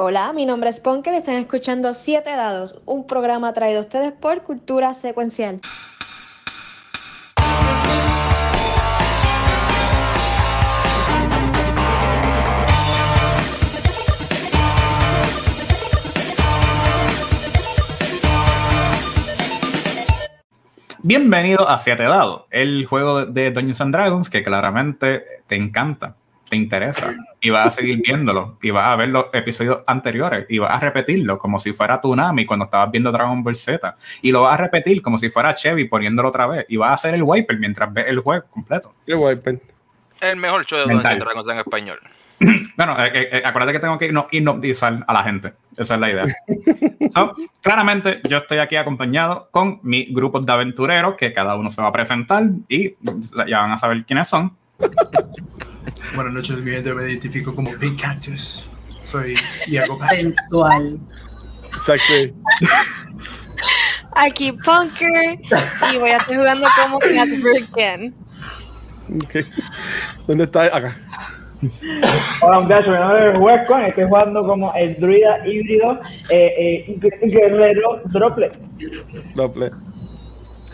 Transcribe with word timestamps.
Hola, 0.00 0.32
mi 0.32 0.46
nombre 0.46 0.70
es 0.70 0.78
Ponker 0.78 1.12
y 1.14 1.16
están 1.16 1.34
escuchando 1.34 1.92
Siete 1.92 2.30
Dados, 2.30 2.80
un 2.86 3.04
programa 3.08 3.52
traído 3.52 3.80
a 3.80 3.82
ustedes 3.82 4.12
por 4.12 4.42
Cultura 4.44 4.94
Secuencial. 4.94 5.60
Bienvenido 21.02 21.68
a 21.68 21.76
Siete 21.80 22.04
Dados, 22.04 22.44
el 22.52 22.86
juego 22.86 23.26
de 23.26 23.50
Dungeons 23.50 23.80
and 23.80 23.92
Dragons 23.92 24.30
que 24.30 24.44
claramente 24.44 25.24
te 25.48 25.56
encanta, 25.56 26.14
te 26.48 26.54
interesa 26.54 27.12
y 27.40 27.50
vas 27.50 27.66
a 27.66 27.70
seguir 27.70 28.00
viéndolo 28.04 28.58
y 28.62 28.70
vas 28.70 28.88
a 28.88 28.96
ver 28.96 29.10
los 29.10 29.26
episodios 29.32 29.80
anteriores 29.86 30.46
y 30.48 30.58
vas 30.58 30.72
a 30.72 30.80
repetirlo 30.80 31.38
como 31.38 31.58
si 31.58 31.72
fuera 31.72 32.00
Tunami 32.00 32.44
cuando 32.44 32.64
estabas 32.64 32.90
viendo 32.90 33.12
Dragon 33.12 33.42
Ball 33.42 33.56
Z 33.56 33.96
y 34.22 34.32
lo 34.32 34.42
vas 34.42 34.54
a 34.54 34.62
repetir 34.62 35.00
como 35.02 35.18
si 35.18 35.30
fuera 35.30 35.54
Chevy 35.54 35.84
poniéndolo 35.84 36.28
otra 36.28 36.46
vez 36.46 36.66
y 36.68 36.76
vas 36.76 36.90
a 36.90 36.94
hacer 36.94 37.14
el 37.14 37.22
wiper 37.22 37.58
mientras 37.58 37.92
ves 37.92 38.06
el 38.08 38.20
juego 38.20 38.44
completo. 38.50 38.94
El 39.06 39.16
wiper. 39.16 39.60
El 40.20 40.36
mejor 40.36 40.66
show 40.66 40.86
de 40.86 40.94
Dragons 40.94 41.48
en 41.48 41.58
español. 41.58 41.98
Bueno, 42.76 42.96
eh, 43.04 43.10
eh, 43.32 43.42
acuérdate 43.44 43.72
que 43.72 43.80
tengo 43.80 43.98
que 43.98 44.12
hipnotizar 44.30 45.04
a 45.06 45.12
la 45.12 45.24
gente. 45.24 45.54
Esa 45.76 45.94
es 45.94 46.00
la 46.00 46.10
idea. 46.10 46.24
So, 47.10 47.34
claramente, 47.62 48.20
yo 48.28 48.36
estoy 48.36 48.58
aquí 48.58 48.76
acompañado 48.76 49.48
con 49.50 49.80
mi 49.82 50.04
grupo 50.10 50.40
de 50.40 50.52
aventureros, 50.52 51.14
que 51.14 51.32
cada 51.32 51.56
uno 51.56 51.70
se 51.70 51.80
va 51.80 51.88
a 51.88 51.92
presentar 51.92 52.44
y 52.68 52.96
ya 53.46 53.60
van 53.60 53.72
a 53.72 53.78
saber 53.78 54.04
quiénes 54.04 54.28
son. 54.28 54.54
Buenas 56.14 56.32
noches, 56.32 56.56
mi 56.58 56.70
gente. 56.70 56.94
Me 56.94 57.10
identifico 57.10 57.54
como 57.54 57.70
Big 57.76 58.00
Cactus. 58.00 58.64
Soy 59.04 59.34
Iago 59.66 59.98
Sensual. 60.10 60.98
Sexy. 61.78 62.32
Aquí 64.14 64.52
Punker 64.52 65.38
y 65.92 65.98
voy 65.98 66.10
a 66.10 66.16
estar 66.16 66.36
jugando 66.36 66.66
como 66.82 66.98
Ken. 67.74 68.14
Okay. 69.24 69.44
¿Dónde 70.26 70.44
está? 70.44 70.64
Acá. 70.64 70.96
Hola 72.40 72.60
muchachos, 72.60 72.88
mi 72.88 72.98
nombre 72.98 73.32
es 73.32 73.38
Wescon, 73.40 73.84
estoy 73.86 74.04
jugando 74.04 74.46
como 74.46 74.72
el 74.74 74.94
druida 75.00 75.44
híbrido 75.44 76.00
eh, 76.30 76.86
eh, 76.86 77.00
guerrero 77.22 78.00
Droplet. 78.04 78.56
Droplet. 79.34 79.72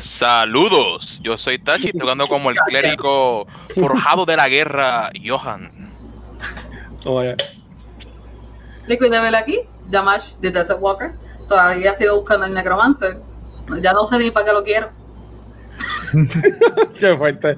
Saludos, 0.05 1.19
yo 1.23 1.39
soy 1.39 1.59
Tachi, 1.59 1.91
jugando 1.99 2.27
como 2.27 2.51
el 2.51 2.57
clérigo 2.67 3.47
forjado 3.75 4.27
de 4.27 4.37
la 4.37 4.49
guerra, 4.51 5.11
Johan. 5.25 5.71
Oh, 7.07 7.23
yeah. 7.23 7.37
Aquí, 9.39 9.61
Damash 9.89 10.35
de 10.37 10.51
Desert 10.51 10.79
Walker. 10.81 11.13
Todavía 11.49 11.95
sigo 11.95 12.17
buscando 12.17 12.45
el 12.45 12.53
Necromancer. 12.53 13.17
Ya 13.81 13.95
no 13.95 14.05
sé 14.05 14.19
ni 14.19 14.31
para 14.31 14.47
qué 14.47 14.53
lo 14.53 14.63
quiero. 14.63 14.91
Qué 17.01 17.17
fuerte. 17.17 17.57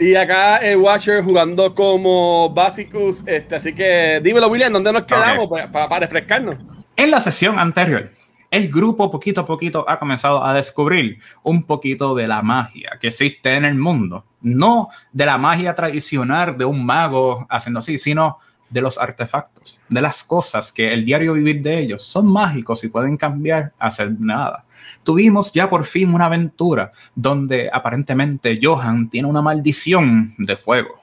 Y 0.00 0.14
acá 0.14 0.56
el 0.56 0.78
Watcher 0.78 1.22
jugando 1.22 1.74
como 1.74 2.48
Basicus. 2.50 3.22
Este, 3.26 3.54
así 3.54 3.74
que 3.74 4.20
dímelo, 4.22 4.48
William, 4.48 4.72
¿dónde 4.72 4.92
nos 4.92 5.02
quedamos 5.02 5.48
para, 5.70 5.98
refrescarnos? 6.00 6.56
En 6.96 7.10
la 7.10 7.20
sesión 7.20 7.58
anterior, 7.58 8.10
el 8.52 8.70
grupo 8.70 9.10
poquito 9.10 9.40
a 9.40 9.46
poquito 9.46 9.88
ha 9.88 9.98
comenzado 9.98 10.44
a 10.44 10.52
descubrir 10.52 11.18
un 11.42 11.62
poquito 11.62 12.14
de 12.14 12.28
la 12.28 12.42
magia 12.42 12.98
que 13.00 13.08
existe 13.08 13.54
en 13.54 13.64
el 13.64 13.76
mundo. 13.76 14.26
No 14.42 14.90
de 15.10 15.24
la 15.24 15.38
magia 15.38 15.74
tradicional 15.74 16.58
de 16.58 16.66
un 16.66 16.84
mago 16.84 17.46
haciendo 17.48 17.78
así, 17.78 17.96
sino 17.96 18.38
de 18.68 18.82
los 18.82 18.98
artefactos, 18.98 19.80
de 19.88 20.00
las 20.02 20.22
cosas 20.22 20.70
que 20.70 20.92
el 20.92 21.04
diario 21.04 21.32
vivir 21.32 21.62
de 21.62 21.78
ellos 21.78 22.02
son 22.02 22.30
mágicos 22.30 22.84
y 22.84 22.88
pueden 22.88 23.16
cambiar 23.16 23.72
a 23.78 23.86
hacer 23.86 24.12
nada. 24.20 24.66
Tuvimos 25.02 25.50
ya 25.52 25.70
por 25.70 25.86
fin 25.86 26.12
una 26.12 26.26
aventura 26.26 26.92
donde 27.14 27.70
aparentemente 27.72 28.60
Johan 28.62 29.08
tiene 29.08 29.28
una 29.28 29.40
maldición 29.40 30.34
de 30.36 30.56
fuego. 30.58 31.01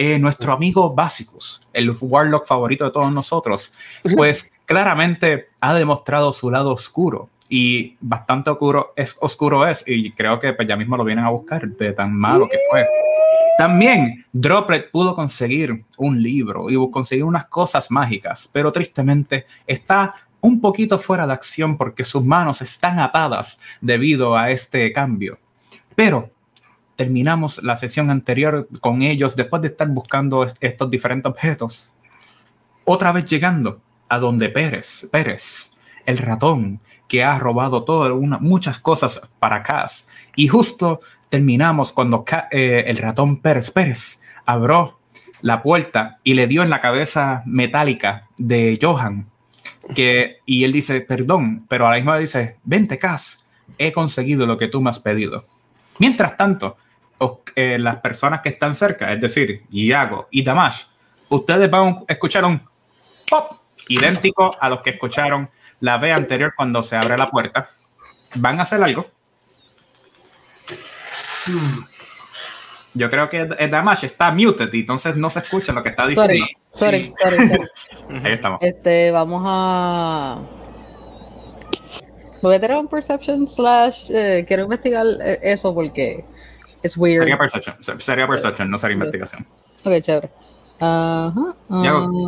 Eh, 0.00 0.16
nuestro 0.20 0.52
amigo 0.52 0.94
Básicos, 0.94 1.66
el 1.72 1.90
Warlock 1.90 2.46
favorito 2.46 2.84
de 2.84 2.92
todos 2.92 3.12
nosotros, 3.12 3.72
pues 4.14 4.48
claramente 4.64 5.48
ha 5.60 5.74
demostrado 5.74 6.32
su 6.32 6.52
lado 6.52 6.72
oscuro 6.72 7.30
y 7.48 7.96
bastante 8.00 8.48
oscuro 8.48 8.92
es, 8.94 9.16
oscuro 9.20 9.66
es 9.66 9.82
y 9.88 10.12
creo 10.12 10.38
que 10.38 10.52
pues, 10.52 10.68
ya 10.68 10.76
mismo 10.76 10.96
lo 10.96 11.02
vienen 11.02 11.24
a 11.24 11.30
buscar 11.30 11.66
de 11.66 11.92
tan 11.94 12.14
malo 12.14 12.48
que 12.48 12.58
fue. 12.70 12.86
También 13.58 14.24
Droplet 14.32 14.88
pudo 14.92 15.16
conseguir 15.16 15.84
un 15.96 16.22
libro 16.22 16.70
y 16.70 16.90
conseguir 16.92 17.24
unas 17.24 17.46
cosas 17.46 17.90
mágicas, 17.90 18.48
pero 18.52 18.70
tristemente 18.70 19.46
está 19.66 20.14
un 20.40 20.60
poquito 20.60 21.00
fuera 21.00 21.26
de 21.26 21.32
acción 21.32 21.76
porque 21.76 22.04
sus 22.04 22.24
manos 22.24 22.62
están 22.62 23.00
atadas 23.00 23.58
debido 23.80 24.36
a 24.36 24.52
este 24.52 24.92
cambio. 24.92 25.40
Pero 25.96 26.30
terminamos 26.98 27.62
la 27.62 27.76
sesión 27.76 28.10
anterior 28.10 28.68
con 28.80 29.02
ellos 29.02 29.36
después 29.36 29.62
de 29.62 29.68
estar 29.68 29.86
buscando 29.86 30.44
estos 30.44 30.90
diferentes 30.90 31.30
objetos. 31.30 31.92
Otra 32.84 33.12
vez 33.12 33.24
llegando 33.26 33.80
a 34.08 34.18
donde 34.18 34.48
Pérez, 34.48 35.08
Pérez, 35.12 35.70
el 36.06 36.18
ratón 36.18 36.80
que 37.06 37.22
ha 37.22 37.38
robado 37.38 37.84
todo, 37.84 38.12
muchas 38.40 38.80
cosas 38.80 39.22
para 39.38 39.62
Cass. 39.62 40.08
Y 40.34 40.48
justo 40.48 40.98
terminamos 41.28 41.92
cuando 41.92 42.24
eh, 42.50 42.82
el 42.88 42.96
ratón 42.96 43.36
Pérez 43.36 43.70
Pérez 43.70 44.20
abrió 44.44 44.98
la 45.40 45.62
puerta 45.62 46.18
y 46.24 46.34
le 46.34 46.48
dio 46.48 46.64
en 46.64 46.70
la 46.70 46.80
cabeza 46.80 47.44
metálica 47.46 48.26
de 48.38 48.76
Johan. 48.82 49.28
Que, 49.94 50.38
y 50.46 50.64
él 50.64 50.72
dice, 50.72 51.00
perdón, 51.02 51.64
pero 51.68 51.86
a 51.86 51.90
la 51.90 51.96
misma 51.96 52.14
vez 52.14 52.22
dice, 52.22 52.56
vente, 52.64 52.98
Cass, 52.98 53.46
he 53.78 53.92
conseguido 53.92 54.46
lo 54.46 54.58
que 54.58 54.66
tú 54.66 54.80
me 54.80 54.90
has 54.90 54.98
pedido. 54.98 55.44
Mientras 56.00 56.36
tanto, 56.36 56.76
eh, 57.54 57.78
las 57.78 57.96
personas 57.96 58.40
que 58.40 58.50
están 58.50 58.74
cerca, 58.74 59.12
es 59.12 59.20
decir, 59.20 59.64
Iago 59.70 60.28
y 60.30 60.42
Damash, 60.42 60.84
ustedes 61.28 61.70
van 61.70 62.00
a 62.08 62.12
escuchar 62.12 62.44
un 62.44 62.62
pop 63.28 63.60
idéntico 63.88 64.50
a 64.60 64.68
los 64.68 64.80
que 64.82 64.90
escucharon 64.90 65.50
la 65.80 65.98
vez 65.98 66.14
anterior 66.14 66.52
cuando 66.56 66.82
se 66.82 66.96
abre 66.96 67.16
la 67.16 67.30
puerta. 67.30 67.70
Van 68.34 68.58
a 68.58 68.62
hacer 68.62 68.82
algo 68.82 69.10
yo 72.94 73.08
creo 73.08 73.28
que 73.28 73.46
Damash 73.70 74.04
está 74.04 74.32
muted 74.32 74.72
y 74.72 74.80
entonces 74.80 75.16
no 75.16 75.30
se 75.30 75.40
escucha 75.40 75.72
lo 75.72 75.82
que 75.82 75.90
está 75.90 76.06
diciendo. 76.06 76.46
Sorry, 76.72 77.12
sorry, 77.14 77.48
sorry, 77.48 78.20
Ahí 78.24 78.32
estamos. 78.32 78.62
Este, 78.62 79.10
vamos 79.10 79.42
a. 79.46 80.38
Voy 82.42 82.54
a 82.54 82.60
tener 82.60 82.76
un 82.76 82.88
perception 82.88 83.46
slash. 83.46 84.10
Eh, 84.10 84.44
quiero 84.46 84.64
investigar 84.64 85.04
eh, 85.24 85.38
eso 85.42 85.74
porque 85.74 86.24
es 86.82 86.96
weird. 86.96 87.22
Sería 87.22 87.38
perception, 87.38 87.76
sería 87.98 88.26
perception, 88.26 88.70
no 88.70 88.78
sería 88.78 88.94
investigación. 88.94 89.46
Ok, 89.84 90.00
chévere. 90.00 90.30
Ajá. 90.80 91.54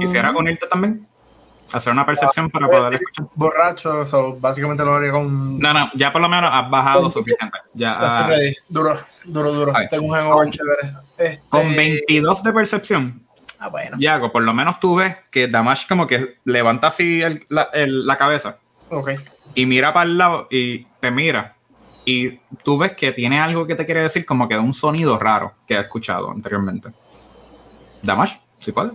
¿Quisiera 0.01 0.31
unirte 0.33 0.67
también? 0.67 1.07
hacer 1.73 1.93
una 1.93 2.07
percepción 2.07 2.51
para 2.51 2.69
poder 2.69 2.95
escuchar. 2.95 3.27
Borracho, 3.35 4.07
so, 4.07 4.37
básicamente 4.39 4.85
lo 4.85 4.95
haría 4.95 5.13
con. 5.13 5.59
No, 5.59 5.73
no, 5.73 5.91
ya 5.95 6.13
por 6.13 6.21
lo 6.21 6.29
menos 6.29 6.51
has 6.53 6.71
bajado 6.71 7.11
suficiente. 7.11 7.59
Ya, 7.75 7.97
ah, 7.99 8.31
duro, 8.69 8.99
duro, 9.25 9.53
duro. 9.53 9.73
Tengo 9.91 10.07
un 10.07 10.13
hangover 10.13 10.51
chévere. 10.51 10.93
Este... 11.17 11.49
Con 11.49 11.75
22 11.75 12.43
de 12.43 12.53
percepción. 12.53 13.23
Ah, 13.59 13.69
bueno. 13.69 13.97
Yago, 13.99 14.33
por 14.33 14.43
lo 14.43 14.55
menos 14.55 14.81
tú 14.81 14.97
ves 14.97 15.17
que 15.31 15.47
Damash 15.47 15.87
como 15.87 16.07
que 16.07 16.39
levanta 16.45 16.89
así 16.89 17.21
el, 17.21 17.45
la, 17.49 17.69
el, 17.73 18.07
la, 18.07 18.17
cabeza. 18.17 18.57
Ok. 18.89 19.11
Y 19.55 19.67
mira 19.67 19.93
para 19.93 20.09
el 20.09 20.17
lado 20.17 20.49
y 20.51 20.85
te 21.01 21.11
mira. 21.11 21.57
Y 22.11 22.41
tú 22.65 22.77
ves 22.77 22.93
que 22.97 23.13
tiene 23.13 23.39
algo 23.39 23.65
que 23.69 23.77
te 23.77 23.87
quiere 23.87 24.03
decir 24.03 24.27
como 24.27 24.49
que 24.49 24.59
un 24.59 24.75
sonido 24.75 25.17
raro 25.17 25.55
que 25.65 25.77
ha 25.77 25.83
escuchado 25.83 26.29
anteriormente. 26.33 26.91
Damash, 28.03 28.35
¿sí 28.59 28.73
puede? 28.73 28.91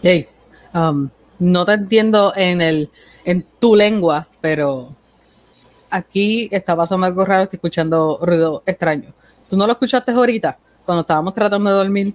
Hey, 0.00 0.28
um, 0.74 1.10
no 1.40 1.64
te 1.64 1.72
entiendo 1.72 2.32
en 2.36 2.60
el 2.60 2.88
en 3.24 3.44
tu 3.58 3.74
lengua, 3.74 4.28
pero 4.40 4.94
aquí 5.90 6.48
está 6.52 6.76
pasando 6.76 7.04
algo 7.04 7.24
raro, 7.24 7.44
estoy 7.44 7.56
escuchando 7.56 8.20
ruido 8.22 8.62
extraño. 8.64 9.12
¿Tú 9.48 9.56
no 9.56 9.66
lo 9.66 9.72
escuchaste 9.72 10.12
ahorita, 10.12 10.56
cuando 10.84 11.00
estábamos 11.00 11.34
tratando 11.34 11.68
de 11.68 11.76
dormir? 11.76 12.14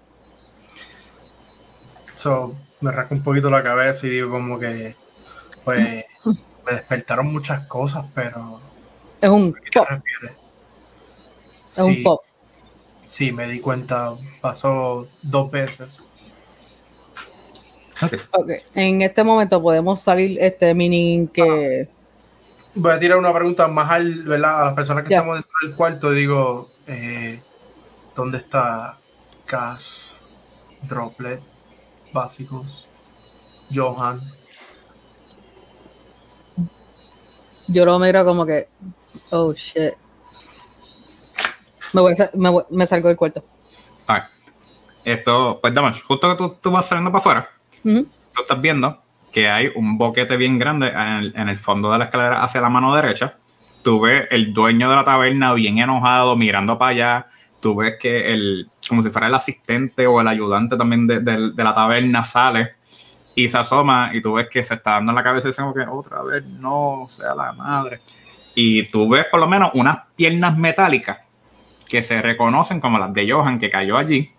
So, 2.16 2.56
me 2.80 2.92
rasco 2.92 3.16
un 3.16 3.24
poquito 3.24 3.50
la 3.50 3.62
cabeza 3.62 4.08
y 4.08 4.12
digo 4.12 4.32
como 4.32 4.58
que, 4.60 4.96
pues, 5.66 6.06
me 6.66 6.72
despertaron 6.72 7.28
muchas 7.34 7.68
cosas, 7.68 8.06
pero... 8.16 8.67
Es 9.22 9.30
un 9.30 9.56
pop. 9.74 9.88
Es 11.72 11.80
un 11.80 12.04
pop. 12.04 12.22
Sí, 13.06 13.32
me 13.32 13.48
di 13.48 13.60
cuenta, 13.60 14.16
pasó 14.42 15.08
dos 15.22 15.50
veces. 15.50 16.08
Okay. 18.32 18.58
En 18.76 19.02
este 19.02 19.24
momento 19.24 19.62
podemos 19.62 20.00
salir 20.02 20.38
este 20.40 20.74
mini 20.76 21.28
que. 21.34 21.90
Voy 22.76 22.92
a 22.92 23.00
tirar 23.00 23.18
una 23.18 23.34
pregunta 23.34 23.68
más 23.68 23.90
al, 23.90 24.22
¿verdad? 24.24 24.62
a 24.62 24.66
las 24.66 24.74
personas 24.76 25.04
que 25.04 25.14
estamos 25.16 25.38
dentro 25.38 25.52
del 25.64 25.76
cuarto. 25.76 26.12
Digo, 26.12 26.70
eh, 26.86 27.42
¿dónde 28.16 28.38
está 28.38 28.98
Cass, 29.46 30.20
Droplet, 30.88 31.42
Básicos, 32.14 32.88
Johan? 33.74 34.22
yo 37.68 37.86
lo 37.86 38.00
miro 38.00 38.24
como 38.26 38.46
que, 38.46 38.68
oh 39.32 39.54
shit. 39.54 39.94
Me, 41.94 42.02
voy 42.02 42.14
a 42.14 42.30
me, 42.34 42.50
voy- 42.50 42.64
me 42.70 42.86
salgo 42.88 43.08
del 43.08 43.18
cuarto. 43.18 43.44
Ver. 44.08 44.24
Esto, 45.06 45.60
pues 45.62 45.74
Damage, 45.74 46.02
justo 46.02 46.30
que 46.30 46.36
tú, 46.36 46.58
tú 46.62 46.72
vas 46.72 46.86
saliendo 46.86 47.12
para 47.12 47.20
afuera, 47.20 47.50
Ujú. 47.86 48.06
tú 48.36 48.42
estás 48.42 48.60
viendo 48.60 49.02
que 49.32 49.48
hay 49.48 49.70
un 49.76 49.98
boquete 49.98 50.36
bien 50.36 50.60
grande 50.60 50.90
en 50.90 50.98
el, 50.98 51.34
en 51.36 51.48
el 51.50 51.60
fondo 51.60 51.92
de 51.92 51.98
la 51.98 52.06
escalera 52.06 52.44
hacia 52.44 52.60
la 52.60 52.70
mano 52.70 52.94
derecha. 52.94 53.38
Tú 53.84 54.02
ves 54.02 54.28
el 54.32 54.54
dueño 54.54 54.90
de 54.90 54.96
la 54.98 55.04
taberna 55.06 55.54
bien 55.54 55.78
enojado 55.80 56.36
mirando 56.36 56.78
para 56.78 56.92
allá. 56.92 57.28
Tú 57.62 57.76
ves 57.76 57.96
que 58.00 58.34
el, 58.34 58.70
como 58.90 59.02
si 59.02 59.10
fuera 59.10 59.28
el 59.28 59.34
asistente 59.36 60.06
o 60.08 60.20
el 60.20 60.28
ayudante 60.28 60.76
también 60.76 61.08
de, 61.08 61.22
de- 61.22 61.52
de 61.52 61.64
la 61.64 61.74
taberna 61.74 62.26
sale 62.26 62.74
y 63.34 63.48
se 63.48 63.58
asoma 63.58 64.10
y 64.14 64.22
tú 64.22 64.34
ves 64.34 64.48
que 64.52 64.62
se 64.64 64.74
está 64.74 64.92
dando 64.94 65.12
en 65.12 65.16
la 65.16 65.24
cabeza 65.24 65.48
y 65.48 65.52
dice 65.52 65.62
como 65.62 65.74
que 65.74 65.82
otra 65.90 66.22
vez 66.24 66.44
no 66.46 67.06
sea 67.08 67.34
la 67.34 67.54
madre. 67.54 68.02
Y 68.60 68.84
tú 68.90 69.08
ves 69.08 69.26
por 69.30 69.40
lo 69.40 69.48
menos 69.48 69.70
unas 69.76 70.00
piernas 70.16 70.58
metálicas 70.58 71.20
que 71.88 72.02
se 72.02 72.20
reconocen 72.24 72.82
como 72.82 72.98
las 72.98 73.14
de 73.14 73.32
Johan 73.32 73.60
que 73.60 73.70
cayó 73.70 73.96
allí. 73.98 74.32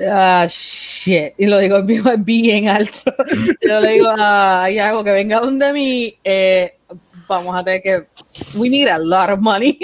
Ah, 0.00 0.46
shit. 0.48 1.34
Y 1.38 1.46
lo 1.46 1.58
digo 1.58 1.82
bien, 1.84 2.02
bien 2.24 2.68
alto. 2.68 3.14
Yo 3.66 3.80
le 3.80 3.92
digo 3.92 4.12
a 4.18 4.68
Iago 4.70 5.02
que 5.04 5.12
venga 5.12 5.40
donde 5.40 5.72
mí. 5.72 6.18
eh, 6.24 6.76
vamos 7.28 7.54
a 7.54 7.64
tener 7.64 7.82
que. 7.82 8.06
We 8.54 8.68
need 8.68 8.88
a 8.88 8.98
lot 8.98 9.30
of 9.30 9.40
money. 9.40 9.78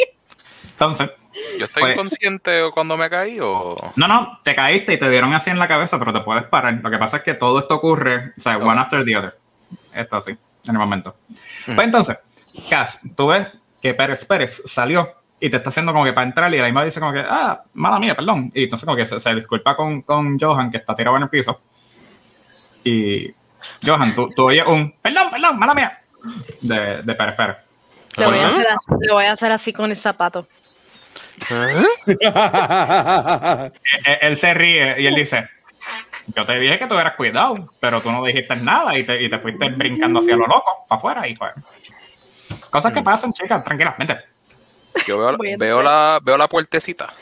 Entonces, 0.73 1.11
¿Yo 1.59 1.65
estoy 1.67 1.83
Pues- 1.83 1.95
inconsciente 1.95 2.61
cuando 2.75 2.97
me 2.97 3.09
caí 3.11 3.39
o...? 3.41 3.75
No, 3.97 4.07
no, 4.09 4.41
te 4.45 4.55
caíste 4.55 4.93
y 4.95 4.99
te 4.99 5.11
dieron 5.11 5.33
así 5.35 5.51
en 5.51 5.59
la 5.59 5.67
cabeza, 5.69 5.99
pero 5.99 6.13
te 6.13 6.21
puedes 6.21 6.45
parar. 6.45 6.81
Lo 6.83 6.91
que 6.91 6.99
pasa 6.99 7.19
es 7.19 7.23
que 7.25 7.35
todo 7.35 7.59
esto 7.61 7.75
ocurre, 7.77 8.33
o 8.37 8.41
sea, 8.41 8.59
one 8.59 8.81
after 8.81 9.05
the 9.05 9.17
other. 9.17 9.37
Esto 9.95 10.17
así, 10.17 10.37
en 10.67 10.75
el 10.75 10.79
momento. 10.79 11.17
Mm. 11.67 11.75
Pues 11.75 11.87
entonces, 11.87 12.19
Cass, 12.69 13.01
tú 13.17 13.29
ves 13.29 13.49
que 13.81 13.95
Pérez 13.95 14.25
Pérez 14.25 14.63
salió 14.65 15.15
y 15.41 15.51
te 15.51 15.57
está 15.57 15.69
haciendo 15.69 15.93
como 15.93 16.05
que 16.05 16.13
para 16.13 16.27
entrar 16.27 16.53
y 16.55 16.59
la 16.59 16.65
misma 16.65 16.85
dice 16.85 17.01
como 17.01 17.13
que, 17.13 17.25
ah, 17.27 17.63
mala 17.75 17.99
mía, 17.99 18.15
perdón. 18.15 18.51
Y 18.55 18.65
entonces 18.65 18.87
como 18.87 18.97
que 18.97 19.05
se, 19.05 19.21
se 19.21 19.35
disculpa 19.35 19.77
con, 19.77 20.03
con 20.03 20.39
Johan, 20.39 20.71
que 20.71 20.79
está 20.79 20.95
tirado 20.95 21.17
en 21.17 21.25
el 21.25 21.29
piso. 21.29 21.61
Y 22.83 23.35
Johan, 23.85 24.15
tú, 24.15 24.31
tú 24.35 24.45
oyes 24.45 24.67
un, 24.67 24.93
perdón, 25.03 25.31
perdón, 25.31 25.59
mala 25.59 25.75
mía, 25.75 26.03
de, 26.61 27.03
de 27.03 27.15
Pérez 27.15 27.37
Pérez. 27.37 27.57
Le 28.17 28.27
voy, 28.27 28.39
a 28.39 28.47
hacer 28.47 28.67
así, 28.69 28.91
le 29.01 29.13
voy 29.13 29.25
a 29.25 29.33
hacer 29.33 29.53
así 29.53 29.73
con 29.73 29.91
el 29.91 29.97
zapato. 29.97 30.49
Él, 31.51 31.87
él 34.21 34.37
se 34.37 34.55
ríe 34.55 35.01
y 35.01 35.07
él 35.07 35.15
dice, 35.17 35.49
yo 36.27 36.45
te 36.45 36.59
dije 36.59 36.79
que 36.79 36.87
tuvieras 36.87 37.17
cuidado, 37.17 37.55
pero 37.81 38.01
tú 38.01 38.11
no 38.11 38.25
dijiste 38.25 38.57
nada 38.57 38.97
y 38.97 39.05
te, 39.05 39.23
y 39.23 39.29
te 39.29 39.39
fuiste 39.39 39.69
brincando 39.71 40.21
hacia 40.21 40.37
lo 40.37 40.47
loco, 40.47 40.85
para 40.89 40.99
afuera 40.99 41.29
y 41.29 41.37
pues... 41.37 41.53
Cosas 42.71 42.93
que 42.93 43.03
pasan, 43.03 43.33
chicas, 43.33 43.63
tranquilamente. 43.65 44.19
Yo 45.07 45.19
veo, 45.19 45.31
entrar. 45.43 45.85
la, 45.85 46.19
veo 46.23 46.37
la 46.37 46.49
puertecita. 46.49 47.13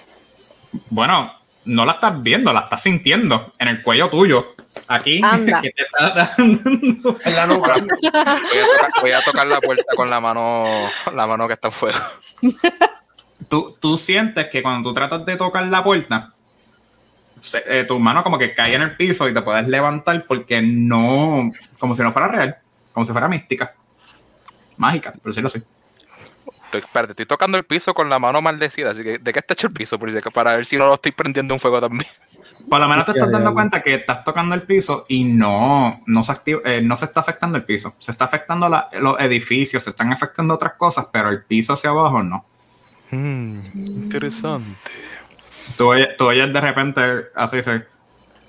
Bueno, 0.91 1.33
no 1.65 1.85
la 1.85 1.93
estás 1.93 2.23
viendo, 2.23 2.53
la 2.53 2.61
estás 2.61 2.83
sintiendo 2.83 3.53
en 3.59 3.69
el 3.69 3.83
cuello 3.83 4.11
tuyo. 4.11 4.55
Aquí, 4.89 5.21
Anda. 5.23 5.61
que 5.61 5.71
te 5.71 5.83
está 5.83 6.35
dando... 6.37 7.17
En 7.25 7.37
la 7.37 7.47
nuca. 7.47 7.75
Voy 7.75 8.09
a, 8.09 8.13
tocar, 8.13 8.91
voy 9.01 9.13
a 9.13 9.23
tocar 9.23 9.47
la 9.47 9.61
puerta 9.61 9.95
con 9.95 10.11
la 10.11 10.21
mano, 10.21 10.89
la 11.15 11.27
mano 11.27 11.47
que 11.47 11.55
está 11.55 11.69
en 11.69 11.73
fuego. 11.73 11.99
Tú, 13.49 13.77
tú 13.81 13.97
sientes 13.97 14.49
que 14.49 14.63
cuando 14.63 14.91
tú 14.91 14.95
tratas 14.95 15.25
de 15.27 15.37
tocar 15.37 15.67
la 15.67 15.85
puerta, 15.85 16.33
eh, 17.67 17.85
tu 17.87 17.99
mano 17.99 18.23
como 18.23 18.39
que 18.39 18.55
cae 18.55 18.75
en 18.75 18.83
el 18.83 18.97
piso 18.97 19.29
y 19.29 19.35
te 19.35 19.43
puedes 19.43 19.67
levantar 19.69 20.25
porque 20.27 20.63
no, 20.63 21.51
como 21.79 21.95
si 21.97 22.03
no 22.03 22.13
fuera 22.13 22.29
real, 22.29 22.57
como 22.93 23.05
si 23.07 23.13
fuera 23.13 23.29
mística, 23.29 23.73
mágica, 24.77 25.13
por 25.13 25.25
decirlo 25.33 25.49
así. 25.49 25.63
Estoy, 26.65 26.81
espérate, 26.81 27.13
estoy 27.13 27.27
tocando 27.27 27.59
el 27.59 27.65
piso 27.65 27.93
con 27.93 28.09
la 28.09 28.19
mano 28.19 28.41
maldecida, 28.41 28.91
así 28.93 29.03
que 29.03 29.19
¿de 29.19 29.33
qué 29.33 29.41
está 29.41 29.53
hecho 29.53 29.67
el 29.67 29.75
piso? 29.75 29.99
Para 30.33 30.57
ver 30.57 30.65
si 30.65 30.79
no 30.79 30.87
lo 30.87 30.95
estoy 30.95 31.13
prendiendo 31.13 31.53
un 31.53 31.61
fuego 31.61 31.81
también. 31.83 32.11
Por 32.69 32.81
lo 32.81 32.89
menos 32.89 33.05
te 33.05 33.13
estás 33.13 33.31
dando 33.31 33.53
cuenta 33.53 33.83
que 33.83 33.95
estás 33.95 34.25
tocando 34.25 34.55
el 34.55 34.63
piso 34.63 35.05
y 35.09 35.25
no, 35.25 36.01
no, 36.07 36.23
se, 36.23 36.33
activa- 36.33 36.63
eh, 36.65 36.81
no 36.81 36.97
se 36.97 37.05
está 37.05 37.21
afectando 37.21 37.59
el 37.59 37.65
piso. 37.65 37.95
Se 37.99 38.11
está 38.13 38.25
afectando 38.25 38.69
la- 38.71 38.89
los 39.01 39.21
edificios, 39.21 39.83
se 39.83 39.91
están 39.91 40.13
afectando 40.13 40.55
otras 40.55 40.75
cosas, 40.75 41.07
pero 41.13 41.29
el 41.29 41.43
piso 41.43 41.75
hacia 41.75 41.91
abajo 41.91 42.23
no. 42.23 42.45
Hmm, 43.11 43.61
interesante. 43.75 44.79
Tú 45.77 45.89
oyes, 45.89 46.09
tú 46.17 46.27
oyes 46.27 46.53
de 46.53 46.61
repente 46.61 47.01
así 47.35 47.57
dice, 47.57 47.85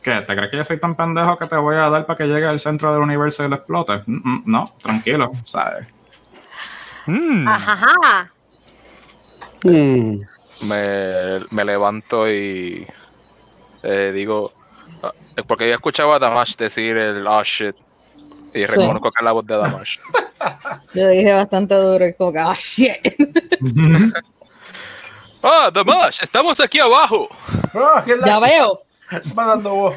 ¿qué? 0.02 0.22
¿Te 0.22 0.36
crees 0.36 0.52
que 0.52 0.58
yo 0.58 0.64
soy 0.64 0.80
tan 0.80 0.96
pendejo 0.96 1.38
que 1.38 1.48
te 1.48 1.56
voy 1.56 1.76
a 1.76 1.90
dar 1.90 2.06
para 2.06 2.18
que 2.18 2.26
llegue 2.26 2.46
al 2.48 2.60
centro 2.60 2.92
del 2.94 3.02
universo 3.02 3.44
y 3.46 3.50
lo 3.50 3.56
explote? 3.56 4.02
Mm, 4.06 4.22
mm, 4.24 4.44
no, 4.46 4.64
tranquilo, 4.82 5.32
¿sabes? 5.46 5.88
Ajaja. 7.48 8.32
Hmm. 9.64 10.20
me, 10.68 11.40
me 11.52 11.64
levanto 11.66 12.30
y 12.30 12.86
eh, 13.84 14.12
digo, 14.14 14.52
ah, 15.02 15.12
es 15.36 15.44
porque 15.46 15.64
había 15.66 15.76
escuchado 15.76 16.14
a 16.14 16.20
Damash 16.20 16.56
decir 16.56 16.98
el 16.98 17.26
oh 17.28 17.44
shit. 17.44 17.76
Y 18.54 18.66
Sí. 18.66 18.76
reconozco 18.80 19.10
que 19.12 19.20
es 19.20 19.26
la 19.26 19.32
voz 19.32 19.48
de 19.48 19.58
Damash. 19.58 19.98
Yo 20.94 21.08
dije 21.10 21.34
bastante 21.34 21.76
duro 21.76 22.06
y 22.06 22.14
como 22.14 22.32
que, 22.34 22.40
ah, 22.40 22.54
shit. 22.56 22.92
¡Ah, 25.44 25.70
Damash! 25.74 26.20
¡Estamos 26.22 26.60
aquí 26.60 26.80
abajo! 26.80 27.28
Ah, 27.74 28.02
¿qué 28.06 28.14
es 28.14 28.18
la- 28.20 28.26
Ya 28.28 28.40
veo. 28.40 28.82
Va 29.38 29.46
dando 29.48 29.76
voz. 29.76 29.96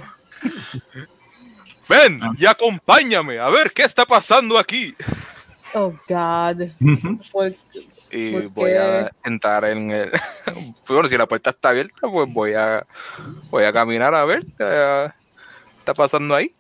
ven 1.89 2.19
y 2.37 2.47
acompáñame 2.47 3.39
a 3.39 3.49
ver 3.49 3.73
qué 3.73 3.83
está 3.85 4.05
pasando 4.05 4.59
aquí. 4.59 4.95
Oh, 5.75 5.93
God. 6.09 6.63
Por- 7.31 7.55
Y 8.11 8.33
¿Por 8.33 8.49
voy 8.51 8.71
qué? 8.71 8.79
a 8.79 9.11
entrar 9.25 9.65
en 9.67 9.91
el... 9.91 10.11
bueno, 10.89 11.09
si 11.09 11.17
la 11.19 11.27
puerta 11.27 11.51
está 11.51 11.71
abierta, 11.71 12.09
pues 12.11 12.33
voy 12.33 12.55
a, 12.55 12.87
voy 13.51 13.65
a 13.65 13.73
caminar 13.73 14.15
a 14.15 14.25
ver 14.25 14.45
qué 14.59 15.11
está 15.79 15.95
pasando 15.95 16.35
ahí. 16.35 16.55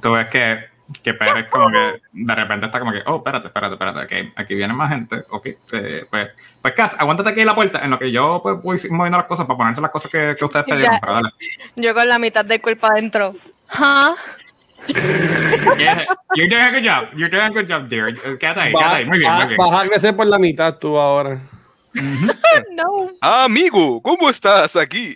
Tú 0.00 0.12
ves 0.12 0.28
que, 0.28 0.58
que 1.02 1.14
Pérez 1.14 1.48
como 1.48 1.68
que 1.70 2.00
de 2.12 2.34
repente 2.34 2.66
está 2.66 2.78
como 2.78 2.92
que, 2.92 3.02
oh, 3.06 3.16
espérate, 3.16 3.48
espérate, 3.48 3.74
espérate, 3.74 4.06
que 4.06 4.32
aquí 4.36 4.54
viene 4.54 4.72
más 4.72 4.88
gente, 4.90 5.22
ok, 5.30 5.46
eh, 5.72 6.06
pues, 6.08 6.30
pues 6.62 6.74
Cas, 6.74 6.96
aguántate 6.98 7.30
aquí 7.30 7.40
en 7.40 7.46
la 7.46 7.54
puerta, 7.54 7.80
en 7.84 7.90
lo 7.90 7.98
que 7.98 8.10
yo 8.10 8.40
pues, 8.42 8.62
voy 8.62 8.78
moviendo 8.90 9.18
las 9.18 9.26
cosas 9.26 9.46
para 9.46 9.56
ponerse 9.58 9.80
las 9.80 9.90
cosas 9.90 10.10
que, 10.10 10.34
que 10.38 10.44
ustedes 10.44 10.66
Ya. 10.66 10.74
pidieron, 10.74 10.98
pero 11.00 11.12
dale. 11.14 11.28
Yo 11.76 11.94
con 11.94 12.08
la 12.08 12.18
mitad 12.18 12.44
del 12.44 12.60
cuerpo 12.60 12.86
adentro. 12.86 13.34
¿Ah? 13.70 14.14
Yeah, 15.78 16.06
You're 16.34 16.48
doing 16.48 16.62
a 16.62 16.70
good 16.70 16.82
job, 16.84 17.08
you're 17.14 17.28
doing 17.28 17.44
a 17.44 17.50
good 17.50 17.68
job, 17.68 17.88
dear. 17.88 18.14
Quédate 18.38 18.60
ahí, 18.60 18.72
quédate 18.72 18.96
ahí, 18.96 19.06
muy 19.06 19.18
bien, 19.18 19.32
muy 19.34 19.46
bien. 19.46 19.56
Vas 19.58 19.84
a 19.84 19.88
crecer 19.88 20.16
por 20.16 20.26
la 20.26 20.38
mitad 20.38 20.76
tú 20.78 20.96
ahora. 20.98 21.38
No. 22.72 23.10
Amigo, 23.20 24.00
¿cómo 24.02 24.30
estás 24.30 24.76
aquí? 24.76 25.14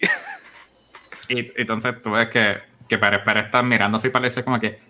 Y, 1.28 1.40
y 1.40 1.52
entonces 1.56 2.02
tú 2.02 2.10
ves 2.12 2.28
que, 2.28 2.58
que 2.88 2.98
Pérez 2.98 3.22
Pérez 3.24 3.46
está 3.46 3.62
mirando 3.62 3.96
así 3.96 4.08
parece 4.10 4.42
como 4.44 4.58
que, 4.60 4.80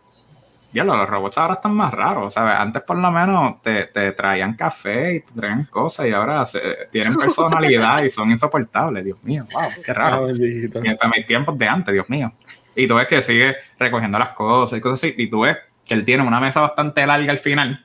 diablo, 0.73 0.97
los 0.97 1.09
robots 1.09 1.39
ahora 1.39 1.55
están 1.55 1.75
más 1.75 1.93
raros, 1.93 2.35
¿sabes? 2.35 2.55
Antes 2.55 2.83
por 2.83 2.97
lo 2.97 3.11
menos 3.11 3.61
te, 3.63 3.87
te 3.87 4.13
traían 4.13 4.55
café 4.55 5.17
y 5.17 5.21
te 5.21 5.33
traían 5.33 5.65
cosas 5.67 6.07
y 6.07 6.13
ahora 6.13 6.45
se- 6.47 6.89
tienen 6.91 7.15
personalidad 7.17 8.03
y 8.03 8.11
son 8.11 8.31
insoportables, 8.31 9.05
Dios 9.05 9.23
mío, 9.23 9.45
wow, 9.53 9.71
qué 9.85 9.93
raro. 9.95 10.31
Y 10.31 10.69
para 10.97 11.11
mis 11.17 11.27
tiempos 11.27 11.57
de 11.59 11.69
antes, 11.69 11.93
Dios 11.93 12.09
mío. 12.09 12.33
Y 12.75 12.87
tú 12.87 12.95
ves 12.95 13.07
que 13.07 13.21
sigue 13.21 13.57
recogiendo 13.79 14.19
las 14.19 14.31
cosas 14.31 14.79
y 14.79 14.81
cosas 14.81 14.99
así, 15.01 15.15
y 15.19 15.29
tú 15.29 15.41
ves 15.41 15.59
que 15.85 15.95
él 15.95 16.05
tiene 16.05 16.23
una 16.27 16.41
mesa 16.41 16.61
bastante 16.61 17.05
larga 17.07 17.31
al 17.33 17.39
final, 17.39 17.85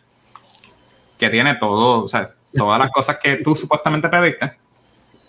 que 1.20 1.30
tiene 1.30 1.56
todo, 1.56 2.04
o 2.04 2.08
sea, 2.08 2.30
todas 2.54 2.80
las 2.80 2.92
cosas 2.92 3.18
que 3.22 3.38
tú 3.38 3.56
supuestamente 3.56 4.08
pediste, 4.08 4.54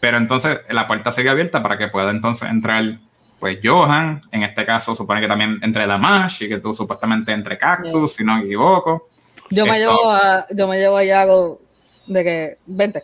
pero 0.01 0.17
entonces 0.17 0.61
la 0.71 0.87
puerta 0.87 1.11
sigue 1.13 1.31
abierta 1.31 1.63
para 1.63 1.77
que 1.79 1.89
pueda 1.89 2.11
entonces 2.11 2.49
entrar, 2.51 2.99
pues 3.39 3.59
Johan, 3.63 4.23
en 4.33 4.43
este 4.43 4.67
caso 4.67 4.95
supone 4.95 5.21
que 5.21 5.29
también 5.29 5.59
entre 5.63 5.87
la 5.87 5.97
Mash 5.99 6.43
y 6.45 6.49
que 6.49 6.59
tú 6.59 6.75
supuestamente 6.75 7.33
entre 7.33 7.57
Cactus, 7.59 8.15
si 8.15 8.25
no 8.25 8.37
me 8.37 8.45
equivoco. 8.45 9.09
Yo 9.51 9.65
me 9.67 9.79
llevo 9.79 10.11
a, 10.11 10.47
yo 10.51 10.67
me 10.69 10.79
llevo 10.79 10.97
a 10.97 11.05
Yago 11.05 11.61
de 12.07 12.25
que, 12.25 12.59
vente. 12.67 13.03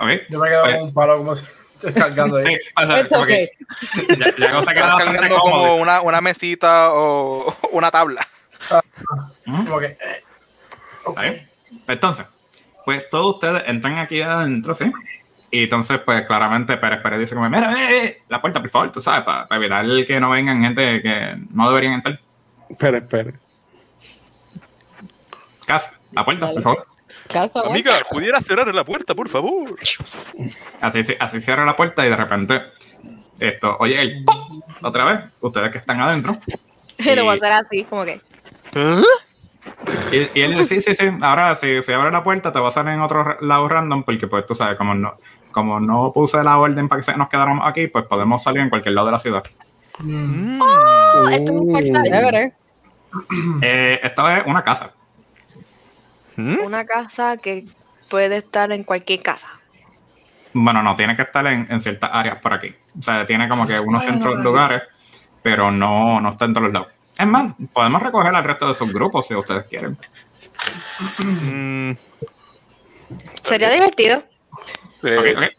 ¿Ok? 0.00 0.08
Yo 0.30 0.38
me 0.38 0.48
quedo 0.48 0.62
Pues- 0.62 0.74
con 0.76 0.82
un 0.84 0.94
palo 0.94 1.18
como 1.18 1.34
si 1.34 1.42
estoy 1.74 1.92
cargando 1.92 2.36
ahí. 2.36 2.46
Sí, 2.46 2.60
o 2.76 2.86
sea, 2.86 3.00
It's 3.00 3.12
como 3.12 3.26
que 3.26 3.50
okay. 4.04 4.16
ya, 4.38 4.62
se 4.62 4.74
queda 4.74 4.96
cargando 4.98 5.38
como 5.38 5.50
cómodo. 5.54 5.74
una, 5.76 6.00
una 6.02 6.20
mesita 6.20 6.92
o 6.92 7.54
una 7.72 7.90
tabla. 7.90 8.26
Como 9.66 9.78
que, 9.80 9.98
eh. 11.24 11.48
Entonces, 11.88 12.26
pues 12.84 13.10
todos 13.10 13.34
ustedes 13.34 13.64
entran 13.66 13.98
aquí 13.98 14.22
adentro, 14.22 14.72
¿sí? 14.74 14.90
Y 15.54 15.64
entonces, 15.64 16.00
pues 16.02 16.26
claramente 16.26 16.78
Pérez 16.78 17.02
Pérez 17.02 17.20
dice 17.20 17.34
como, 17.34 17.46
mira, 17.50 17.74
eh, 17.74 18.06
eh, 18.06 18.22
la 18.30 18.40
puerta, 18.40 18.58
por 18.58 18.70
favor, 18.70 18.90
tú 18.90 19.02
sabes, 19.02 19.22
para, 19.22 19.46
para 19.46 19.60
evitar 19.60 20.06
que 20.06 20.18
no 20.18 20.30
vengan 20.30 20.62
gente 20.62 21.02
que 21.02 21.36
no 21.50 21.68
deberían 21.68 21.92
entrar. 21.92 22.18
Espera, 22.70 22.96
espera. 22.96 23.32
Casa, 25.66 25.92
la 26.12 26.24
puerta, 26.24 26.46
Dale. 26.46 26.54
por 26.54 26.62
favor. 26.62 26.86
Casa, 27.28 27.60
güey. 27.60 27.72
Amiga, 27.72 27.92
¿pudiera 28.10 28.40
cerrar 28.40 28.74
la 28.74 28.82
puerta, 28.82 29.14
por 29.14 29.28
favor? 29.28 29.76
Así, 30.80 31.02
así 31.20 31.40
cierra 31.42 31.66
la 31.66 31.76
puerta 31.76 32.06
y 32.06 32.08
de 32.08 32.16
repente, 32.16 32.62
esto, 33.38 33.76
oye, 33.78 34.00
el 34.00 34.24
otra 34.80 35.04
vez, 35.04 35.20
ustedes 35.42 35.70
que 35.70 35.78
están 35.78 36.00
adentro. 36.00 36.34
Y 36.96 37.04
lo 37.14 37.24
voy 37.24 37.32
a 37.32 37.34
hacer 37.34 37.52
así, 37.52 37.84
como 37.84 38.06
que. 38.06 38.22
¿Ah? 38.74 39.02
Y, 40.10 40.38
y 40.38 40.42
él 40.42 40.56
dice, 40.56 40.80
sí, 40.80 40.80
sí, 40.80 40.94
sí, 40.94 41.10
ahora 41.20 41.54
si 41.54 41.82
se 41.82 41.92
abre 41.94 42.10
la 42.10 42.24
puerta 42.24 42.52
te 42.52 42.58
va 42.58 42.68
a 42.68 42.70
salir 42.72 42.94
en 42.94 43.00
otro 43.00 43.36
lado 43.42 43.68
random 43.68 44.02
porque 44.02 44.26
pues 44.26 44.44
tú 44.46 44.54
sabes, 44.54 44.76
como 44.76 44.94
no, 44.94 45.14
como 45.52 45.78
no 45.78 46.12
puse 46.12 46.42
la 46.42 46.58
orden 46.58 46.88
para 46.88 47.00
que 47.00 47.04
se- 47.04 47.16
nos 47.16 47.28
quedáramos 47.28 47.64
aquí, 47.68 47.86
pues 47.86 48.06
podemos 48.06 48.42
salir 48.42 48.62
en 48.62 48.70
cualquier 48.70 48.94
lado 48.94 49.06
de 49.06 49.12
la 49.12 49.18
ciudad. 49.18 49.42
Mm. 49.98 50.60
Oh, 50.60 51.28
esto 51.28 51.52
me 51.52 51.78
encanta. 51.78 52.02
Chévere. 52.02 52.52
Eh, 53.62 54.00
esto 54.02 54.28
es 54.30 54.46
una 54.46 54.64
casa. 54.64 54.92
¿Mm? 56.36 56.60
Una 56.64 56.84
casa 56.86 57.36
que 57.36 57.66
puede 58.08 58.38
estar 58.38 58.72
en 58.72 58.84
cualquier 58.84 59.22
casa. 59.22 59.48
Bueno, 60.54 60.82
no, 60.82 60.96
tiene 60.96 61.14
que 61.16 61.22
estar 61.22 61.46
en, 61.46 61.66
en 61.70 61.80
ciertas 61.80 62.10
áreas 62.12 62.38
por 62.40 62.52
aquí. 62.54 62.74
O 62.98 63.02
sea, 63.02 63.26
tiene 63.26 63.48
como 63.48 63.66
que 63.66 63.78
unos 63.80 64.02
centros 64.02 64.38
lugares, 64.40 64.82
pero 65.42 65.70
no, 65.70 66.20
no 66.20 66.30
está 66.30 66.44
en 66.46 66.54
todos 66.54 66.72
lados. 66.72 66.88
Es 67.18 67.26
más, 67.26 67.52
podemos 67.72 68.02
recoger 68.02 68.34
al 68.34 68.44
resto 68.44 68.66
de 68.68 68.74
sus 68.74 68.92
grupos 68.92 69.26
si 69.26 69.34
ustedes 69.34 69.64
quieren. 69.66 69.96
Mm, 71.18 71.92
Sería 73.34 73.70
divertido. 73.70 74.22
Eh. 75.04 75.56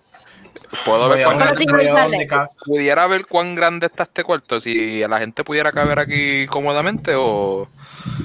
¿Puedo 0.85 1.09
ver 1.09 1.25
cuán 1.25 1.39
pudiera 2.65 3.07
ver 3.07 3.25
grande 3.55 3.87
está 3.87 4.03
este 4.03 4.23
cuarto? 4.23 4.59
Si 4.59 4.99
la 5.07 5.19
gente 5.19 5.43
pudiera 5.43 5.71
caber 5.71 5.99
aquí 5.99 6.47
cómodamente 6.47 7.13
o... 7.15 7.67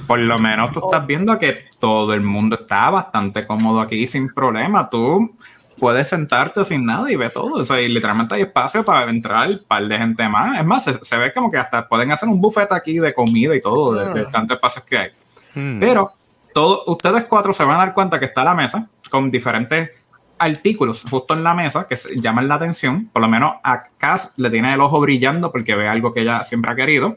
Por 0.06 0.18
lo 0.18 0.38
menos 0.38 0.72
tú 0.72 0.80
estás 0.84 1.06
viendo 1.06 1.38
que 1.38 1.66
todo 1.78 2.12
el 2.14 2.20
mundo 2.20 2.58
está 2.60 2.90
bastante 2.90 3.46
cómodo 3.46 3.80
aquí 3.80 4.06
sin 4.06 4.32
problema. 4.32 4.88
Tú 4.90 5.30
puedes 5.78 6.08
sentarte 6.08 6.64
sin 6.64 6.84
nada 6.84 7.10
y 7.10 7.16
ve 7.16 7.30
todo. 7.30 7.54
O 7.54 7.64
sea, 7.64 7.80
y 7.80 7.88
literalmente 7.88 8.34
hay 8.34 8.42
espacio 8.42 8.84
para 8.84 9.08
entrar 9.10 9.48
un 9.48 9.64
par 9.66 9.86
de 9.86 9.98
gente 9.98 10.28
más. 10.28 10.58
Es 10.58 10.64
más, 10.64 10.84
se, 10.84 10.94
se 10.94 11.16
ve 11.16 11.32
como 11.32 11.50
que 11.50 11.58
hasta 11.58 11.88
pueden 11.88 12.10
hacer 12.10 12.28
un 12.28 12.40
buffet 12.40 12.72
aquí 12.72 12.98
de 12.98 13.14
comida 13.14 13.54
y 13.54 13.60
todo, 13.60 13.94
de, 13.94 14.20
de 14.20 14.26
tantos 14.26 14.56
espacios 14.56 14.84
que 14.84 14.98
hay. 14.98 15.10
Mm. 15.54 15.80
Pero 15.80 16.12
todos 16.52 16.82
ustedes 16.86 17.26
cuatro 17.26 17.54
se 17.54 17.64
van 17.64 17.76
a 17.76 17.78
dar 17.78 17.94
cuenta 17.94 18.18
que 18.18 18.26
está 18.26 18.42
la 18.42 18.54
mesa 18.54 18.88
con 19.10 19.30
diferentes 19.30 19.90
artículos 20.38 21.04
justo 21.08 21.34
en 21.34 21.42
la 21.44 21.54
mesa 21.54 21.86
que 21.88 21.96
llaman 22.16 22.48
la 22.48 22.54
atención. 22.56 23.08
Por 23.12 23.22
lo 23.22 23.28
menos 23.28 23.54
a 23.62 23.84
Cass 23.98 24.32
le 24.36 24.50
tiene 24.50 24.72
el 24.74 24.80
ojo 24.80 25.00
brillando 25.00 25.50
porque 25.52 25.74
ve 25.74 25.88
algo 25.88 26.12
que 26.12 26.20
ella 26.22 26.42
siempre 26.42 26.72
ha 26.72 26.76
querido. 26.76 27.16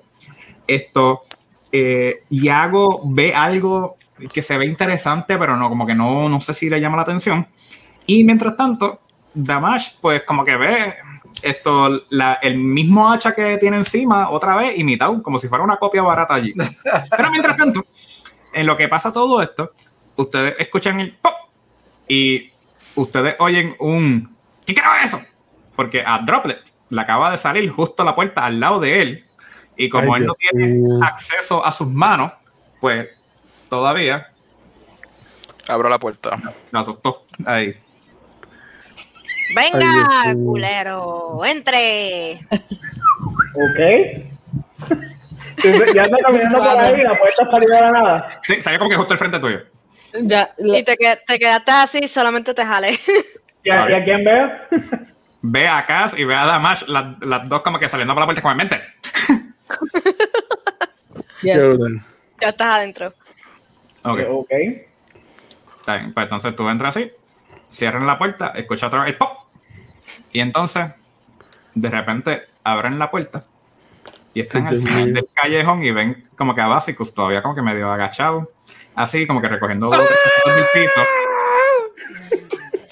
Esto, 0.68 1.24
eh, 1.72 2.24
Iago 2.30 3.02
ve 3.06 3.34
algo 3.34 3.98
que 4.32 4.42
se 4.42 4.58
ve 4.58 4.66
interesante, 4.66 5.38
pero 5.38 5.58
no, 5.58 5.68
como 5.70 5.86
que 5.86 5.96
no, 5.96 6.30
no 6.30 6.40
sé 6.42 6.54
si 6.54 6.70
le 6.70 6.80
llama 6.80 6.98
la 6.98 7.04
atención. 7.04 7.48
Y 8.06 8.24
mientras 8.24 8.56
tanto, 8.56 9.02
Damash, 9.34 9.94
pues 10.00 10.24
como 10.24 10.44
que 10.46 10.56
ve 10.58 10.94
esto, 11.42 12.04
la- 12.10 12.36
el 12.42 12.58
mismo 12.58 13.12
hacha 13.12 13.34
que 13.34 13.58
tiene 13.58 13.78
encima 13.78 14.30
otra 14.30 14.56
vez 14.58 14.78
imitado, 14.78 15.24
como 15.24 15.40
si 15.40 15.48
fuera 15.48 15.64
una 15.64 15.78
copia 15.78 16.02
barata 16.04 16.36
allí. 16.36 16.54
Pero 17.18 17.32
mientras 17.32 17.56
tanto, 17.56 17.84
en 18.54 18.66
lo 18.68 18.78
que 18.78 18.88
pasa 18.88 19.12
todo 19.12 19.42
esto, 19.42 19.72
ustedes 20.18 20.56
escuchan 20.60 21.00
el 21.00 21.14
pop 21.16 21.34
y 22.08 22.51
ustedes 22.96 23.36
oyen 23.40 23.76
un 23.80 24.36
¿qué 24.66 24.74
creo 24.74 24.92
eso? 25.04 25.22
Porque 25.76 26.04
a 26.06 26.20
Droplet 26.20 26.62
le 26.90 27.02
acaba 27.02 27.32
de 27.32 27.38
salir 27.38 27.70
justo 27.70 28.04
a 28.04 28.06
la 28.06 28.16
puerta 28.16 28.46
al 28.46 28.60
lado 28.60 28.80
de 28.80 29.02
él 29.02 29.26
y 29.78 29.90
como 29.90 30.14
Ay, 30.14 30.22
él 30.22 30.28
no 30.28 30.34
tiene 30.34 31.06
acceso 31.06 31.66
a 31.66 31.72
sus 31.72 31.88
manos, 31.88 32.34
pues 32.80 33.08
todavía 33.70 34.28
Abro 35.68 35.90
la 35.90 36.00
puerta. 36.00 36.38
me 36.72 36.80
asustó. 36.80 37.24
Ahí. 37.46 37.76
Venga, 39.56 40.08
Ay, 40.10 40.34
culero, 40.34 41.42
entre. 41.46 42.40
Ok. 43.54 43.80
ya 45.94 46.04
anda 46.04 46.18
caminando 46.24 46.58
por 46.58 46.80
ahí 46.80 47.02
la 47.02 47.18
puerta 47.18 47.52
salió 47.52 47.70
de 47.70 47.82
la 47.82 47.92
nada. 47.92 48.40
Sí, 48.44 48.62
salió 48.62 48.80
como 48.80 48.90
que 48.90 48.96
justo 48.98 49.14
al 49.14 49.20
frente 49.20 49.40
tuyo. 49.40 49.60
Ya, 50.14 50.50
Y 50.58 50.84
te, 50.84 50.98
que- 50.98 51.20
te 51.26 51.40
quedaste 51.40 51.72
así, 51.72 52.08
solamente 52.08 52.54
te 52.54 52.66
jale. 52.66 52.92
¿Y 53.64 53.70
a, 53.70 53.90
y 53.90 53.94
a 53.94 54.04
quién 54.04 54.24
veo? 54.24 54.50
Ve 55.44 55.68
a 55.68 55.86
Cass 55.88 56.18
y 56.18 56.24
ve 56.24 56.36
a 56.36 56.46
Damash, 56.46 56.84
las, 56.88 57.20
las 57.22 57.50
dos 57.50 57.62
como 57.64 57.80
que 57.80 57.90
saliendo 57.90 58.14
por 58.14 58.22
la 58.22 58.26
puerta 58.28 58.42
como 58.44 58.52
en 58.52 58.58
mente. 58.58 58.80
yes. 61.42 61.66
Ya 62.40 62.50
estás 62.50 62.76
adentro. 62.76 63.14
Ok. 64.04 64.20
Ok. 64.30 64.52
Está 65.80 65.98
bien, 65.98 66.14
pues 66.14 66.26
entonces 66.26 66.56
tú 66.56 66.70
entras 66.70 66.96
así, 66.96 67.12
cierran 67.72 68.06
la 68.06 68.20
puerta, 68.20 68.54
escucha 68.56 68.86
otra 68.88 69.00
vez 69.00 69.10
el 69.10 69.18
pop. 69.18 69.32
Y 70.32 70.42
entonces, 70.42 70.86
de 71.74 71.90
repente, 71.90 72.44
abren 72.64 73.00
la 73.00 73.10
puerta 73.10 73.44
y 74.36 74.42
están 74.42 74.68
al 74.68 74.78
final 74.82 75.14
del 75.14 75.28
callejón 75.34 75.84
y 75.84 75.92
ven 75.92 76.30
como 76.38 76.54
que 76.54 76.62
a 76.62 76.68
Básicos 76.68 77.16
todavía 77.16 77.42
como 77.42 77.56
que 77.56 77.64
medio 77.64 77.92
agachado, 77.92 78.48
así 78.96 79.26
como 79.28 79.42
que 79.42 79.48
recogiendo 79.48 79.90
cositas 79.90 80.56
del 80.56 80.66
piso. 80.74 81.02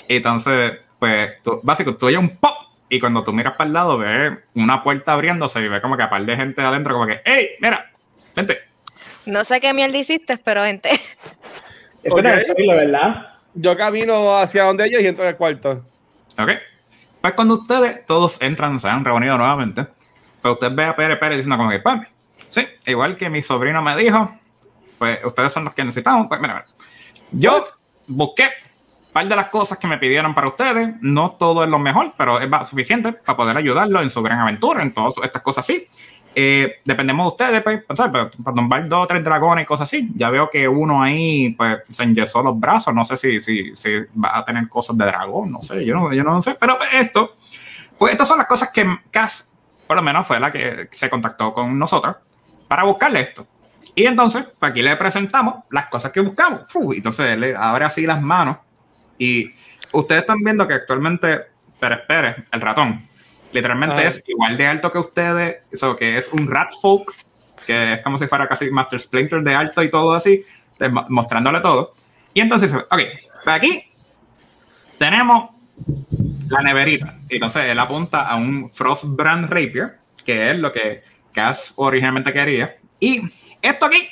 Y 0.07 0.15
entonces, 0.17 0.73
pues, 0.97 1.41
tú, 1.43 1.59
Básicos, 1.63 1.97
tú 1.97 2.07
oyes 2.07 2.19
un 2.19 2.37
pop. 2.37 2.55
Y 2.91 2.99
cuando 2.99 3.23
tú 3.23 3.31
miras 3.31 3.53
para 3.55 3.67
el 3.67 3.73
lado, 3.73 3.97
ves 3.99 4.39
una 4.55 4.83
puerta 4.83 5.13
abriéndose 5.13 5.59
y 5.61 5.67
ves 5.67 5.79
como 5.81 5.95
que 5.95 6.03
a 6.03 6.09
par 6.09 6.25
de 6.25 6.35
gente 6.35 6.61
adentro, 6.61 6.93
como 6.95 7.05
que, 7.05 7.21
¡Ey, 7.23 7.49
mira! 7.61 7.91
Vente. 8.35 8.59
No 9.27 9.43
sé 9.45 9.61
qué 9.61 9.73
mierda 9.75 9.95
hiciste, 9.97 10.37
pero 10.37 10.63
gente. 10.63 10.89
Eso 12.03 12.15
Ok. 12.15 12.23
no 12.23 12.29
es 12.29 12.47
decirlo, 12.47 12.75
¿verdad? 12.75 13.27
Yo 13.53 13.77
camino 13.77 14.35
hacia 14.37 14.63
donde 14.63 14.85
ellos 14.87 15.01
y 15.03 15.07
entro 15.07 15.23
en 15.25 15.29
el 15.31 15.35
cuarto. 15.35 15.85
¿Ok? 16.39 16.49
Pues 17.21 17.33
cuando 17.33 17.55
ustedes 17.55 18.05
todos 18.05 18.41
entran, 18.41 18.79
se 18.79 18.87
han 18.87 19.03
reunido 19.05 19.37
nuevamente, 19.37 19.85
pues 20.41 20.53
usted 20.53 20.71
ve 20.71 20.85
a 20.85 20.95
Pérez 20.95 21.19
Pérez 21.19 21.37
diciendo 21.37 21.57
como 21.57 21.69
que, 21.69 21.79
pues, 21.79 21.99
sí, 22.47 22.65
igual 22.87 23.17
que 23.17 23.29
mi 23.29 23.41
sobrino 23.41 23.81
me 23.83 23.95
dijo, 23.97 24.33
pues 24.99 25.19
ustedes 25.23 25.51
son 25.51 25.63
los 25.63 25.73
que 25.73 25.83
necesitamos, 25.83 26.27
pues 26.27 26.39
mira, 26.39 26.53
mira. 26.53 26.67
yo 27.31 27.63
busqué 28.07 28.43
un 28.43 29.13
par 29.13 29.27
de 29.27 29.35
las 29.35 29.47
cosas 29.47 29.79
que 29.79 29.87
me 29.87 29.97
pidieron 29.97 30.35
para 30.35 30.49
ustedes, 30.49 30.89
no 31.01 31.31
todo 31.31 31.63
es 31.63 31.69
lo 31.69 31.79
mejor, 31.79 32.13
pero 32.17 32.39
es 32.39 32.69
suficiente 32.69 33.13
para 33.13 33.37
poder 33.37 33.57
ayudarlos 33.57 34.03
en 34.03 34.09
su 34.09 34.21
gran 34.21 34.39
aventura, 34.39 34.83
en 34.83 34.93
todas 34.93 35.15
estas 35.23 35.41
cosas 35.41 35.65
así. 35.65 35.87
Eh, 36.35 36.75
dependemos 36.85 37.25
de 37.25 37.27
ustedes, 37.27 37.63
pues, 37.63 37.83
¿sabes? 37.95 38.11
Para, 38.11 38.29
para 38.29 38.55
tumbar 38.55 38.87
dos 38.87 39.03
o 39.03 39.07
tres 39.07 39.23
dragones 39.23 39.63
y 39.63 39.65
cosas 39.65 39.89
así. 39.89 40.09
Ya 40.15 40.29
veo 40.29 40.49
que 40.49 40.67
uno 40.67 41.01
ahí, 41.01 41.49
pues, 41.57 41.79
se 41.89 42.03
enyesó 42.03 42.43
los 42.43 42.59
brazos. 42.59 42.93
No 42.93 43.03
sé 43.03 43.17
si, 43.17 43.41
si, 43.41 43.75
si 43.75 43.89
va 44.23 44.37
a 44.37 44.45
tener 44.45 44.69
cosas 44.69 44.97
de 44.97 45.05
dragón, 45.05 45.51
no 45.51 45.61
sé, 45.61 45.83
yo 45.83 45.95
no, 45.95 46.13
yo 46.13 46.23
no 46.23 46.41
sé. 46.41 46.55
Pero 46.59 46.77
pues, 46.77 46.89
esto, 46.93 47.35
pues, 47.97 48.11
estas 48.11 48.27
son 48.27 48.37
las 48.37 48.47
cosas 48.47 48.69
que 48.71 48.85
Cass, 49.09 49.51
por 49.87 49.95
lo 49.95 50.03
menos, 50.03 50.27
fue 50.27 50.39
la 50.39 50.51
que 50.51 50.87
se 50.91 51.09
contactó 51.09 51.53
con 51.53 51.77
nosotros 51.77 52.15
para 52.67 52.83
buscarle 52.83 53.21
esto. 53.21 53.47
Y 53.95 54.05
entonces, 54.05 54.45
pues 54.59 54.71
aquí 54.71 54.81
le 54.81 54.95
presentamos 54.95 55.65
las 55.71 55.87
cosas 55.87 56.11
que 56.11 56.19
buscamos. 56.21 56.61
Fu, 56.67 56.93
entonces, 56.93 57.27
él 57.31 57.39
le 57.41 57.55
abre 57.55 57.85
así 57.85 58.05
las 58.05 58.21
manos 58.21 58.57
y 59.17 59.51
ustedes 59.91 60.21
están 60.21 60.39
viendo 60.39 60.67
que 60.67 60.73
actualmente 60.75 61.41
Pérez 61.79 61.99
Pérez, 62.07 62.35
el 62.51 62.61
ratón, 62.61 63.07
literalmente 63.53 63.95
Ah. 63.97 64.03
es 64.07 64.23
igual 64.27 64.57
de 64.57 64.67
alto 64.67 64.91
que 64.91 64.99
ustedes, 64.99 65.57
eso 65.71 65.95
que 65.95 66.17
es 66.17 66.29
un 66.33 66.47
rat 66.47 66.71
folk, 66.81 67.13
que 67.65 67.93
es 67.93 68.01
como 68.01 68.17
si 68.17 68.27
fuera 68.27 68.47
casi 68.47 68.69
Master 68.69 68.99
Splinter 68.99 69.41
de 69.41 69.55
alto 69.55 69.81
y 69.83 69.89
todo 69.89 70.13
así, 70.13 70.43
de- 70.77 70.89
mo- 70.89 71.05
mostrándole 71.09 71.59
todo. 71.61 71.93
Y 72.33 72.41
entonces, 72.41 72.73
ok, 72.73 72.89
pues 73.43 73.55
aquí 73.55 73.83
tenemos 74.97 75.49
la 76.49 76.61
neverita. 76.61 77.15
Y 77.29 77.35
entonces 77.35 77.63
él 77.65 77.79
apunta 77.79 78.21
a 78.27 78.35
un 78.35 78.69
Frostbrand 78.71 79.49
Rapier, 79.49 79.97
que 80.25 80.51
es 80.51 80.57
lo 80.57 80.71
que 80.71 81.03
Cass 81.31 81.73
originalmente 81.77 82.33
quería. 82.33 82.75
Y 82.99 83.21
esto 83.61 83.85
aquí, 83.85 84.07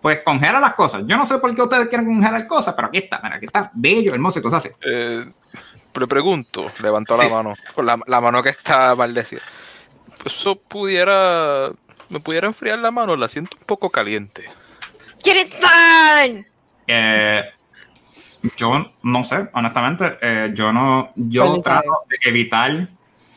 pues 0.00 0.20
congela 0.24 0.60
las 0.60 0.74
cosas. 0.74 1.02
Yo 1.06 1.16
no 1.16 1.26
sé 1.26 1.38
por 1.38 1.54
qué 1.54 1.62
ustedes 1.62 1.88
quieren 1.88 2.06
congelar 2.06 2.46
cosas, 2.46 2.74
pero 2.74 2.88
aquí 2.88 2.98
está, 2.98 3.20
mira, 3.22 3.36
aquí 3.36 3.46
está 3.46 3.70
bello, 3.74 4.14
hermoso 4.14 4.38
y 4.38 4.42
cosas 4.42 4.64
así. 4.64 4.74
Eh, 4.84 5.24
le 5.94 6.06
pregunto, 6.06 6.66
levantó 6.82 7.16
la 7.16 7.24
Sí. 7.24 7.30
mano, 7.30 7.54
con 7.74 7.84
la, 7.86 7.98
la 8.06 8.20
mano 8.20 8.42
que 8.42 8.50
está 8.50 8.94
maldecida. 8.94 9.40
Eso 10.24 10.56
pudiera, 10.56 11.70
me 12.08 12.20
pudiera 12.20 12.46
enfriar 12.46 12.78
la 12.78 12.90
mano, 12.90 13.16
la 13.16 13.28
siento 13.28 13.56
un 13.58 13.66
poco 13.66 13.90
caliente. 13.90 14.44
¡Get 15.24 15.46
it 15.46 15.54
done! 15.60 16.46
Eh, 16.86 17.42
yo 18.56 18.90
no 19.02 19.24
sé, 19.24 19.48
honestamente, 19.52 20.16
eh, 20.22 20.52
yo 20.54 20.72
no, 20.72 21.12
yo 21.16 21.44
Feliz 21.44 21.62
trato 21.62 21.90
de 22.08 22.28
evitar 22.28 22.88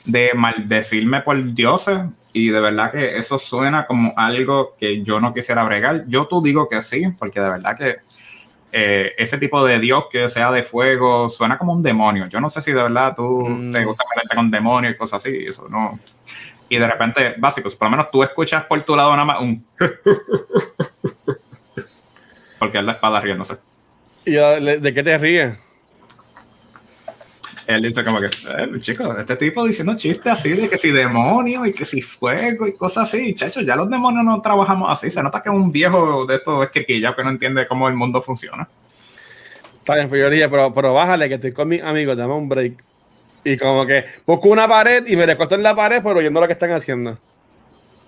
de 0.05 0.31
maldecirme 0.35 1.21
por 1.21 1.43
dioses 1.53 1.99
y 2.33 2.49
de 2.49 2.59
verdad 2.59 2.91
que 2.91 3.17
eso 3.17 3.37
suena 3.37 3.85
como 3.85 4.13
algo 4.17 4.75
que 4.77 5.03
yo 5.03 5.19
no 5.21 5.33
quisiera 5.33 5.63
bregar. 5.63 6.03
Yo 6.07 6.25
tú 6.27 6.41
digo 6.41 6.67
que 6.67 6.81
sí, 6.81 7.05
porque 7.17 7.39
de 7.39 7.49
verdad 7.49 7.77
que 7.77 7.97
eh, 8.71 9.13
ese 9.19 9.37
tipo 9.37 9.63
de 9.63 9.79
dios 9.79 10.05
que 10.11 10.27
sea 10.29 10.51
de 10.51 10.63
fuego 10.63 11.29
suena 11.29 11.57
como 11.59 11.73
un 11.73 11.83
demonio. 11.83 12.25
Yo 12.27 12.39
no 12.41 12.49
sé 12.49 12.59
si 12.59 12.71
de 12.71 12.81
verdad 12.81 13.13
tú 13.15 13.47
Mm. 13.47 13.71
te 13.71 13.85
gusta 13.85 14.03
meterte 14.15 14.35
con 14.35 14.49
demonios 14.49 14.93
y 14.93 14.97
cosas 14.97 15.21
así, 15.25 15.45
eso 15.47 15.69
no. 15.69 15.99
Y 16.69 16.77
de 16.77 16.87
repente, 16.87 17.35
básicos, 17.37 17.75
por 17.75 17.85
lo 17.87 17.91
menos 17.91 18.09
tú 18.09 18.23
escuchas 18.23 18.63
por 18.65 18.81
tu 18.81 18.95
lado 18.95 19.11
nada 19.11 19.25
más 19.25 19.41
un 19.41 19.63
porque 22.59 22.77
es 22.79 22.83
la 22.83 22.93
espada 22.93 23.19
riéndose. 23.19 23.57
Y 24.25 24.31
¿De 24.31 24.93
qué 24.93 25.03
te 25.03 25.17
ríes? 25.17 25.53
Él 27.65 27.81
dice 27.81 28.03
como 28.03 28.19
que, 28.19 28.25
eh, 28.25 28.79
chicos, 28.79 29.15
este 29.17 29.35
tipo 29.37 29.65
diciendo 29.65 29.95
chistes 29.95 30.33
así 30.33 30.49
de 30.49 30.69
que 30.69 30.77
si 30.77 30.91
demonio 30.91 31.65
y 31.65 31.71
que 31.71 31.85
si 31.85 32.01
fuego 32.01 32.67
y 32.67 32.73
cosas 32.73 33.07
así, 33.07 33.33
chacho, 33.33 33.61
ya 33.61 33.75
los 33.75 33.89
demonios 33.89 34.25
no 34.25 34.41
trabajamos 34.41 34.89
así. 34.91 35.09
Se 35.09 35.23
nota 35.23 35.41
que 35.41 35.49
es 35.49 35.55
un 35.55 35.71
viejo 35.71 36.25
de 36.25 36.35
estos 36.35 36.65
esquirquillas 36.65 37.15
que 37.15 37.23
no 37.23 37.29
entiende 37.29 37.67
cómo 37.67 37.87
el 37.87 37.95
mundo 37.95 38.21
funciona. 38.21 38.67
Está 39.79 39.95
bien, 39.95 40.09
pues 40.09 40.21
le 40.21 40.29
dije, 40.29 40.49
pero, 40.49 40.73
pero 40.73 40.93
bájale 40.93 41.29
que 41.29 41.35
estoy 41.35 41.53
con 41.53 41.69
mis 41.69 41.81
amigos, 41.81 42.17
dame 42.17 42.33
un 42.33 42.49
break. 42.49 42.83
Y 43.45 43.57
como 43.57 43.85
que 43.85 44.05
busco 44.25 44.49
una 44.49 44.67
pared 44.67 45.05
y 45.07 45.15
me 45.15 45.25
recuesto 45.25 45.55
en 45.55 45.63
la 45.63 45.75
pared, 45.75 46.01
pero 46.03 46.19
oyendo 46.19 46.39
lo 46.41 46.47
que 46.47 46.53
están 46.53 46.71
haciendo. 46.71 47.17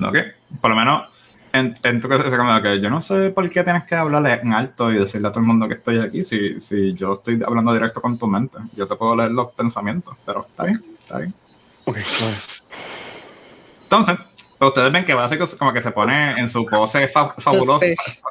¿Ok? 0.01 0.17
Por 0.62 0.69
lo 0.69 0.75
menos 0.75 1.14
en, 1.55 1.77
en 1.83 2.01
tu 2.01 2.07
caso, 2.09 2.25
es 2.25 2.35
como 2.38 2.62
que 2.62 2.79
yo 2.79 2.89
no 2.89 3.01
sé 3.01 3.29
por 3.29 3.50
qué 3.50 3.63
tienes 3.63 3.83
que 3.85 3.95
hablarle 3.95 4.33
en 4.33 4.53
alto 4.53 4.91
y 4.91 5.00
decirle 5.00 5.27
a 5.27 5.31
todo 5.31 5.39
el 5.41 5.47
mundo 5.47 5.67
que 5.67 5.75
estoy 5.75 6.00
aquí 6.00 6.24
si, 6.24 6.59
si 6.59 6.93
yo 6.93 7.13
estoy 7.13 7.41
hablando 7.45 7.74
directo 7.74 8.01
con 8.01 8.17
tu 8.17 8.27
mente. 8.27 8.57
Yo 8.75 8.85
te 8.85 8.95
puedo 8.95 9.15
leer 9.15 9.31
los 9.31 9.51
pensamientos, 9.53 10.15
pero 10.25 10.45
está 10.47 10.63
bien, 10.65 10.83
está 11.00 11.17
bien. 11.19 11.33
Ok, 11.85 11.97
vale. 12.21 12.35
Entonces, 13.83 14.17
pues 14.57 14.69
ustedes 14.69 14.91
ven 14.91 15.05
que 15.05 15.13
básico 15.13 15.45
como 15.59 15.74
que 15.74 15.81
se 15.81 15.91
pone 15.91 16.39
en 16.39 16.47
su 16.47 16.65
pose 16.65 17.07
fa- 17.07 17.33
fabulosa 17.38 17.85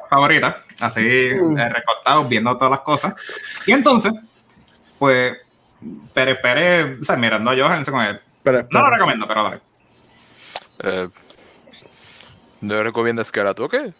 favorita, 0.09 0.63
así 0.79 1.01
eh, 1.05 1.69
recostado, 1.69 2.25
viendo 2.25 2.55
todas 2.57 2.71
las 2.71 2.81
cosas. 2.81 3.13
Y 3.65 3.71
entonces, 3.71 4.13
pues, 4.99 5.37
Pere 6.13 6.35
Pere, 6.35 6.99
o 6.99 7.03
sea, 7.03 7.15
mirando 7.15 7.51
a 7.51 7.55
Johan, 7.55 7.83
que, 7.83 8.19
Pero, 8.43 8.67
no 8.71 8.79
lo 8.79 8.89
recomiendo, 8.89 9.27
pero 9.27 9.43
dale. 9.43 9.61
Eh, 10.83 11.09
¿No 12.61 12.83
recomiendas 12.83 13.31
que 13.31 13.43
la 13.43 13.53
toque? 13.53 13.93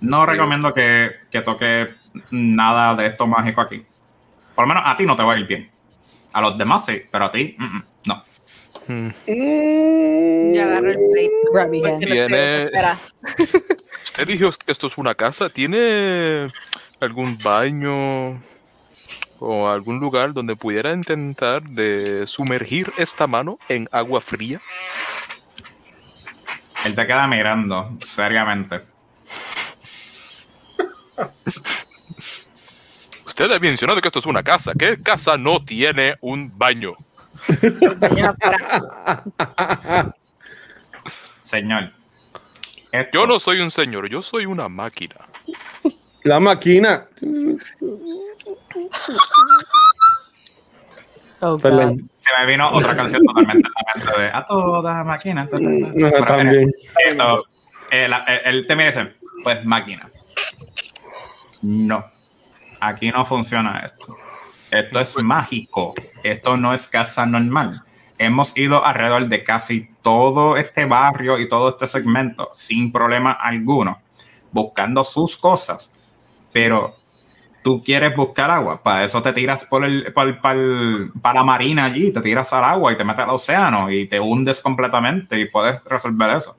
No 0.00 0.26
recomiendo 0.26 0.72
que, 0.74 1.10
que 1.30 1.40
toque 1.40 1.88
nada 2.30 2.94
de 2.94 3.06
esto 3.06 3.26
mágico 3.26 3.60
aquí. 3.60 3.84
Por 4.54 4.64
lo 4.64 4.68
menos 4.68 4.82
a 4.86 4.96
ti 4.96 5.06
no 5.06 5.16
te 5.16 5.22
va 5.22 5.34
a 5.34 5.38
ir 5.38 5.46
bien. 5.46 5.70
A 6.32 6.40
los 6.40 6.58
demás 6.58 6.84
sí, 6.84 7.02
pero 7.10 7.26
a 7.26 7.32
ti, 7.32 7.56
mm, 7.58 7.64
mm, 7.64 7.84
no. 8.06 8.24
Hmm. 8.86 9.08
Yo 10.54 10.62
agarro 10.62 10.90
el 10.90 10.98
plate. 11.60 12.06
Tiene-. 12.06 12.70
Usted 14.04 14.26
dijo 14.26 14.50
que 14.64 14.72
esto 14.72 14.86
es 14.86 14.96
una 14.96 15.14
casa. 15.14 15.50
¿Tiene 15.50 16.48
algún 17.00 17.38
baño 17.38 18.40
o 19.40 19.68
algún 19.68 20.00
lugar 20.00 20.32
donde 20.32 20.56
pudiera 20.56 20.92
intentar 20.92 21.62
de 21.62 22.26
sumergir 22.26 22.90
esta 22.96 23.26
mano 23.26 23.58
en 23.68 23.88
agua 23.92 24.20
fría? 24.20 24.60
Él 26.84 26.94
te 26.94 27.06
queda 27.06 27.26
mirando 27.26 27.96
seriamente. 28.00 28.82
Usted 33.26 33.50
ha 33.52 33.58
mencionado 33.58 34.00
que 34.00 34.08
esto 34.08 34.18
es 34.20 34.26
una 34.26 34.42
casa. 34.42 34.72
¿Qué 34.78 35.00
casa 35.02 35.36
no 35.36 35.64
tiene 35.64 36.16
un 36.20 36.56
baño? 36.56 36.94
Señor. 41.42 41.92
esto- 42.92 43.10
Yo 43.12 43.26
no 43.26 43.40
soy 43.40 43.60
un 43.60 43.70
señor, 43.70 44.08
yo 44.08 44.22
soy 44.22 44.46
una 44.46 44.68
máquina. 44.68 45.16
La 46.24 46.40
máquina. 46.40 47.06
Oh. 51.40 51.56
Perdón. 51.58 52.10
Se 52.18 52.30
me 52.38 52.46
vino 52.50 52.68
otra 52.70 52.96
canción 52.96 53.22
totalmente 53.24 53.68
en 53.68 53.72
la 53.72 53.94
mente 54.08 54.20
de 54.22 54.28
a 54.28 54.46
toda 54.46 55.04
máquina. 55.04 55.48
ta, 55.48 55.56
ta, 55.56 55.62
ta. 55.62 55.68
No, 55.94 56.24
también. 56.24 56.70
Esto, 57.06 57.44
él, 57.90 58.12
él- 58.26 58.40
él 58.44 58.66
te 58.66 58.76
mira 58.76 58.88
y 58.88 58.92
dice, 58.92 59.12
pues 59.44 59.64
máquina. 59.64 60.08
No, 61.62 62.04
aquí 62.80 63.10
no 63.10 63.24
funciona 63.24 63.80
esto. 63.80 64.16
Esto 64.70 65.00
es 65.00 65.16
mágico. 65.18 65.94
Esto 66.22 66.56
no 66.56 66.72
es 66.74 66.86
casa 66.88 67.24
normal. 67.26 67.82
Hemos 68.18 68.56
ido 68.56 68.84
alrededor 68.84 69.28
de 69.28 69.44
casi 69.44 69.88
todo 70.02 70.56
este 70.56 70.84
barrio 70.84 71.38
y 71.38 71.48
todo 71.48 71.68
este 71.68 71.86
segmento 71.86 72.50
sin 72.52 72.90
problema 72.92 73.32
alguno, 73.32 74.00
buscando 74.50 75.04
sus 75.04 75.36
cosas. 75.36 75.92
Pero 76.52 76.96
tú 77.62 77.82
quieres 77.84 78.14
buscar 78.16 78.50
agua, 78.50 78.82
para 78.82 79.04
eso 79.04 79.20
te 79.20 79.32
tiras 79.32 79.64
por 79.64 79.84
el, 79.84 80.12
por 80.12 80.26
el- 80.28 80.38
para 80.38 80.58
el- 80.60 81.10
para 81.20 81.40
la 81.40 81.44
marina 81.44 81.84
allí, 81.86 82.12
te 82.12 82.20
tiras 82.20 82.52
al 82.52 82.64
agua 82.64 82.92
y 82.92 82.96
te 82.96 83.04
metes 83.04 83.24
al 83.24 83.30
océano 83.30 83.90
y 83.90 84.06
te 84.08 84.18
hundes 84.20 84.60
completamente 84.60 85.38
y 85.38 85.46
puedes 85.46 85.82
resolver 85.84 86.36
eso. 86.36 86.56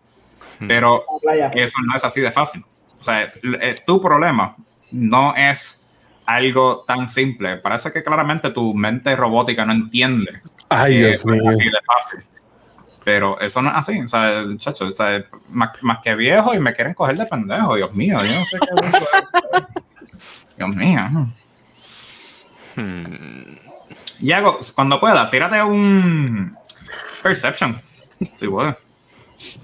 Pero 0.67 1.05
Playa. 1.21 1.51
eso 1.55 1.77
no 1.85 1.95
es 1.95 2.03
así 2.03 2.19
de 2.21 2.31
fácil. 2.31 2.63
O 2.99 3.03
sea, 3.03 3.31
el- 3.41 3.83
tu 3.85 4.01
problema 4.01 4.55
no 4.91 5.33
es 5.35 5.81
algo 6.25 6.83
tan 6.85 7.07
simple. 7.07 7.57
Parece 7.57 7.91
que 7.91 8.03
claramente 8.03 8.51
tu 8.51 8.73
mente 8.73 9.15
robótica 9.15 9.65
no 9.65 9.71
entiende 9.71 10.41
Ay, 10.67 10.93
que 10.93 10.99
Dios 10.99 11.11
es 11.15 11.25
mío. 11.25 11.49
así 11.49 11.63
de 11.63 11.77
fácil. 11.85 12.19
Pero 13.05 13.39
eso 13.39 13.61
no 13.61 13.69
es 13.69 13.75
así. 13.77 13.99
O 14.01 14.07
sea, 14.09 14.43
chacho, 14.57 14.85
o 14.87 14.91
sea, 14.91 15.23
más, 15.49 15.71
más 15.81 15.99
que 16.03 16.13
viejo 16.13 16.53
y 16.53 16.59
me 16.59 16.73
quieren 16.73 16.93
coger 16.93 17.17
de 17.17 17.25
pendejo. 17.25 17.75
Dios 17.77 17.93
mío, 17.95 18.17
yo 18.17 18.39
no 18.39 18.45
sé 18.45 18.59
qué. 18.59 18.67
Dios 20.59 20.75
mío. 20.75 21.27
Hmm. 22.75 23.55
Yago, 24.19 24.59
cuando 24.75 24.99
pueda, 24.99 25.29
tírate 25.29 25.61
un 25.63 26.55
Perception. 27.23 27.79
Si 28.19 28.47
puedes. 28.47 28.75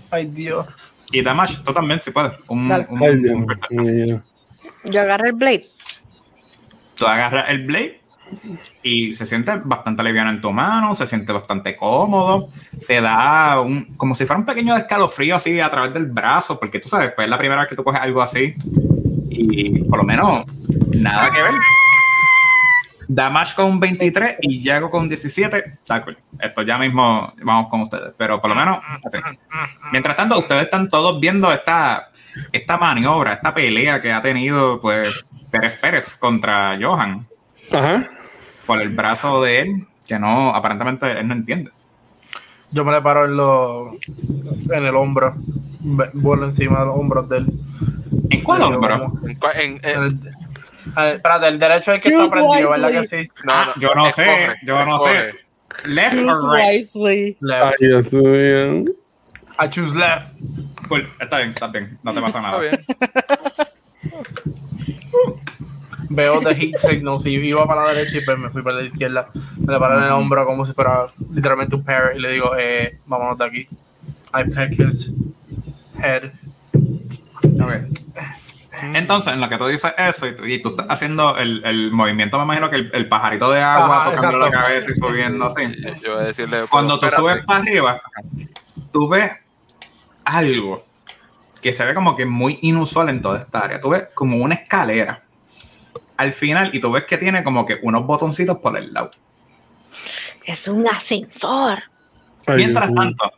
Ay, 0.09 0.27
Dios. 0.27 0.65
Y 1.11 1.21
Damage, 1.21 1.57
tú 1.65 1.73
también, 1.73 1.99
si 1.99 2.11
puedes. 2.11 2.33
Un, 2.47 2.71
un- 2.71 3.03
Ay, 3.03 3.17
Dios 3.17 3.35
un 3.35 3.45
Perception. 3.45 3.85
mío. 3.85 4.21
Yo 4.85 5.01
agarro 5.01 5.25
el 5.27 5.33
blade. 5.33 5.65
tú 6.95 7.05
agarras 7.05 7.45
el 7.49 7.65
blade 7.65 7.99
y 8.81 9.11
se 9.13 9.25
siente 9.25 9.51
bastante 9.65 10.01
liviano 10.01 10.29
en 10.29 10.39
tu 10.41 10.51
mano, 10.51 10.95
se 10.95 11.05
siente 11.05 11.31
bastante 11.33 11.75
cómodo, 11.75 12.49
te 12.87 13.01
da 13.01 13.59
un, 13.61 13.95
como 13.97 14.15
si 14.15 14.25
fuera 14.25 14.39
un 14.39 14.45
pequeño 14.45 14.75
escalofrío 14.77 15.35
así 15.35 15.59
a 15.59 15.69
través 15.69 15.93
del 15.93 16.05
brazo, 16.05 16.57
porque 16.59 16.79
tú 16.79 16.87
sabes, 16.89 17.11
pues 17.15 17.25
es 17.25 17.29
la 17.29 17.37
primera 17.37 17.61
vez 17.61 17.69
que 17.69 17.75
tú 17.75 17.83
coges 17.83 18.01
algo 18.01 18.21
así 18.21 18.53
y 19.29 19.83
por 19.89 19.99
lo 19.99 20.03
menos 20.05 20.45
nada 21.01 21.31
que 21.31 21.41
ver. 21.41 21.53
Damage 23.07 23.53
con 23.55 23.65
un 23.65 23.79
23 23.79 24.37
y 24.41 24.63
Yago 24.63 24.89
con 24.89 25.07
17. 25.07 25.57
Está 25.57 26.03
cool. 26.03 26.17
Esto 26.39 26.63
ya 26.63 26.77
mismo 26.79 27.31
vamos 27.43 27.69
con 27.69 27.81
ustedes, 27.81 28.13
pero 28.17 28.41
por 28.41 28.49
lo 28.49 28.55
menos. 28.55 28.79
así. 29.05 29.19
Mientras 29.91 30.15
tanto, 30.15 30.37
ustedes 30.39 30.63
están 30.63 30.89
todos 30.89 31.19
viendo 31.19 31.51
esta, 31.51 32.09
esta 32.51 32.77
maniobra, 32.77 33.33
esta 33.33 33.53
pelea 33.53 34.01
que 34.01 34.11
ha 34.11 34.21
tenido 34.23 34.81
pues 34.81 35.23
Pérez 35.51 35.77
Pérez 35.77 36.15
contra 36.15 36.77
Johan 36.81 37.27
Ajá. 37.71 38.09
por 38.65 38.81
el 38.81 38.95
brazo 38.95 39.43
de 39.43 39.59
él, 39.59 39.87
que 40.07 40.17
no, 40.17 40.55
aparentemente 40.55 41.11
él 41.19 41.27
no 41.27 41.35
entiende. 41.35 41.69
Yo 42.71 42.83
me 42.83 42.91
le 42.91 43.01
paro 43.03 43.25
en, 43.25 43.37
lo, 43.37 43.91
en 44.71 44.83
el 44.85 44.95
hombro. 44.95 45.35
Vuelo 46.13 46.45
encima 46.45 46.79
de 46.79 46.85
los 46.87 46.95
hombros 46.97 47.29
de 47.29 47.37
él. 47.37 47.47
¿En 48.31 48.41
cuál 48.41 48.63
hombro? 48.63 49.13
En 49.23 49.37
en- 49.61 49.79
en 49.83 50.03
el- 50.03 50.19
Ah, 50.95 51.09
espérate, 51.09 51.47
el 51.47 51.59
derecho 51.59 51.91
es 51.91 51.95
el 51.97 52.01
que 52.01 52.07
está 52.09 52.19
Choose 52.23 52.31
prendido, 52.31 52.71
¿verdad 52.71 52.89
que 52.91 52.99
wisely. 52.99 53.23
sí? 53.25 53.31
no, 53.43 53.53
Ah, 53.53 53.73
no, 53.75 53.81
yo 53.81 53.95
no 53.95 54.11
sé, 54.11 54.23
escoge, 54.23 54.55
yo 54.65 54.85
no 54.85 54.95
escoge. 54.95 55.31
sé. 55.31 55.89
Left 55.89 56.11
Choose 56.15 56.31
or 56.45 56.53
right. 56.55 56.65
wisely. 56.75 57.37
Left. 57.41 57.63
Ay, 57.81 57.87
Dios 57.87 58.13
mío. 58.13 58.85
I 59.59 59.69
choose 59.69 59.95
left. 59.97 60.33
Cool, 60.87 61.09
está 61.19 61.37
bien, 61.37 61.49
está 61.49 61.67
bien, 61.67 61.97
no 62.03 62.13
te 62.13 62.21
pasa 62.21 62.37
Está 62.39 62.51
nada. 62.51 62.59
bien. 62.61 62.71
Veo 66.09 66.39
the 66.41 66.53
heat 66.53 66.77
signals 66.77 67.25
y 67.25 67.31
iba 67.31 67.65
para 67.67 67.83
la 67.85 67.93
derecha 67.93 68.17
y 68.17 68.21
pues 68.21 68.37
me 68.37 68.49
fui 68.49 68.61
para 68.61 68.77
la 68.77 68.83
izquierda. 68.83 69.27
Me 69.57 69.73
le 69.73 69.79
paro 69.79 69.97
en 69.97 70.03
el 70.05 70.11
hombro 70.11 70.45
como 70.45 70.63
si 70.65 70.73
fuera 70.73 71.07
literalmente 71.33 71.75
un 71.75 71.83
parrot 71.83 72.15
y 72.15 72.19
le 72.19 72.31
digo, 72.31 72.51
eh, 72.57 72.99
vámonos 73.05 73.37
de 73.37 73.45
aquí. 73.45 73.67
I 74.33 74.43
peck 74.53 74.79
his 74.79 75.09
head. 76.01 76.31
Ok. 77.43 77.73
Entonces, 78.81 79.33
en 79.33 79.41
lo 79.41 79.49
que 79.49 79.57
tú 79.57 79.67
dices 79.67 79.93
eso 79.97 80.27
y 80.27 80.35
tú, 80.35 80.45
y 80.45 80.61
tú 80.61 80.69
estás 80.69 80.87
haciendo 80.89 81.37
el, 81.37 81.63
el 81.65 81.91
movimiento, 81.91 82.37
me 82.37 82.43
imagino 82.43 82.69
que 82.69 82.77
el, 82.77 82.91
el 82.93 83.07
pajarito 83.07 83.51
de 83.51 83.61
agua 83.61 84.01
Ajá, 84.03 84.15
tocando 84.15 84.37
la 84.39 84.51
cabeza 84.51 84.91
y 84.91 84.95
subiendo 84.95 85.45
así. 85.45 85.63
Yo 86.01 86.11
voy 86.11 86.21
a 86.21 86.23
decirle. 86.27 86.65
Cuando 86.69 86.99
tú 86.99 87.05
espérate. 87.05 87.29
subes 87.33 87.45
para 87.45 87.59
arriba, 87.59 88.01
tú 88.91 89.07
ves 89.09 89.31
algo 90.23 90.85
que 91.61 91.73
se 91.73 91.85
ve 91.85 91.95
como 91.95 92.15
que 92.15 92.25
muy 92.25 92.59
inusual 92.61 93.09
en 93.09 93.21
toda 93.21 93.39
esta 93.39 93.59
área. 93.59 93.81
Tú 93.81 93.89
ves 93.89 94.07
como 94.13 94.37
una 94.37 94.55
escalera 94.55 95.23
al 96.17 96.33
final 96.33 96.69
y 96.73 96.79
tú 96.79 96.91
ves 96.91 97.05
que 97.05 97.17
tiene 97.17 97.43
como 97.43 97.65
que 97.65 97.79
unos 97.81 98.05
botoncitos 98.05 98.57
por 98.59 98.77
el 98.77 98.93
lado. 98.93 99.09
Es 100.43 100.67
un 100.67 100.87
ascensor. 100.87 101.79
Mientras 102.47 102.93
tanto, 102.93 103.31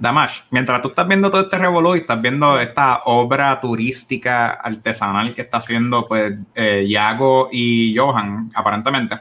Damash, 0.00 0.40
mientras 0.50 0.80
tú 0.80 0.88
estás 0.88 1.06
viendo 1.06 1.30
todo 1.30 1.42
este 1.42 1.58
revolú 1.58 1.94
y 1.94 1.98
estás 1.98 2.20
viendo 2.22 2.58
esta 2.58 3.02
obra 3.04 3.60
turística 3.60 4.52
artesanal 4.52 5.34
que 5.34 5.42
está 5.42 5.58
haciendo 5.58 6.08
pues 6.08 6.38
eh, 6.54 6.86
Yago 6.88 7.50
y 7.52 7.94
Johan, 7.94 8.50
aparentemente, 8.54 9.16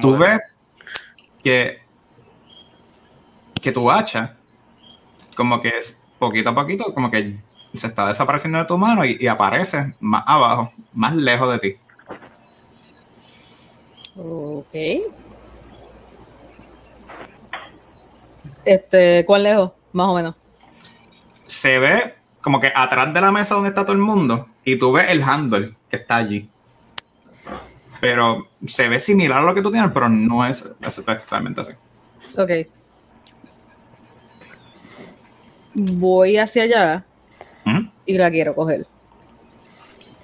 tú 0.00 0.16
ves 0.16 0.40
que, 1.42 1.80
que 3.60 3.72
tu 3.72 3.90
hacha, 3.90 4.36
como 5.36 5.60
que 5.60 5.70
es 5.70 6.00
poquito 6.16 6.50
a 6.50 6.54
poquito, 6.54 6.94
como 6.94 7.10
que 7.10 7.40
se 7.74 7.88
está 7.88 8.06
desapareciendo 8.06 8.60
de 8.60 8.66
tu 8.66 8.78
mano 8.78 9.04
y, 9.04 9.16
y 9.18 9.26
aparece 9.26 9.94
más 9.98 10.22
abajo, 10.24 10.72
más 10.92 11.16
lejos 11.16 11.52
de 11.54 11.58
ti. 11.58 11.76
Ok. 14.16 15.21
Este, 18.64 19.24
¿cuán 19.26 19.42
lejos? 19.42 19.72
Más 19.92 20.08
o 20.08 20.14
menos. 20.14 20.34
Se 21.46 21.78
ve 21.78 22.14
como 22.40 22.60
que 22.60 22.72
atrás 22.74 23.12
de 23.12 23.20
la 23.20 23.30
mesa 23.30 23.54
donde 23.54 23.68
está 23.70 23.82
todo 23.82 23.92
el 23.92 23.98
mundo 23.98 24.46
y 24.64 24.78
tú 24.78 24.92
ves 24.92 25.10
el 25.10 25.22
handle 25.22 25.74
que 25.90 25.96
está 25.96 26.16
allí. 26.16 26.48
Pero 28.00 28.48
se 28.66 28.88
ve 28.88 28.98
similar 28.98 29.38
a 29.38 29.42
lo 29.42 29.54
que 29.54 29.62
tú 29.62 29.70
tienes, 29.70 29.90
pero 29.92 30.08
no 30.08 30.44
es 30.46 30.68
exactamente 30.80 31.60
así. 31.60 31.72
Ok. 32.36 32.50
Voy 35.74 36.36
hacia 36.36 36.64
allá 36.64 37.04
¿Mm? 37.64 37.88
y 38.06 38.18
la 38.18 38.30
quiero 38.30 38.54
coger. 38.54 38.86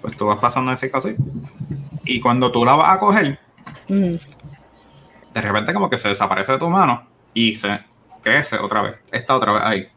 Pues 0.02 0.16
tú 0.16 0.26
vas 0.26 0.38
pasando 0.40 0.72
ese 0.72 0.90
así. 0.92 1.14
Y 2.04 2.20
cuando 2.20 2.52
tú 2.52 2.64
la 2.64 2.74
vas 2.76 2.96
a 2.96 2.98
coger, 2.98 3.38
Mm. 3.88 4.16
de 5.34 5.40
repente 5.42 5.72
como 5.74 5.88
que 5.90 5.98
se 5.98 6.08
desaparece 6.08 6.52
de 6.52 6.58
tu 6.58 6.68
mano 6.70 7.06
y 7.34 7.54
se 7.56 7.78
crece 8.28 8.56
otra 8.56 8.82
vez. 8.82 8.96
Está 9.10 9.36
otra 9.36 9.52
vez 9.52 9.62
ahí. 9.64 9.88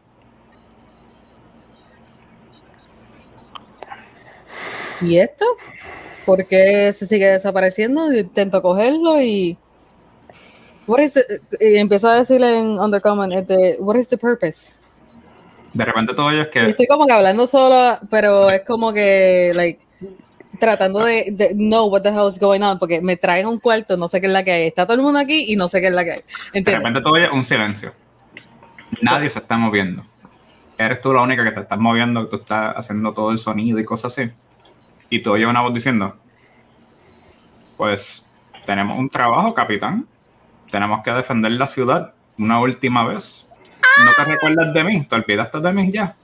¿Y 5.00 5.18
esto? 5.18 5.44
¿Por 6.24 6.46
qué 6.46 6.92
se 6.92 7.06
sigue 7.06 7.26
desapareciendo? 7.26 8.12
Intento 8.12 8.62
cogerlo 8.62 9.20
y. 9.20 9.56
What 10.86 11.00
is 11.00 11.14
the- 11.14 11.40
y 11.60 11.76
empiezo 11.78 12.08
a 12.08 12.16
decirle 12.18 12.58
en 12.58 12.78
Undercommon, 12.78 13.32
este, 13.32 13.76
what 13.78 13.96
is 13.96 14.08
the 14.08 14.18
purpose? 14.18 14.80
De 15.72 15.84
repente 15.84 16.12
tú 16.14 16.22
oyes 16.22 16.46
Y 16.48 16.50
que 16.50 16.68
estoy 16.70 16.86
como 16.86 17.06
que 17.06 17.12
hablando 17.12 17.46
sola, 17.46 18.00
pero 18.10 18.50
es 18.50 18.62
como 18.62 18.92
que, 18.92 19.52
like, 19.54 19.80
tratando 20.58 21.04
de, 21.04 21.28
de 21.32 21.54
know 21.54 21.86
what 21.88 22.02
the 22.02 22.10
hell 22.10 22.28
is 22.28 22.38
going 22.38 22.60
on, 22.62 22.78
porque 22.78 23.00
me 23.00 23.16
traen 23.16 23.46
a 23.46 23.48
un 23.48 23.58
cuarto, 23.58 23.96
no 23.96 24.08
sé 24.08 24.20
qué 24.20 24.26
es 24.26 24.32
la 24.32 24.44
que 24.44 24.52
hay. 24.52 24.66
Está 24.66 24.84
todo 24.84 24.96
el 24.96 25.02
mundo 25.02 25.18
aquí 25.18 25.46
y 25.52 25.56
no 25.56 25.68
sé 25.68 25.80
qué 25.80 25.86
es 25.86 25.92
la 25.92 26.04
que 26.04 26.12
hay. 26.12 26.20
de 26.62 26.76
repente 26.76 27.00
tú 27.00 27.10
oyes 27.14 27.30
un 27.32 27.42
silencio. 27.44 27.92
Nadie 29.00 29.30
se 29.30 29.38
está 29.38 29.56
moviendo. 29.56 30.04
Eres 30.78 31.00
tú 31.00 31.12
la 31.12 31.22
única 31.22 31.44
que 31.44 31.52
te 31.52 31.60
estás 31.60 31.78
moviendo, 31.78 32.24
que 32.24 32.30
tú 32.30 32.42
estás 32.42 32.74
haciendo 32.76 33.12
todo 33.12 33.30
el 33.30 33.38
sonido 33.38 33.78
y 33.78 33.84
cosas 33.84 34.12
así. 34.12 34.30
Y 35.10 35.20
tú 35.20 35.32
oyes 35.32 35.46
una 35.46 35.60
voz 35.60 35.74
diciendo, 35.74 36.16
pues 37.76 38.30
tenemos 38.66 38.98
un 38.98 39.08
trabajo, 39.08 39.54
capitán. 39.54 40.06
Tenemos 40.70 41.02
que 41.02 41.10
defender 41.12 41.52
la 41.52 41.66
ciudad 41.66 42.14
una 42.38 42.60
última 42.60 43.06
vez. 43.06 43.46
¿No 44.04 44.10
te 44.16 44.24
recuerdas 44.24 44.72
de 44.72 44.84
mí? 44.84 45.04
¿Te 45.04 45.14
olvidaste 45.16 45.60
de 45.60 45.72
mí 45.72 45.92
ya? 45.92 46.16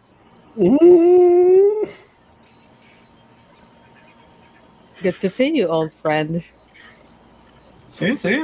Good 5.02 5.14
to 5.20 5.28
see 5.28 5.52
you, 5.56 5.68
old 5.68 5.92
friend. 5.92 6.42
Sí, 7.86 8.16
sí. 8.16 8.40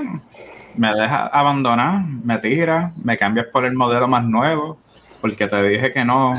Me 0.76 0.92
deja 0.94 1.26
abandonar, 1.26 2.04
me 2.04 2.38
tira, 2.38 2.92
me 3.02 3.16
cambias 3.16 3.46
por 3.48 3.64
el 3.64 3.74
modelo 3.74 4.08
más 4.08 4.24
nuevo, 4.24 4.78
porque 5.20 5.46
te 5.46 5.62
dije 5.68 5.92
que 5.92 6.04
no 6.04 6.32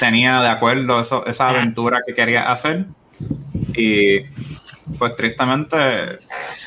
tenía 0.00 0.40
de 0.40 0.48
acuerdo 0.48 1.00
eso, 1.00 1.24
esa 1.26 1.50
aventura 1.50 2.00
que 2.06 2.14
quería 2.14 2.50
hacer. 2.50 2.86
Y 3.74 4.20
pues 4.98 5.14
tristemente 5.16 5.76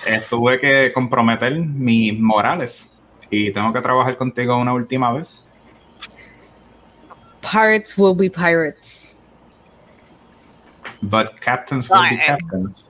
eh, 0.06 0.22
tuve 0.30 0.60
que 0.60 0.92
comprometer 0.94 1.54
mis 1.60 2.18
morales 2.20 2.94
y 3.30 3.52
tengo 3.52 3.74
que 3.74 3.82
trabajar 3.82 4.16
contigo 4.16 4.58
una 4.58 4.74
última 4.74 5.12
vez. 5.12 5.46
Pirates 7.42 7.98
will 7.98 8.16
be 8.16 8.30
pirates. 8.30 9.18
But 11.02 11.42
captains 11.42 11.90
will 11.90 12.10
be 12.10 12.18
captains. 12.18 12.90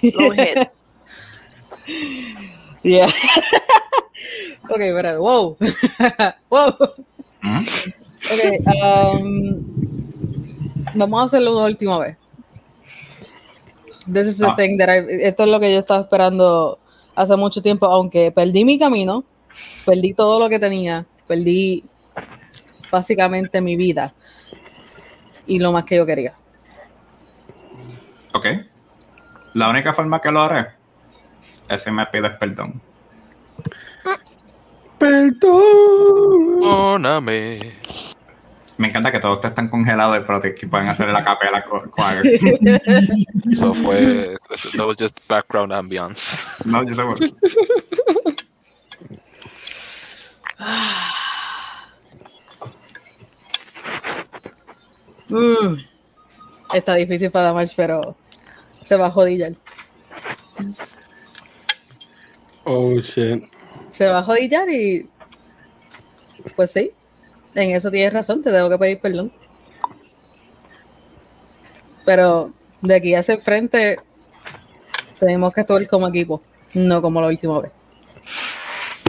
Hit. 0.00 0.68
Yeah. 2.84 3.06
ok, 4.68 4.80
wow. 5.18 5.56
wow. 6.50 6.68
¿Mm? 7.42 7.64
Ok, 8.24 8.42
um, 8.72 9.64
vamos 10.94 11.20
a 11.20 11.24
hacerlo 11.24 11.56
una 11.56 11.66
última 11.66 11.98
vez. 11.98 12.16
This 14.06 14.26
is 14.28 14.38
the 14.38 14.46
Ah. 14.46 14.54
thing 14.56 14.76
that 14.78 14.88
I- 14.88 15.24
esto 15.24 15.44
es 15.44 15.50
lo 15.50 15.58
que 15.60 15.72
yo 15.72 15.78
estaba 15.78 16.00
esperando 16.02 16.78
hace 17.14 17.36
mucho 17.36 17.62
tiempo, 17.62 17.86
aunque 17.86 18.30
perdí 18.32 18.64
mi 18.64 18.78
camino, 18.78 19.24
perdí 19.86 20.12
todo 20.14 20.38
lo 20.38 20.48
que 20.50 20.58
tenía, 20.58 21.06
perdí 21.26 21.84
básicamente 22.90 23.60
mi 23.60 23.76
vida 23.76 24.12
y 25.46 25.58
lo 25.58 25.72
más 25.72 25.84
que 25.84 25.96
yo 25.96 26.06
quería. 26.06 26.34
Ok. 28.34 28.46
La 29.54 29.68
única 29.70 29.92
forma 29.94 30.20
que 30.20 30.30
lo 30.30 30.42
haré 30.42 30.83
es 31.68 31.82
si 31.82 31.90
me 31.90 32.06
pides 32.06 32.32
perdón. 32.38 32.80
Perdón. 34.98 35.62
Perdóname. 36.60 37.74
Me 38.76 38.88
encanta 38.88 39.12
que 39.12 39.20
todos 39.20 39.36
ustedes 39.36 39.52
están 39.52 39.68
congelados, 39.68 40.18
pero 40.26 40.40
te 40.40 40.52
que 40.54 40.66
pueden 40.66 40.88
hacer 40.88 41.08
la 41.08 41.24
capela 41.24 41.64
con 41.64 41.90
choir. 41.96 42.40
Eso 43.50 43.72
fue. 43.74 44.34
eso- 44.50 44.70
That 44.76 44.86
was 44.86 44.96
just 44.98 45.16
background 45.28 45.72
ambience. 45.72 46.44
No, 46.64 46.82
yo 46.82 46.94
seguro. 46.94 47.18
Mm. 55.28 55.76
Está 56.74 56.94
difícil 56.94 57.30
para 57.30 57.46
Damage, 57.46 57.74
pero 57.76 58.16
se 58.82 58.96
va 58.96 59.06
a 59.06 59.10
jodillar. 59.10 59.52
Oh 62.64 62.98
shit. 62.98 63.44
Se 63.90 64.06
va 64.06 64.18
a 64.18 64.22
jodillar 64.22 64.68
y. 64.70 65.08
Pues 66.56 66.72
sí, 66.72 66.90
en 67.54 67.70
eso 67.70 67.90
tienes 67.90 68.12
razón, 68.12 68.42
te 68.42 68.50
tengo 68.50 68.68
que 68.68 68.78
pedir 68.78 69.00
perdón. 69.00 69.32
Pero 72.04 72.52
de 72.82 72.94
aquí 72.96 73.14
hacia 73.14 73.34
el 73.34 73.40
frente, 73.40 73.98
tenemos 75.18 75.52
que 75.52 75.60
actuar 75.62 75.86
como 75.88 76.08
equipo, 76.08 76.42
no 76.74 77.00
como 77.00 77.20
la 77.20 77.28
última 77.28 77.60
vez. 77.60 77.72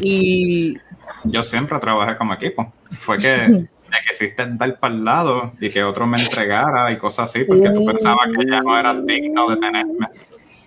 Y 0.02 0.78
Yo 1.24 1.44
siempre 1.44 1.80
trabajé 1.80 2.18
como 2.18 2.34
equipo. 2.34 2.72
Fue 2.98 3.18
que 3.18 3.48
me 3.50 3.98
quisiste 4.08 4.46
dar 4.48 4.78
para 4.80 4.94
el 4.94 5.04
lado 5.04 5.52
y 5.60 5.70
que 5.70 5.84
otro 5.84 6.06
me 6.06 6.18
entregara 6.18 6.92
y 6.92 6.98
cosas 6.98 7.30
así, 7.30 7.44
porque 7.44 7.70
tú 7.70 7.86
pensabas 7.86 8.30
que 8.38 8.46
ya 8.50 8.62
no 8.62 8.78
eras 8.78 9.06
digno 9.06 9.50
de 9.50 9.58
tenerme. 9.58 10.08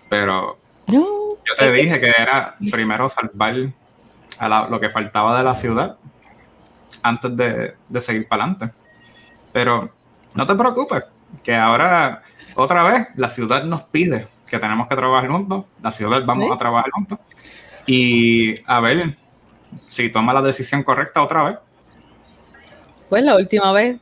Pero 0.08 0.58
no, 0.88 1.04
yo 1.46 1.54
te 1.58 1.72
dije 1.72 2.00
que 2.00 2.12
era 2.18 2.54
primero 2.70 3.08
salvar 3.08 3.54
a 4.38 4.48
la- 4.48 4.68
lo 4.68 4.78
que 4.80 4.90
faltaba 4.90 5.36
de 5.38 5.44
la 5.44 5.54
ciudad 5.54 5.96
antes 7.02 7.36
de, 7.36 7.74
de 7.88 8.00
seguir 8.00 8.28
para 8.28 8.44
adelante. 8.44 8.74
Pero 9.52 9.90
no 10.34 10.46
te 10.46 10.54
preocupes, 10.54 11.04
que 11.42 11.54
ahora 11.54 12.22
otra 12.56 12.82
vez 12.84 13.08
la 13.16 13.28
ciudad 13.28 13.64
nos 13.64 13.82
pide 13.84 14.26
que 14.46 14.58
tenemos 14.58 14.88
que 14.88 14.96
trabajar 14.96 15.28
juntos, 15.30 15.64
la 15.82 15.90
ciudad 15.90 16.22
vamos 16.24 16.46
Sí. 16.46 16.52
a 16.52 16.58
trabajar 16.58 16.90
juntos 16.90 17.18
y 17.86 18.54
a 18.66 18.80
ver 18.80 19.16
si 19.86 20.08
toma 20.10 20.32
la 20.32 20.40
decisión 20.42 20.82
correcta 20.82 21.22
otra 21.22 21.42
vez. 21.44 21.58
pues 23.10 23.22
la 23.22 23.36
última 23.36 23.72
vez 23.72 23.96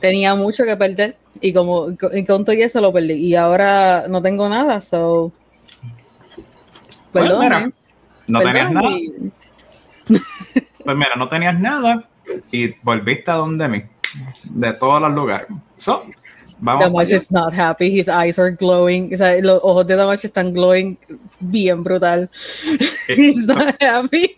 tenía 0.00 0.34
mucho 0.34 0.64
que 0.64 0.76
perder 0.76 1.16
y 1.40 1.52
como 1.52 1.88
y 2.12 2.24
con 2.24 2.44
todo 2.44 2.54
y 2.54 2.62
eso 2.62 2.80
lo 2.80 2.92
perdí 2.92 3.14
y 3.14 3.34
ahora 3.34 4.04
no 4.08 4.20
tengo 4.22 4.48
nada, 4.48 4.80
so 4.80 5.32
Pues 7.12 7.24
perdón, 7.24 7.40
mira, 7.40 7.70
no 8.28 8.38
tenías 8.40 8.68
Perdón, 8.68 8.74
nada, 8.74 8.90
y- 8.98 9.32
pues 10.84 10.96
mira, 10.96 11.16
no 11.16 11.28
tenías 11.28 11.58
nada 11.60 12.08
y 12.50 12.68
volviste 12.82 13.30
a 13.30 13.34
donde 13.34 13.68
mí, 13.68 13.82
de 14.44 14.72
todos 14.74 15.00
los 15.00 15.12
lugares. 15.12 15.46
So, 15.74 16.04
vamos 16.58 16.84
Damage 16.84 17.16
is 17.16 17.30
not 17.30 17.52
happy. 17.52 18.00
His 18.00 18.08
eyes 18.08 18.38
are 18.38 18.52
glowing. 18.52 19.12
O 19.14 19.16
sea, 19.16 19.40
los 19.42 19.60
ojos 19.62 19.86
de 19.86 19.96
Damage 19.96 20.26
están 20.26 20.52
glowing 20.52 20.98
bien 21.40 21.82
brutal. 21.84 22.30
He's 23.08 23.46
not 23.46 23.74
happy. 23.80 24.34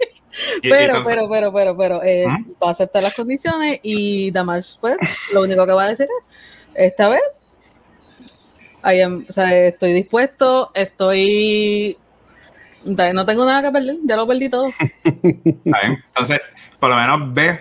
Pero, 0.62 1.02
pero, 1.04 1.28
pero, 1.30 1.52
pero, 1.52 1.76
pero, 1.76 2.02
eh, 2.02 2.26
¿Mm? 2.26 2.52
va 2.62 2.68
a 2.68 2.70
aceptar 2.72 3.02
las 3.02 3.14
condiciones 3.14 3.78
y 3.82 4.30
Damage, 4.32 4.78
pues, 4.80 4.96
lo 5.32 5.42
único 5.42 5.64
que 5.64 5.72
va 5.72 5.84
a 5.84 5.88
decir 5.88 6.08
es, 6.74 6.86
esta 6.86 7.08
vez, 7.08 7.20
I 8.84 9.00
am- 9.00 9.24
o 9.28 9.32
sea, 9.32 9.66
estoy 9.68 9.92
dispuesto, 9.92 10.72
estoy... 10.74 11.96
No 12.84 13.24
tengo 13.26 13.44
nada 13.46 13.62
que 13.62 13.72
perder, 13.72 13.96
ya 14.04 14.16
lo 14.16 14.26
perdí 14.26 14.48
todo. 14.48 14.68
Entonces, 15.64 16.40
por 16.78 16.90
lo 16.90 16.96
menos 16.96 17.32
ve 17.34 17.60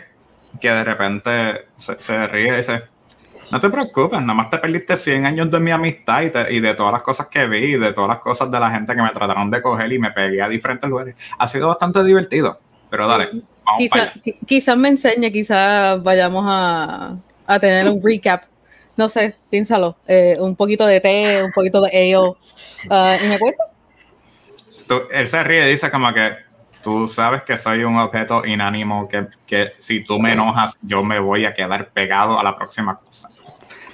que 0.59 0.69
de 0.69 0.83
repente 0.83 1.65
se, 1.75 2.01
se 2.01 2.27
ríe 2.27 2.53
y 2.53 2.57
dice, 2.57 2.83
no 3.51 3.59
te 3.59 3.69
preocupes, 3.69 4.19
nada 4.21 4.33
más 4.33 4.49
te 4.49 4.57
perdiste 4.57 4.95
100 4.95 5.25
años 5.25 5.49
de 5.51 5.59
mi 5.59 5.71
amistad 5.71 6.21
y, 6.21 6.29
te- 6.29 6.53
y 6.53 6.59
de 6.59 6.73
todas 6.75 6.93
las 6.93 7.01
cosas 7.01 7.27
que 7.27 7.45
vi 7.47 7.73
y 7.75 7.77
de 7.79 7.93
todas 7.93 8.09
las 8.09 8.19
cosas 8.19 8.49
de 8.51 8.59
la 8.59 8.69
gente 8.71 8.95
que 8.95 9.01
me 9.01 9.09
trataron 9.09 9.49
de 9.51 9.61
coger 9.61 9.91
y 9.91 9.99
me 9.99 10.11
pegué 10.11 10.41
a 10.41 10.49
diferentes 10.49 10.89
lugares. 10.89 11.15
Ha 11.39 11.47
sido 11.47 11.67
bastante 11.67 12.03
divertido, 12.03 12.59
pero 12.89 13.05
Sí. 13.05 13.11
dale, 13.11 13.29
para 13.63 13.77
Quizá, 13.77 14.13
quizás 14.45 14.77
me 14.77 14.89
enseñe, 14.89 15.31
quizás 15.31 16.01
vayamos 16.03 16.43
a, 16.47 17.15
a 17.47 17.59
tener 17.59 17.87
un 17.89 18.01
recap. 18.03 18.43
No 18.95 19.09
sé, 19.09 19.35
piénsalo. 19.49 19.97
Eh, 20.07 20.37
un 20.39 20.55
poquito 20.55 20.85
de 20.85 20.99
té, 21.01 21.41
un 21.43 21.51
poquito 21.51 21.81
de 21.81 21.89
ale. 21.89 22.35
ah, 22.91 23.17
¿Y 23.23 23.27
me 23.27 23.39
cuenta? 23.39 23.63
Tú- 24.87 25.03
él 25.11 25.27
se 25.27 25.43
ríe 25.43 25.67
y 25.67 25.71
dice 25.71 25.89
como 25.91 26.13
que, 26.13 26.35
tú 26.83 27.07
sabes 27.07 27.43
que 27.43 27.57
soy 27.57 27.83
un 27.83 27.97
objeto 27.97 28.45
inánimo 28.45 29.07
que, 29.07 29.27
que 29.47 29.71
si 29.77 30.03
tú 30.03 30.19
me 30.19 30.33
enojas, 30.33 30.77
yo 30.81 31.03
me 31.03 31.19
voy 31.19 31.45
a 31.45 31.53
quedar 31.53 31.89
pegado 31.91 32.39
a 32.39 32.43
la 32.43 32.55
próxima 32.55 32.97
cosa. 32.99 33.29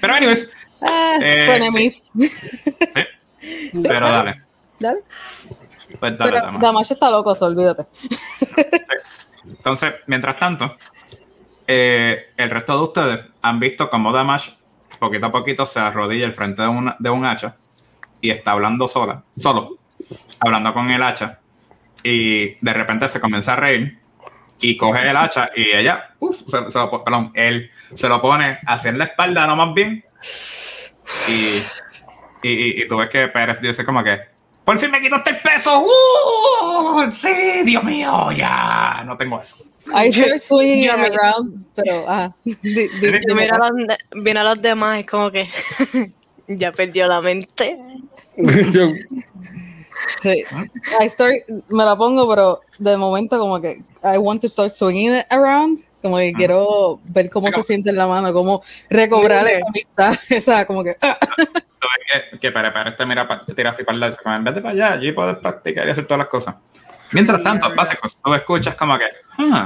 Pero, 0.01 0.13
anyways, 0.13 0.49
Ah, 0.81 1.17
Eh, 1.21 1.47
frenemies. 1.53 2.11
pero 3.83 4.09
dale. 4.09 4.35
Dale. 4.79 4.99
Pues 5.99 6.17
dale, 6.17 6.31
Pero 6.31 6.41
dama. 6.45 6.59
Damash 6.59 6.91
está 6.93 7.11
loco, 7.11 7.33
olvídate. 7.41 7.85
Entonces, 9.45 9.93
mientras 10.07 10.37
tanto, 10.37 10.73
eh, 11.67 12.27
el 12.37 12.49
resto 12.49 12.77
de 12.77 12.83
ustedes 12.83 13.25
han 13.41 13.59
visto 13.59 13.89
cómo 13.89 14.11
Damash 14.13 14.51
poquito 14.99 15.25
a 15.27 15.31
poquito 15.31 15.65
se 15.65 15.79
arrodilla 15.79 16.25
al 16.25 16.33
frente 16.33 16.61
de, 16.61 16.67
una- 16.67 16.95
de 16.99 17.09
un 17.09 17.25
hacha 17.25 17.55
y 18.21 18.31
está 18.31 18.51
hablando 18.51 18.87
sola, 18.87 19.23
solo, 19.37 19.78
hablando 20.39 20.73
con 20.73 20.89
el 20.91 21.01
hacha 21.03 21.39
y 22.03 22.55
de 22.63 22.73
repente 22.73 23.07
se 23.07 23.19
comienza 23.19 23.53
a 23.53 23.57
reír 23.57 23.97
y 24.61 24.77
coge 24.77 25.09
el 25.09 25.15
hacha 25.17 25.49
y 25.55 25.71
ella, 25.71 26.11
uf, 26.19 26.37
se, 26.47 26.71
se 26.71 26.79
lo, 26.79 27.03
perdón, 27.03 27.31
él 27.33 27.69
se 27.93 28.07
lo 28.09 28.21
pone 28.21 28.59
hacia 28.67 28.91
la 28.91 29.05
espalda, 29.05 29.47
no 29.47 29.55
más 29.55 29.73
bien. 29.73 30.03
Y, 31.27 32.47
y, 32.47 32.51
y- 32.51 32.83
y 32.83 32.87
tú 32.87 32.97
ves 32.97 33.09
que 33.09 33.27
Pérez 33.29 33.59
dice 33.61 33.83
como 33.85 34.03
que, 34.03 34.19
por 34.65 34.77
fin 34.77 34.91
me 34.91 35.01
quitaste 35.01 35.31
el 35.31 35.37
peso. 35.39 35.79
¡Uh! 35.81 37.11
Sí, 37.13 37.63
Dios 37.65 37.83
mío, 37.83 38.31
ya, 38.31 39.01
no 39.05 39.17
tengo 39.17 39.41
eso. 39.41 39.55
I 39.95 40.11
start 40.11 40.37
swinging 40.39 40.91
me- 40.97 41.07
around, 41.07 41.65
pero 41.75 42.05
ah, 42.07 42.31
Yo 42.45 42.53
dime 42.63 43.21
miro 43.33 43.55
a, 43.55 43.57
los, 43.57 44.35
a 44.37 44.43
los 44.43 44.61
demás, 44.61 44.99
es 44.99 45.05
como 45.07 45.31
que 45.31 45.49
ya 46.47 46.71
perdió 46.71 47.07
la 47.07 47.21
mente. 47.21 47.79
Sí. 50.21 50.43
I 51.01 51.09
start, 51.09 51.33
me 51.69 51.85
la 51.85 51.95
pongo, 51.95 52.27
pero 52.29 52.61
de 52.77 52.97
momento 52.97 53.39
como 53.39 53.59
que 53.61 53.81
I 54.03 54.17
want 54.17 54.41
to 54.41 54.49
start 54.49 54.69
swinging 54.71 55.13
it 55.15 55.25
around, 55.29 55.79
como 56.01 56.17
que 56.17 56.33
quiero 56.33 56.99
ver 57.05 57.29
cómo 57.29 57.47
Sí, 57.47 57.51
se 57.51 57.53
como- 57.53 57.63
siente 57.63 57.89
en 57.91 57.95
la 57.97 58.07
mano, 58.07 58.31
cómo 58.33 58.61
recobrar 58.89 59.45
Sí. 59.45 59.53
esa 59.53 59.65
amistad, 59.67 60.13
esa 60.29 60.65
como 60.65 60.83
que 60.83 60.95
ah, 61.01 61.17
Tú 61.37 61.87
ves 62.13 62.23
que, 62.31 62.39
que 62.39 62.51
Pérez 62.51 62.73
Pérez 62.73 62.97
te 62.97 63.05
mira, 63.05 63.27
pa- 63.27 63.45
te 63.45 63.53
tira 63.53 63.69
así 63.69 63.83
para 63.83 63.93
el 63.95 63.99
lado, 64.01 64.15
de 64.53 64.61
para 64.61 64.69
allá, 64.71 64.93
allí 64.93 65.11
puedes 65.13 65.37
practicar 65.37 65.87
y 65.87 65.91
hacer 65.91 66.05
todas 66.05 66.19
las 66.19 66.27
cosas. 66.27 66.55
Mientras 67.11 67.41
tanto, 67.41 67.73
básicos, 67.73 68.17
tú 68.23 68.33
escuchas 68.33 68.75
como 68.75 68.97
que, 68.97 69.05
ah, 69.51 69.65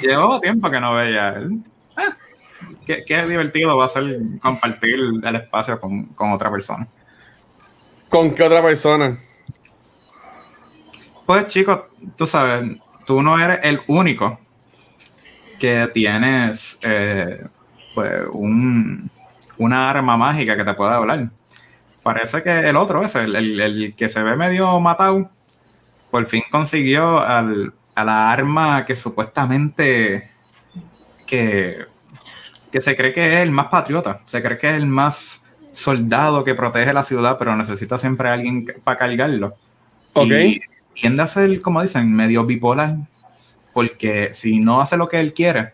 llevo 0.00 0.38
tiempo 0.40 0.70
que 0.70 0.78
no 0.80 0.94
veía 0.94 1.30
él. 1.30 1.58
Ah, 1.96 2.14
qué, 2.86 3.02
qué 3.06 3.22
divertido 3.24 3.76
va 3.76 3.86
a 3.86 3.88
ser 3.88 4.04
compartir 4.40 4.94
el 5.24 5.36
espacio 5.36 5.80
con, 5.80 6.06
con 6.14 6.32
otra 6.32 6.50
persona. 6.50 6.86
¿Con 8.08 8.32
qué 8.34 8.42
otra 8.42 8.62
persona? 8.62 9.18
Pues 11.26 11.46
chicos, 11.48 11.80
tú 12.16 12.26
sabes, 12.26 12.78
tú 13.06 13.22
no 13.22 13.38
eres 13.38 13.60
el 13.62 13.80
único 13.86 14.38
que 15.60 15.88
tienes 15.94 16.78
eh, 16.82 17.44
pues 17.94 18.22
un, 18.32 19.08
una 19.58 19.90
arma 19.90 20.16
mágica 20.16 20.56
que 20.56 20.64
te 20.64 20.74
pueda 20.74 20.96
hablar. 20.96 21.30
Parece 22.02 22.42
que 22.42 22.60
el 22.68 22.76
otro 22.76 23.04
ese, 23.04 23.22
el, 23.24 23.36
el- 23.36 23.60
el 23.60 23.94
que 23.96 24.08
se 24.08 24.22
ve 24.22 24.36
medio 24.36 24.78
matado, 24.80 25.30
por 26.10 26.26
fin 26.26 26.44
consiguió 26.50 27.20
al- 27.20 27.72
a 27.94 28.04
la 28.04 28.32
arma 28.32 28.84
que 28.86 28.96
supuestamente 28.96 30.30
que, 31.26 31.78
que 32.72 32.80
se 32.80 32.96
cree 32.96 33.12
que 33.12 33.34
es 33.38 33.42
el 33.42 33.50
más 33.50 33.66
patriota, 33.68 34.20
se 34.26 34.42
cree 34.42 34.58
que 34.58 34.70
es 34.70 34.76
el 34.76 34.86
más 34.86 35.46
soldado 35.72 36.44
que 36.44 36.54
protege 36.54 36.92
la 36.92 37.02
ciudad, 37.02 37.38
pero 37.38 37.56
necesita 37.56 37.98
siempre 37.98 38.28
a 38.28 38.34
alguien 38.34 38.66
para 38.84 38.98
cargarlo. 38.98 39.54
Ok. 40.14 40.26
Y 40.30 40.60
tiende 40.94 41.22
a 41.22 41.26
ser, 41.26 41.60
como 41.60 41.82
dicen, 41.82 42.12
medio 42.12 42.44
bipolar, 42.44 42.96
porque 43.72 44.30
si 44.32 44.58
no 44.60 44.80
hace 44.80 44.96
lo 44.96 45.08
que 45.08 45.20
él 45.20 45.32
quiere, 45.32 45.72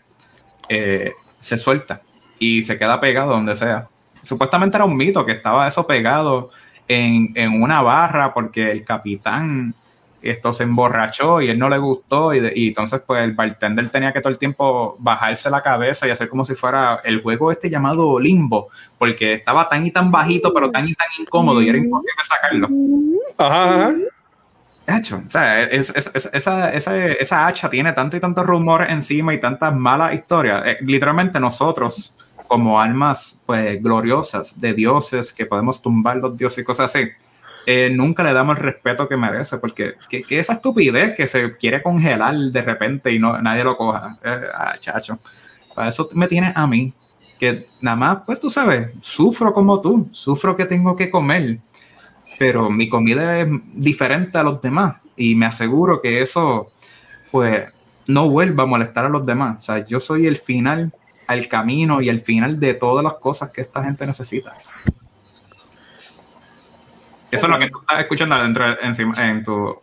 eh, 0.69 1.13
se 1.41 1.59
suelta 1.59 2.01
y 2.39 2.63
se 2.63 2.79
queda 2.79 3.01
pegado 3.01 3.33
donde 3.33 3.55
sea. 3.57 3.89
Supuestamente 4.23 4.77
era 4.77 4.85
un 4.85 4.97
mito 4.97 5.25
que 5.25 5.33
estaba 5.33 5.67
eso 5.67 5.87
pegado 5.87 6.51
en, 6.87 7.33
en 7.35 7.63
una 7.63 7.83
barra 7.83 8.33
porque 8.35 8.71
el 8.71 8.85
capitán 8.85 9.75
esto 10.21 10.53
se 10.53 10.65
emborrachó 10.65 11.41
y 11.41 11.49
él 11.49 11.59
no 11.59 11.69
le 11.69 11.79
gustó 11.79 12.35
y, 12.35 12.41
de- 12.41 12.53
y 12.55 12.69
entonces 12.69 13.01
pues 13.07 13.23
el 13.25 13.35
bartender 13.35 13.89
tenía 13.89 14.13
que 14.13 14.21
todo 14.21 14.33
el 14.33 14.39
tiempo 14.39 14.97
bajarse 14.99 15.49
la 15.49 15.63
cabeza 15.63 16.09
y 16.09 16.11
hacer 16.11 16.29
como 16.29 16.45
si 16.45 16.57
fuera 16.57 17.01
el 17.05 17.23
juego 17.23 17.53
este 17.53 17.71
llamado 17.71 18.19
limbo 18.19 18.67
porque 18.99 19.35
estaba 19.35 19.69
tan 19.69 19.87
y 19.87 19.93
tan 19.93 20.11
bajito 20.11 20.53
pero 20.53 20.71
tan 20.73 20.89
y 20.89 20.95
tan 20.95 21.07
incómodo 21.21 21.63
y 21.63 21.69
era 21.69 21.79
imposible 21.79 22.15
sacarlo. 22.25 22.69
Ajá, 23.39 23.65
ajá. 23.87 23.95
Hecho, 24.91 25.23
o 25.27 25.31
sea, 25.31 25.63
es- 25.65 25.91
es- 25.95 26.11
es- 26.15 26.31
esa, 26.33 26.71
esa, 26.71 26.97
esa 26.97 27.47
hacha 27.47 27.69
tiene 27.69 27.93
tanto 27.93 28.17
y 28.17 28.21
tantos 28.21 28.47
rumores 28.47 28.91
encima 28.91 29.35
y 29.35 29.41
tantas 29.41 29.75
malas 29.75 30.15
historias. 30.15 30.63
Eh, 30.65 30.79
literalmente 30.81 31.39
nosotros, 31.39 32.15
como 32.47 32.81
almas 32.81 33.43
pues 33.45 33.83
gloriosas 33.83 34.59
de 34.59 34.73
dioses 34.73 35.33
que 35.35 35.45
podemos 35.45 35.83
tumbar 35.83 36.17
los 36.17 36.39
dioses 36.39 36.61
y 36.61 36.65
cosas 36.65 36.95
así, 36.95 37.07
eh, 37.67 37.91
nunca 37.95 38.23
le 38.23 38.33
damos 38.33 38.57
el 38.57 38.63
respeto 38.65 39.07
que 39.07 39.17
merece, 39.19 39.59
porque 39.59 39.93
que, 40.09 40.23
que 40.23 40.39
esa 40.39 40.55
estupidez 40.55 41.15
que 41.15 41.27
se 41.27 41.55
quiere 41.59 41.83
congelar 41.83 42.35
de 42.35 42.63
repente 42.63 43.13
y 43.13 43.19
no 43.19 43.39
nadie 43.43 43.65
lo 43.65 43.77
coja. 43.77 44.17
Eh, 44.25 44.41
ah, 44.55 44.75
chacho. 44.81 45.19
Para 45.75 45.89
eso 45.89 46.09
me 46.15 46.27
tienes 46.29 46.57
a 46.57 46.67
mí, 46.67 46.95
que 47.39 47.67
nada 47.83 47.97
más, 47.97 48.19
pues 48.25 48.41
tú 48.41 48.49
sabes, 48.49 48.89
sufro 49.03 49.53
como 49.53 49.81
tú, 49.83 50.09
sufro 50.13 50.57
que 50.57 50.65
tengo 50.65 50.97
que 50.97 51.11
comer 51.11 51.59
pero 52.39 52.71
mi 52.71 52.89
comida 52.89 53.41
es 53.41 53.49
diferente 53.75 54.39
a 54.39 54.43
los 54.43 54.63
demás 54.63 55.01
y 55.17 55.35
me 55.35 55.47
aseguro 55.47 56.01
que 56.01 56.23
eso 56.23 56.71
pues 57.33 57.73
no 58.07 58.31
vuelva 58.31 58.63
a 58.63 58.67
molestar 58.67 59.05
a 59.05 59.09
los 59.09 59.27
demás. 59.27 59.59
O 59.59 59.63
sea, 59.63 59.87
yo 59.87 60.01
soy 60.01 60.27
el 60.27 60.37
final 60.39 60.93
al 61.27 61.49
camino 61.49 62.01
y 62.01 62.09
el 62.09 62.21
final 62.21 62.59
de 62.59 62.75
todas 62.75 63.05
las 63.05 63.15
cosas 63.15 63.51
que 63.51 63.61
esta 63.61 63.83
gente 63.85 64.07
necesita. 64.07 64.53
Eso 67.31 67.45
es 67.45 67.49
lo 67.49 67.59
que 67.59 67.69
tú 67.69 67.81
estás 67.81 68.01
escuchando 68.01 68.35
adentro 68.37 68.65
encima 68.83 69.13
en 69.21 69.45
tu 69.45 69.79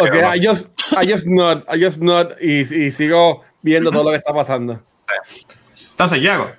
Ok, 0.00 0.14
I 0.34 0.46
just, 0.46 0.80
I 1.02 1.12
just 1.12 1.26
I 1.26 2.46
y, 2.46 2.84
y 2.86 2.90
sigo 2.92 3.42
viendo 3.62 3.90
todo 3.90 4.04
lo 4.04 4.10
que 4.10 4.16
está 4.16 4.32
pasando. 4.32 4.80
Entonces, 5.90 6.20
Diego, 6.20 6.50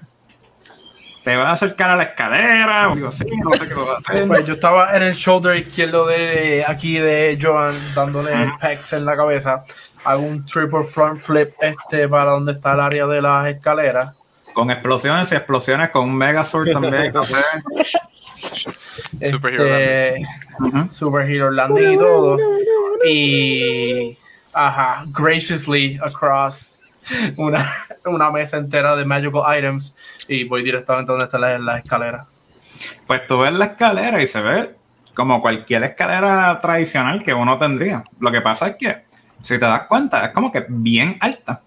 te 1.29 1.35
vas 1.35 1.45
a 1.45 1.51
acercar 1.51 1.91
a 1.91 1.95
la 1.95 2.03
escalera 2.05 2.89
o 2.89 2.93
algo 2.93 3.07
así, 3.09 3.23
no 3.43 3.51
sé 3.53 3.67
qué 3.67 3.75
vas 3.75 4.03
a 4.07 4.13
hacer. 4.13 4.27
Pues 4.27 4.47
yo 4.47 4.53
estaba 4.55 4.97
en 4.97 5.03
el 5.03 5.13
shoulder 5.13 5.57
izquierdo 5.57 6.07
de 6.07 6.65
aquí 6.67 6.97
de 6.97 7.37
Joan, 7.39 7.75
dándole 7.93 8.51
pecs 8.59 8.93
en 8.93 9.05
la 9.05 9.15
cabeza. 9.15 9.63
Hago 10.05 10.23
un 10.23 10.43
triple 10.43 10.85
front 10.85 11.19
flip 11.19 11.51
este 11.61 12.07
para 12.09 12.31
donde 12.31 12.53
está 12.53 12.73
el 12.73 12.79
área 12.79 13.05
de 13.05 13.21
las 13.21 13.45
escaleras. 13.45 14.15
Con 14.53 14.71
explosiones 14.71 15.31
y 15.31 15.35
explosiones 15.35 15.91
con 15.91 16.05
un 16.09 16.15
Megazord 16.17 16.71
también. 16.71 17.13
sé. 17.23 18.71
Superhero 19.29 19.65
Este, 19.65 20.23
Ujú. 20.61 20.91
superhero 20.91 21.51
landing 21.51 21.93
y 21.93 21.97
todo. 21.99 22.37
Y 23.05 24.17
ajá, 24.51 25.03
graciously 25.09 25.99
across 26.03 26.78
una, 27.37 27.71
una 28.05 28.31
mesa 28.31 28.57
entera 28.57 28.95
de 28.95 29.05
magical 29.05 29.43
items 29.57 29.95
y 30.27 30.43
voy 30.43 30.63
directamente 30.63 31.11
donde 31.11 31.25
está 31.25 31.37
la, 31.37 31.57
la 31.59 31.77
escalera. 31.77 32.25
Pues 33.07 33.27
tú 33.27 33.39
ves 33.39 33.53
la 33.53 33.65
escalera 33.65 34.21
y 34.21 34.27
se 34.27 34.41
ve 34.41 34.75
como 35.13 35.41
cualquier 35.41 35.83
escalera 35.83 36.59
tradicional 36.61 37.19
que 37.23 37.33
uno 37.33 37.57
tendría. 37.57 38.03
Lo 38.19 38.31
que 38.31 38.41
pasa 38.41 38.67
es 38.69 38.75
que, 38.77 39.03
si 39.41 39.59
te 39.59 39.65
das 39.65 39.87
cuenta, 39.87 40.25
es 40.25 40.31
como 40.31 40.51
que 40.51 40.65
bien 40.69 41.17
alta 41.19 41.61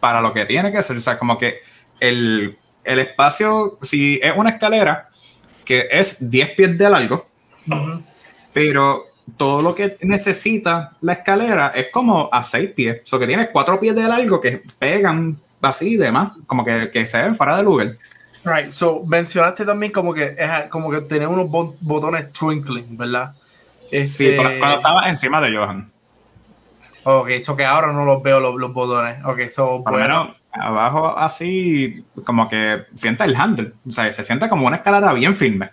para 0.00 0.20
lo 0.20 0.32
que 0.32 0.46
tiene 0.46 0.70
que 0.70 0.82
ser. 0.82 0.96
O 0.96 1.00
sea, 1.00 1.18
como 1.18 1.38
que 1.38 1.60
el, 1.98 2.56
el 2.84 2.98
espacio, 2.98 3.78
si 3.82 4.20
es 4.22 4.32
una 4.36 4.50
escalera 4.50 5.08
que 5.64 5.88
es 5.90 6.30
10 6.30 6.50
pies 6.50 6.78
de 6.78 6.90
largo, 6.90 7.26
pero 8.52 9.06
todo 9.36 9.62
lo 9.62 9.74
que 9.74 9.96
necesita 10.02 10.92
la 11.00 11.14
escalera 11.14 11.68
es 11.74 11.86
como 11.92 12.28
a 12.32 12.44
6 12.44 12.70
pies. 12.70 13.02
O 13.04 13.06
sea, 13.06 13.18
que 13.18 13.26
tiene 13.26 13.50
4 13.50 13.80
pies 13.80 13.94
de 13.94 14.02
largo 14.08 14.40
que 14.40 14.62
pegan 14.78 15.36
así 15.62 15.94
y 15.94 15.96
demás, 15.96 16.32
como 16.46 16.64
que, 16.64 16.90
que 16.90 17.06
se 17.06 17.20
ven 17.22 17.34
fuera 17.36 17.56
de 17.56 17.62
lugar. 17.62 17.96
Right, 18.44 18.72
so 18.72 19.02
mencionaste 19.06 19.64
también 19.64 19.90
como 19.90 20.12
que 20.12 20.34
es 20.38 20.50
como 20.68 20.90
que 20.90 21.00
tenía 21.02 21.28
unos 21.28 21.48
bo- 21.50 21.76
botones 21.80 22.30
twinkling, 22.32 22.96
¿verdad? 22.98 23.32
Sí, 23.78 23.96
Este, 23.96 24.36
cuando, 24.36 24.58
cuando 24.58 24.76
estaba 24.76 25.08
encima 25.08 25.40
de 25.40 25.56
Johan. 25.56 25.90
Ok, 27.04 27.28
so 27.40 27.56
que 27.56 27.64
ahora 27.64 27.92
no 27.92 28.04
los 28.04 28.22
veo 28.22 28.40
los, 28.40 28.54
los 28.56 28.72
botones. 28.72 29.24
Ok, 29.24 29.48
so 29.50 29.82
Por 29.82 29.92
lo 29.92 29.98
bueno, 29.98 30.24
menos 30.24 30.36
abajo 30.52 31.18
así, 31.18 32.04
como 32.24 32.48
que 32.48 32.84
sienta 32.94 33.24
el 33.24 33.34
handle. 33.36 33.72
O 33.88 33.92
sea, 33.92 34.10
se 34.12 34.22
siente 34.22 34.48
como 34.48 34.66
una 34.66 34.76
escalera 34.76 35.12
bien 35.14 35.36
firme. 35.36 35.70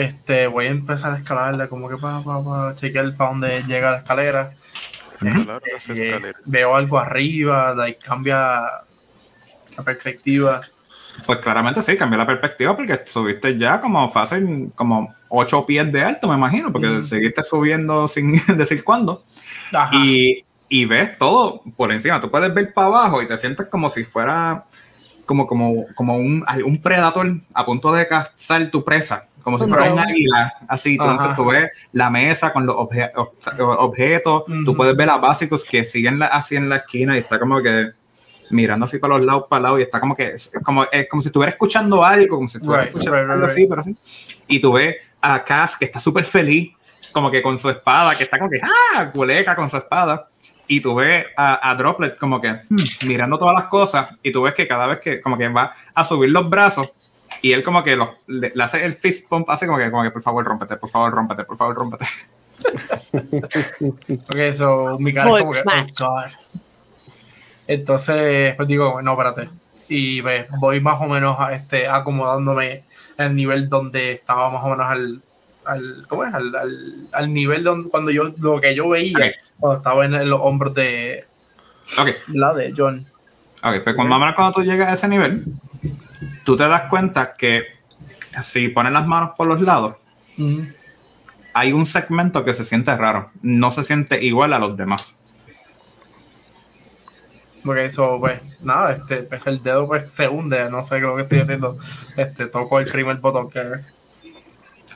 Este, 0.00 0.46
voy 0.46 0.66
a 0.66 0.70
empezar 0.70 1.12
a 1.12 1.18
escalarle 1.18 1.68
como 1.68 1.88
que 1.88 1.96
para 1.96 2.20
pa, 2.20 2.42
pa, 2.44 2.74
chequear 2.74 3.14
para 3.16 3.30
dónde 3.30 3.62
llega 3.64 3.90
la 3.92 3.96
escalera. 3.98 4.52
Claro, 5.20 5.60
esa 5.76 5.92
Eh, 5.94 6.08
escalera. 6.14 6.38
veo 6.44 6.74
algo 6.76 6.98
arriba, 6.98 7.74
like, 7.74 8.00
cambia 8.04 8.60
la 9.76 9.82
perspectiva. 9.84 10.60
Pues 11.26 11.38
claramente 11.40 11.82
sí, 11.82 11.96
cambió 11.96 12.16
la 12.18 12.26
perspectiva 12.26 12.76
porque 12.76 13.00
subiste 13.06 13.58
ya 13.58 13.80
como 13.80 14.08
fácil, 14.08 14.70
como 14.76 15.12
8 15.30 15.66
pies 15.66 15.90
de 15.92 16.02
alto, 16.02 16.28
me 16.28 16.34
imagino, 16.36 16.70
porque 16.72 16.86
Mm. 16.88 17.02
seguiste 17.02 17.42
subiendo 17.42 18.06
sin 18.06 18.32
decir 18.56 18.84
cuándo. 18.84 19.24
Ajá. 19.72 19.96
Y, 19.96 20.44
y 20.68 20.84
ves 20.84 21.18
todo 21.18 21.62
por 21.76 21.90
encima. 21.92 22.20
Tú 22.20 22.30
puedes 22.30 22.52
ver 22.54 22.72
para 22.72 22.86
abajo 22.86 23.20
y 23.22 23.26
te 23.26 23.36
sientes 23.36 23.66
como 23.66 23.88
si 23.88 24.04
fuera 24.04 24.64
como, 25.26 25.46
como, 25.46 25.84
como 25.94 26.16
un, 26.16 26.44
un 26.64 26.80
predator 26.80 27.30
a 27.52 27.64
punto 27.66 27.92
de 27.92 28.06
cazar 28.06 28.70
tu 28.70 28.84
presa. 28.84 29.26
Como 29.42 29.58
si 29.58 29.66
fuera 29.68 29.92
un 29.92 29.98
águila, 29.98 30.52
así. 30.68 30.92
Entonces 30.92 31.26
Ajá. 31.28 31.36
tú 31.36 31.46
ves 31.46 31.70
la 31.92 32.10
mesa 32.10 32.52
con 32.52 32.66
los 32.66 32.76
obje- 32.76 33.12
ob- 33.14 33.30
objetos, 33.78 34.44
tú 34.46 34.52
Ujú. 34.70 34.76
puedes 34.76 34.96
ver 34.96 35.08
a 35.10 35.16
básicos 35.16 35.64
que 35.64 35.84
siguen 35.84 36.18
la- 36.18 36.26
así 36.26 36.56
en 36.56 36.68
la 36.68 36.76
esquina 36.76 37.16
y 37.16 37.20
está 37.20 37.38
como 37.38 37.62
que 37.62 37.92
mirando 38.50 38.84
así 38.84 38.98
para 38.98 39.16
los 39.16 39.26
lados, 39.26 39.44
para 39.48 39.62
lado 39.62 39.78
y 39.78 39.82
está 39.82 40.00
como 40.00 40.16
que 40.16 40.28
es 40.28 40.50
como, 40.64 40.84
es 40.90 41.08
como 41.08 41.22
si 41.22 41.28
estuviera 41.28 41.50
escuchando 41.52 42.04
algo, 42.04 42.36
como 42.36 42.48
si 42.48 42.58
estuviera 42.58 42.82
Right, 42.84 42.88
escuchando 42.94 43.16
right, 43.18 43.24
right, 43.26 43.32
algo 43.34 43.46
right. 43.46 43.52
así, 43.54 43.66
pero 43.66 43.80
así. 43.80 43.96
Y 44.48 44.58
tú 44.60 44.72
ves 44.72 44.96
a 45.20 45.42
Cass 45.44 45.76
que 45.76 45.84
está 45.84 46.00
súper 46.00 46.24
feliz, 46.24 46.72
como 47.12 47.30
que 47.30 47.42
con 47.42 47.56
su 47.58 47.70
espada, 47.70 48.16
que 48.16 48.24
está 48.24 48.38
como 48.38 48.50
que, 48.50 48.60
¡ah! 48.62 49.10
Culeca 49.12 49.54
con 49.54 49.68
su 49.70 49.76
espada. 49.76 50.28
Y 50.66 50.80
tú 50.80 50.94
ves 50.96 51.24
a, 51.36 51.70
a 51.70 51.74
Droplet 51.74 52.18
como 52.18 52.40
que 52.40 52.50
hmm, 52.52 53.06
mirando 53.06 53.38
todas 53.38 53.54
las 53.54 53.64
cosas 53.68 54.14
y 54.22 54.30
tú 54.30 54.42
ves 54.42 54.52
que 54.52 54.66
cada 54.68 54.86
vez 54.86 54.98
que 55.00 55.20
como 55.20 55.38
que 55.38 55.48
va 55.48 55.72
a 55.94 56.04
subir 56.04 56.28
los 56.30 56.48
brazos 56.50 56.92
y 57.42 57.52
él 57.52 57.62
como 57.62 57.82
que 57.84 57.96
lo- 57.96 58.14
le, 58.26 58.52
le 58.54 58.62
hace 58.64 58.84
el 58.84 58.94
fist 58.94 59.28
pump, 59.28 59.48
hace 59.50 59.66
como 59.66 59.78
que, 59.78 59.90
como 59.90 60.02
que 60.02 60.10
por 60.10 60.22
favor 60.22 60.44
rómpete, 60.44 60.76
por 60.76 60.90
favor 60.90 61.12
rómpete, 61.12 61.44
por 61.44 61.56
favor 61.56 61.74
rómpete. 61.76 62.04
Ok, 63.82 64.52
so 64.52 64.98
mi 64.98 65.12
cara 65.14 65.30
es 65.30 65.38
como 65.38 65.52
que, 65.52 65.60
oh 65.60 65.86
God. 65.98 66.24
Entonces, 67.66 68.54
pues 68.56 68.68
digo, 68.68 69.00
no, 69.02 69.12
espérate. 69.12 69.48
Y 69.88 70.20
ve, 70.20 70.46
voy 70.58 70.80
más 70.80 71.00
o 71.00 71.06
menos 71.06 71.36
a, 71.38 71.54
este, 71.54 71.86
acomodándome 71.88 72.84
al 73.16 73.34
nivel 73.34 73.68
donde 73.68 74.12
estaba 74.12 74.50
más 74.50 74.64
o 74.64 74.68
menos 74.70 74.86
al, 74.86 75.22
al 75.64 76.06
¿cómo 76.08 76.24
es? 76.24 76.34
Al, 76.34 76.54
al, 76.54 77.08
al 77.12 77.32
nivel 77.32 77.64
donde 77.64 77.90
cuando 77.90 78.10
yo, 78.10 78.32
lo 78.38 78.60
que 78.60 78.74
yo 78.74 78.88
veía 78.88 79.32
cuando 79.58 79.78
estaba 79.78 80.04
en, 80.04 80.28
los 80.28 80.40
hombros 80.42 80.74
de 80.74 81.24
Ok, 81.98 82.08
la 82.34 82.52
de 82.54 82.72
John. 82.76 83.06
Ok, 83.62 83.82
pues 83.82 83.96
cuando, 83.96 84.10
más 84.10 84.16
o 84.16 84.20
menos 84.20 84.34
cuando 84.34 84.52
tú 84.52 84.62
llegas 84.62 84.88
a 84.88 84.92
ese 84.92 85.08
nivel, 85.08 85.44
tú 86.44 86.56
te 86.56 86.68
das 86.68 86.82
cuenta 86.90 87.34
que 87.34 87.62
si 88.42 88.68
pones 88.68 88.92
las 88.92 89.06
manos 89.06 89.30
por 89.36 89.46
los 89.46 89.60
lados, 89.60 89.96
hay 91.52 91.72
un 91.72 91.86
segmento 91.86 92.44
que 92.44 92.54
se 92.54 92.64
siente 92.64 92.94
raro. 92.96 93.30
No 93.42 93.70
se 93.70 93.82
siente 93.82 94.22
igual 94.24 94.52
a 94.52 94.58
los 94.58 94.76
demás. 94.76 95.16
Porque 97.64 97.86
eso, 97.86 98.18
pues, 98.20 98.40
nada, 98.60 98.92
este, 98.92 99.24
pues, 99.24 99.42
el 99.46 99.62
dedo 99.62 99.86
pues 99.86 100.10
se 100.14 100.28
hunde, 100.28 100.70
no 100.70 100.84
sé 100.84 100.96
qué 100.96 101.00
es 101.00 101.02
lo 101.02 101.16
que 101.16 101.22
estoy 101.22 101.40
haciendo. 101.40 101.78
Este, 102.16 102.46
toco 102.48 102.78
el 102.78 102.90
primer 102.90 103.16
botón 103.16 103.50
que 103.50 103.60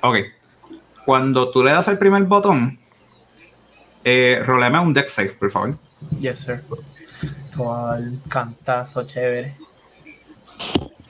Ok. 0.00 0.16
Cuando 1.04 1.50
tú 1.50 1.64
le 1.64 1.72
das 1.72 1.88
el 1.88 1.98
primer 1.98 2.22
botón, 2.24 2.78
eh, 4.04 4.40
roleme 4.44 4.80
un 4.80 4.92
deck 4.92 5.08
save, 5.08 5.30
por 5.30 5.50
favor. 5.50 5.76
Yes, 6.20 6.40
sir. 6.40 6.62
Todo 7.54 7.96
el 7.96 8.20
cantazo 8.28 9.04
chévere. 9.04 9.56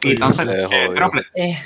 Y 0.03 0.11
entonces, 0.13 0.47
eh. 0.49 0.89
Droplet, 0.95 1.27
Eh. 1.35 1.59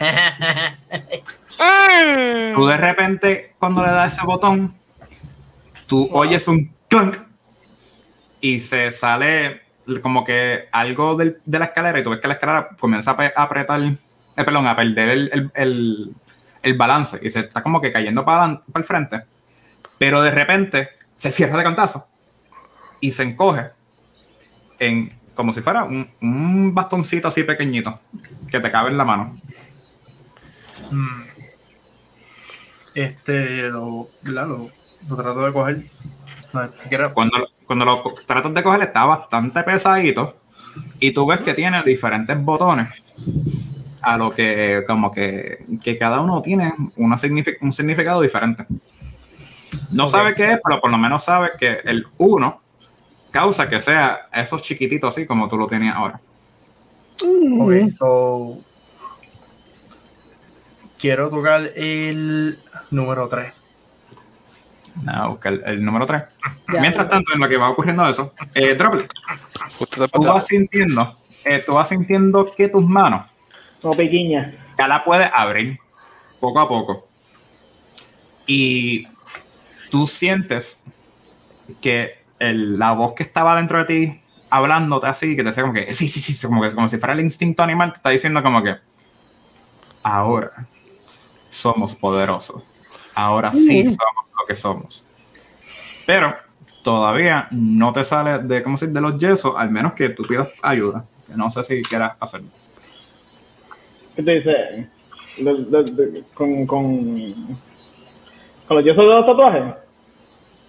Tú 2.56 2.66
de 2.66 2.76
repente, 2.76 3.54
cuando 3.58 3.84
le 3.84 3.90
das 3.92 4.14
ese 4.14 4.26
botón, 4.26 4.74
tú 5.86 6.08
oyes 6.12 6.46
un 6.48 6.72
clunk 6.88 7.16
y 8.40 8.60
se 8.60 8.90
sale 8.90 9.62
como 10.02 10.24
que 10.24 10.68
algo 10.72 11.16
del- 11.16 11.38
de 11.44 11.58
la 11.58 11.66
escalera 11.66 11.98
y 11.98 12.04
tú 12.04 12.10
ves 12.10 12.20
que 12.20 12.28
la 12.28 12.34
escalera 12.34 12.68
comienza 12.78 13.12
a 13.12 13.42
apretar, 13.42 13.80
eh, 13.82 13.96
perdón, 14.44 14.66
a 14.66 14.76
perder 14.76 15.08
el, 15.10 15.30
el- 15.32 15.50
el- 15.54 16.14
el 16.62 16.74
balance 16.74 17.18
y 17.22 17.30
se 17.30 17.40
está 17.40 17.62
como 17.62 17.80
que 17.80 17.92
cayendo 17.92 18.24
para, 18.24 18.62
para 18.72 18.82
el 18.82 18.84
frente, 18.84 19.22
pero 19.98 20.22
de 20.22 20.30
repente 20.30 20.88
se 21.14 21.30
cierra 21.30 21.58
de 21.58 21.64
cantazo 21.64 22.06
y 23.00 23.10
se 23.10 23.22
encoge 23.22 23.70
en 24.78 25.12
como 25.34 25.52
si 25.52 25.60
fuera 25.60 25.84
un, 25.84 26.08
un 26.20 26.74
bastoncito 26.74 27.28
así 27.28 27.42
pequeñito 27.44 27.98
que 28.50 28.60
te 28.60 28.70
cabe 28.70 28.90
en 28.90 28.98
la 28.98 29.04
mano. 29.04 29.36
Mm. 30.90 31.22
Este, 32.94 33.62
lo, 33.70 34.08
lo, 34.22 34.70
lo 35.08 35.16
trato 35.16 35.44
de 35.44 35.52
coger. 35.52 35.84
No, 36.52 36.62
quiero- 36.88 37.12
Cuando, 37.14 37.48
cuando 37.66 37.84
lo 37.84 38.02
tratas 38.26 38.54
de 38.54 38.62
coger 38.62 38.82
está 38.82 39.04
bastante 39.04 39.62
pesadito 39.64 40.36
y 41.00 41.10
tú 41.10 41.26
ves 41.26 41.40
que 41.40 41.54
tiene 41.54 41.82
diferentes 41.82 42.40
botones 42.40 43.02
a 44.02 44.16
lo 44.16 44.30
que 44.30 44.84
como 44.86 45.10
que, 45.10 45.64
que 45.82 45.98
cada 45.98 46.20
uno 46.20 46.42
tiene 46.42 46.72
una 46.96 47.16
signifi- 47.16 47.56
un 47.60 47.72
significado 47.72 48.20
diferente. 48.20 48.66
No 49.90 50.04
Ok. 50.04 50.10
sabe 50.10 50.34
qué 50.34 50.52
es, 50.52 50.60
pero 50.62 50.80
por 50.80 50.90
lo 50.90 50.98
menos 50.98 51.24
sabe 51.24 51.50
que 51.58 51.80
el 51.84 52.06
1 52.18 52.60
causa 53.34 53.68
que 53.68 53.80
sea 53.80 54.26
esos 54.32 54.62
chiquititos 54.62 55.12
así 55.12 55.26
como 55.26 55.48
tú 55.48 55.56
lo 55.56 55.66
tenías 55.66 55.96
ahora. 55.96 56.20
Ok, 57.58 57.88
so. 57.88 58.58
Quiero 60.96 61.28
tocar 61.28 61.62
el 61.74 62.56
número 62.92 63.26
3. 63.28 63.52
Nada, 65.02 65.26
busca 65.26 65.48
el, 65.48 65.62
el 65.66 65.84
número 65.84 66.06
3. 66.06 66.22
Ya. 66.72 66.80
Mientras 66.80 67.08
tanto, 67.08 67.32
en 67.34 67.40
lo 67.40 67.48
que 67.48 67.56
va 67.56 67.70
ocurriendo 67.70 68.06
eso, 68.08 68.32
eh, 68.54 68.76
Droplet, 68.76 69.10
Justo 69.80 70.02
de 70.02 70.08
tú 70.08 70.22
vas 70.22 70.46
sintiendo, 70.46 71.18
eh, 71.44 71.58
tú 71.66 71.74
vas 71.74 71.88
sintiendo 71.88 72.46
que 72.56 72.68
tus 72.68 72.86
manos 72.86 73.26
Como 73.82 73.96
pequeña. 73.96 74.54
ya 74.78 74.86
la 74.86 75.02
puedes 75.02 75.28
abrir 75.34 75.76
poco 76.38 76.60
a 76.60 76.68
poco. 76.68 77.08
Y 78.46 79.08
tú 79.90 80.06
sientes 80.06 80.84
que 81.80 82.23
el- 82.50 82.78
la 82.78 82.92
voz 82.92 83.14
que 83.14 83.22
estaba 83.22 83.56
dentro 83.56 83.78
de 83.78 83.84
ti 83.84 84.20
hablándote 84.50 85.06
así, 85.06 85.30
que 85.34 85.42
te 85.42 85.48
decía 85.48 85.62
como 85.64 85.74
que 85.74 85.92
sí, 85.92 86.06
sí, 86.06 86.20
sí, 86.20 86.46
como, 86.46 86.62
que, 86.62 86.70
como 86.74 86.88
si 86.88 86.98
fuera 86.98 87.12
el 87.14 87.20
instinto 87.20 87.62
animal, 87.62 87.92
te 87.92 87.96
está 87.96 88.10
diciendo 88.10 88.42
como 88.42 88.62
que 88.62 88.76
ahora 90.02 90.66
somos 91.48 91.94
poderosos. 91.94 92.62
Ahora 93.14 93.52
sí 93.54 93.84
somos 93.84 94.32
lo 94.38 94.46
que 94.46 94.54
somos. 94.54 95.04
Pero 96.06 96.34
todavía 96.82 97.48
no 97.50 97.92
te 97.92 98.04
sale 98.04 98.40
de, 98.40 98.62
¿cómo 98.62 98.76
se 98.76 98.88
de 98.88 99.00
los 99.00 99.18
yesos, 99.18 99.54
al 99.56 99.70
menos 99.70 99.94
que 99.94 100.10
tú 100.10 100.24
pidas 100.24 100.48
ayuda. 100.62 101.04
Que 101.26 101.34
No 101.34 101.48
sé 101.48 101.62
si 101.62 101.82
quieras 101.82 102.16
hacerlo. 102.20 102.48
¿Qué 104.14 104.22
te 104.22 104.32
dice? 104.32 104.88
Con, 106.34 106.66
con, 106.66 107.56
con 108.66 108.76
los 108.76 108.84
yesos 108.84 108.98
de 108.98 109.04
los 109.04 109.26
tatuajes. 109.26 109.74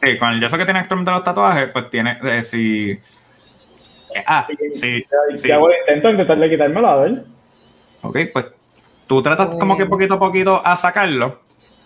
Sí, 0.02 0.18
con 0.20 0.30
el 0.34 0.40
yeso 0.42 0.58
que 0.58 0.66
tiene 0.66 0.80
actualmente 0.82 1.12
los 1.12 1.24
tatuajes, 1.24 1.70
pues 1.72 1.90
tiene, 1.90 2.18
eh, 2.24 2.44
si... 2.44 2.92
eh, 2.92 4.24
ah, 4.28 4.46
sí, 4.74 5.04
Ya, 5.32 5.38
sí. 5.38 5.48
ya 5.48 5.58
voy 5.58 5.74
a 5.74 5.80
intentar 5.80 6.12
intentar 6.12 6.38
de 6.40 6.50
quitármelo, 6.50 6.88
a 6.88 6.96
ver. 6.98 7.24
Ok, 8.02 8.18
pues 8.34 8.46
tú 9.08 9.22
tratas 9.22 9.56
como 9.56 9.78
que 9.78 9.86
poquito 9.86 10.16
a 10.16 10.20
poquito 10.20 10.62
a 10.66 10.78
sacarlo 10.78 11.42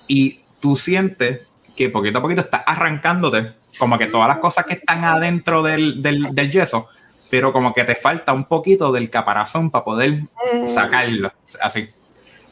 y 0.07 0.41
tú 0.59 0.75
sientes 0.75 1.47
que 1.75 1.89
poquito 1.89 2.19
a 2.19 2.21
poquito 2.21 2.41
está 2.41 2.57
arrancándote 2.57 3.53
como 3.77 3.97
que 3.97 4.07
todas 4.07 4.27
las 4.27 4.39
cosas 4.39 4.65
que 4.65 4.73
están 4.73 5.05
adentro 5.05 5.63
del, 5.63 6.01
del, 6.01 6.35
del 6.35 6.51
yeso, 6.51 6.89
pero 7.29 7.53
como 7.53 7.73
que 7.73 7.85
te 7.85 7.95
falta 7.95 8.33
un 8.33 8.43
poquito 8.45 8.91
del 8.91 9.09
caparazón 9.09 9.69
para 9.71 9.85
poder 9.85 10.19
sacarlo, 10.65 11.31
así. 11.61 11.87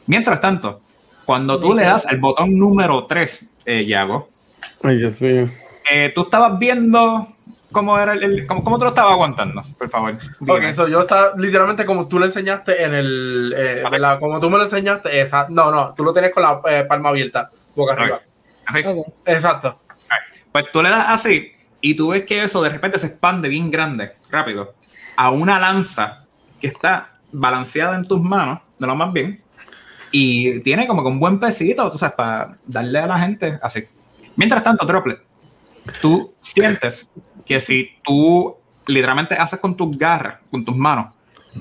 Mientras 0.06 0.40
tanto, 0.40 0.80
cuando 1.26 1.60
tú 1.60 1.74
le 1.74 1.82
das 1.82 2.06
el 2.08 2.18
botón 2.18 2.56
número 2.58 3.04
3, 3.04 3.50
eh, 3.66 3.84
Yago, 3.84 4.30
Ay, 4.82 4.96
Dios 4.98 5.20
mío. 5.22 5.50
eh, 5.90 6.12
tú 6.14 6.22
estabas 6.22 6.58
viendo 6.58 7.28
cómo 7.72 7.98
era 7.98 8.12
el, 8.14 8.22
el- 8.22 8.46
cómo, 8.46 8.62
cómo 8.64 8.78
te 8.78 8.84
lo 8.84 8.88
estabas 8.90 9.12
aguantando, 9.12 9.62
por 9.78 9.88
favor. 9.90 10.18
Ok, 10.46 10.72
so 10.72 10.88
yo 10.88 11.00
estaba 11.02 11.32
literalmente 11.36 11.84
como 11.84 12.06
tú 12.08 12.18
lo 12.18 12.24
enseñaste 12.26 12.82
en 12.84 12.94
el. 12.94 13.54
eh. 13.56 13.82
Como 14.20 14.40
tú 14.40 14.48
me 14.50 14.56
lo 14.58 14.64
enseñaste, 14.64 15.20
esa, 15.20 15.46
no, 15.48 15.70
no, 15.70 15.94
tú 15.94 16.04
lo 16.04 16.12
tienes 16.12 16.32
con 16.32 16.42
la 16.42 16.60
eh, 16.70 16.84
palma 16.84 17.08
abierta, 17.10 17.50
boca 17.74 17.94
arriba. 17.94 18.20
Así. 18.66 18.82
Exacto. 19.26 19.80
Pues 20.52 20.66
tú 20.72 20.82
le 20.82 20.88
das 20.90 21.06
así 21.08 21.52
y 21.80 21.94
tú 21.94 22.10
ves 22.10 22.24
que 22.24 22.42
eso 22.42 22.62
de 22.62 22.68
repente 22.70 22.98
se 22.98 23.06
expande 23.08 23.48
bien 23.48 23.70
grande, 23.70 24.12
rápido, 24.30 24.74
a 25.16 25.30
una 25.30 25.58
lanza 25.58 26.24
que 26.60 26.66
está 26.68 27.08
balanceada 27.32 27.96
en 27.96 28.06
tus 28.06 28.20
manos, 28.20 28.60
de 28.78 28.86
lo 28.86 28.94
más 28.96 29.12
bien, 29.12 29.40
y 30.10 30.60
tiene 30.60 30.86
como 30.86 31.02
que 31.02 31.08
un 31.08 31.20
buen 31.20 31.38
pesito, 31.38 31.90
tú 31.90 31.98
sabes, 31.98 32.14
para 32.16 32.56
darle 32.66 32.98
a 32.98 33.06
la 33.06 33.18
gente 33.18 33.58
así. 33.62 33.84
Mientras 34.38 34.62
tanto, 34.62 34.86
Droplet, 34.86 35.18
tú 36.00 36.32
sientes 36.40 37.10
que 37.44 37.58
si 37.58 37.90
tú 38.04 38.56
literalmente 38.86 39.34
haces 39.34 39.58
con 39.58 39.76
tus 39.76 39.98
garras, 39.98 40.38
con 40.48 40.64
tus 40.64 40.76
manos, 40.76 41.12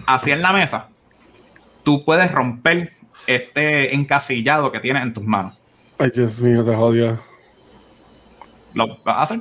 así 0.05 0.29
en 0.29 0.43
la 0.43 0.53
mesa, 0.53 0.87
tú 1.83 2.05
puedes 2.05 2.31
romper 2.31 2.91
este 3.25 3.95
encasillado 3.95 4.71
que 4.71 4.79
tienes 4.79 5.01
en 5.01 5.11
tus 5.11 5.23
manos. 5.23 5.57
Ay, 5.97 6.11
Dios 6.13 6.39
mío, 6.39 6.63
se 6.63 6.75
jodió. 6.75 7.19
¿Lo 8.75 8.87
vas 9.03 9.17
a 9.17 9.21
hacer? 9.23 9.39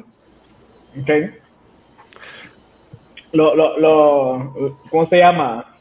Ok. 0.99 1.11
lo, 3.32 3.55
lo, 3.55 3.78
lo, 3.78 4.78
¿cómo 4.89 5.11
se 5.11 5.18
llama? 5.18 5.76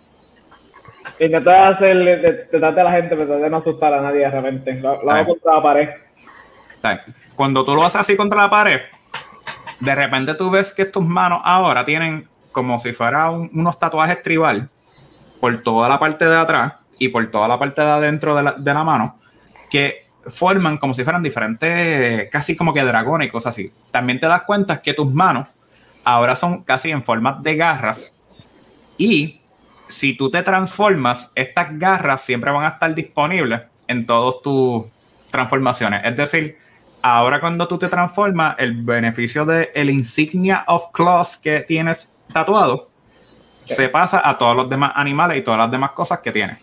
Intentar 1.22 1.76
hacerle, 1.76 2.18
de, 2.18 2.34
tratar 2.52 2.80
a 2.86 2.92
la 2.92 2.98
gente, 2.98 3.16
pero 3.16 3.38
de 3.38 3.50
no 3.50 3.58
asustar 3.58 3.94
a 3.94 4.02
nadie 4.02 4.20
de 4.20 4.30
repente. 4.30 4.74
Lo, 4.74 5.02
lo 5.02 5.26
contra 5.26 5.56
la 5.56 5.64
pared. 5.64 5.90
¿sabes? 6.82 7.25
Cuando 7.36 7.66
tú 7.66 7.76
lo 7.76 7.84
haces 7.84 8.02
así 8.02 8.16
contra 8.16 8.42
la 8.44 8.50
pared, 8.50 8.82
de 9.80 9.96
repente 9.96 10.34
tú 10.36 10.50
ves 10.50 10.74
que 10.74 10.86
tus 10.86 11.04
manos 11.06 11.42
ahora 11.44 11.84
tienen 11.86 12.28
como 12.52 12.80
si 12.80 12.94
fuera 12.94 13.30
un- 13.30 13.50
unos 13.54 13.78
tatuajes 13.78 14.22
tribal 14.22 14.70
por 15.42 15.62
toda 15.62 15.90
la 15.90 16.00
parte 16.00 16.26
de 16.26 16.36
atrás 16.38 16.74
y 16.98 17.10
por 17.10 17.30
toda 17.30 17.48
la 17.48 17.60
parte 17.60 17.82
de 17.82 17.88
adentro 17.90 18.36
de 18.36 18.44
la, 18.44 18.52
de 18.54 18.74
la 18.74 18.84
mano 18.84 19.20
que 19.70 20.06
forman 20.28 20.78
como 20.78 20.94
si 20.94 21.04
fueran 21.04 21.22
diferentes, 21.22 22.30
casi 22.32 22.56
como 22.56 22.74
que 22.74 22.82
dragones 22.84 23.28
y 23.28 23.32
cosas 23.32 23.54
así. 23.54 23.72
También 23.92 24.20
te 24.20 24.28
das 24.28 24.44
cuenta 24.44 24.82
que 24.82 24.94
tus 24.94 25.12
manos 25.14 25.50
ahora 26.06 26.36
son 26.36 26.64
casi 26.64 26.90
en 26.92 27.04
forma 27.04 27.38
de 27.42 27.56
garras 27.58 28.14
y 28.98 29.42
si 29.88 30.16
tú 30.16 30.32
te 30.32 30.42
transformas, 30.42 31.32
estas 31.36 31.78
garras 31.78 32.22
siempre 32.22 32.52
van 32.52 32.64
a 32.66 32.70
estar 32.70 32.96
disponibles 32.96 33.62
en 33.88 34.06
todas 34.06 34.42
tus 34.42 34.86
transformaciones. 35.30 36.02
Es 36.06 36.16
decir, 36.16 36.58
ahora 37.06 37.40
cuando 37.40 37.68
tú 37.68 37.78
te 37.78 37.88
transformas, 37.88 38.56
el 38.58 38.82
beneficio 38.84 39.46
de 39.46 39.72
el 39.76 39.90
insignia 39.90 40.64
of 40.68 40.92
claws 40.92 41.38
que 41.38 41.62
tienes 41.62 42.12
tatuado 42.34 42.90
se 43.64 43.90
pasa 43.90 44.22
a 44.28 44.38
todos 44.38 44.56
los 44.56 44.70
demás 44.70 44.92
animales 44.96 45.38
y 45.38 45.42
todas 45.44 45.60
las 45.60 45.72
demás 45.72 45.92
cosas 45.92 46.20
que 46.20 46.32
tienes. 46.32 46.60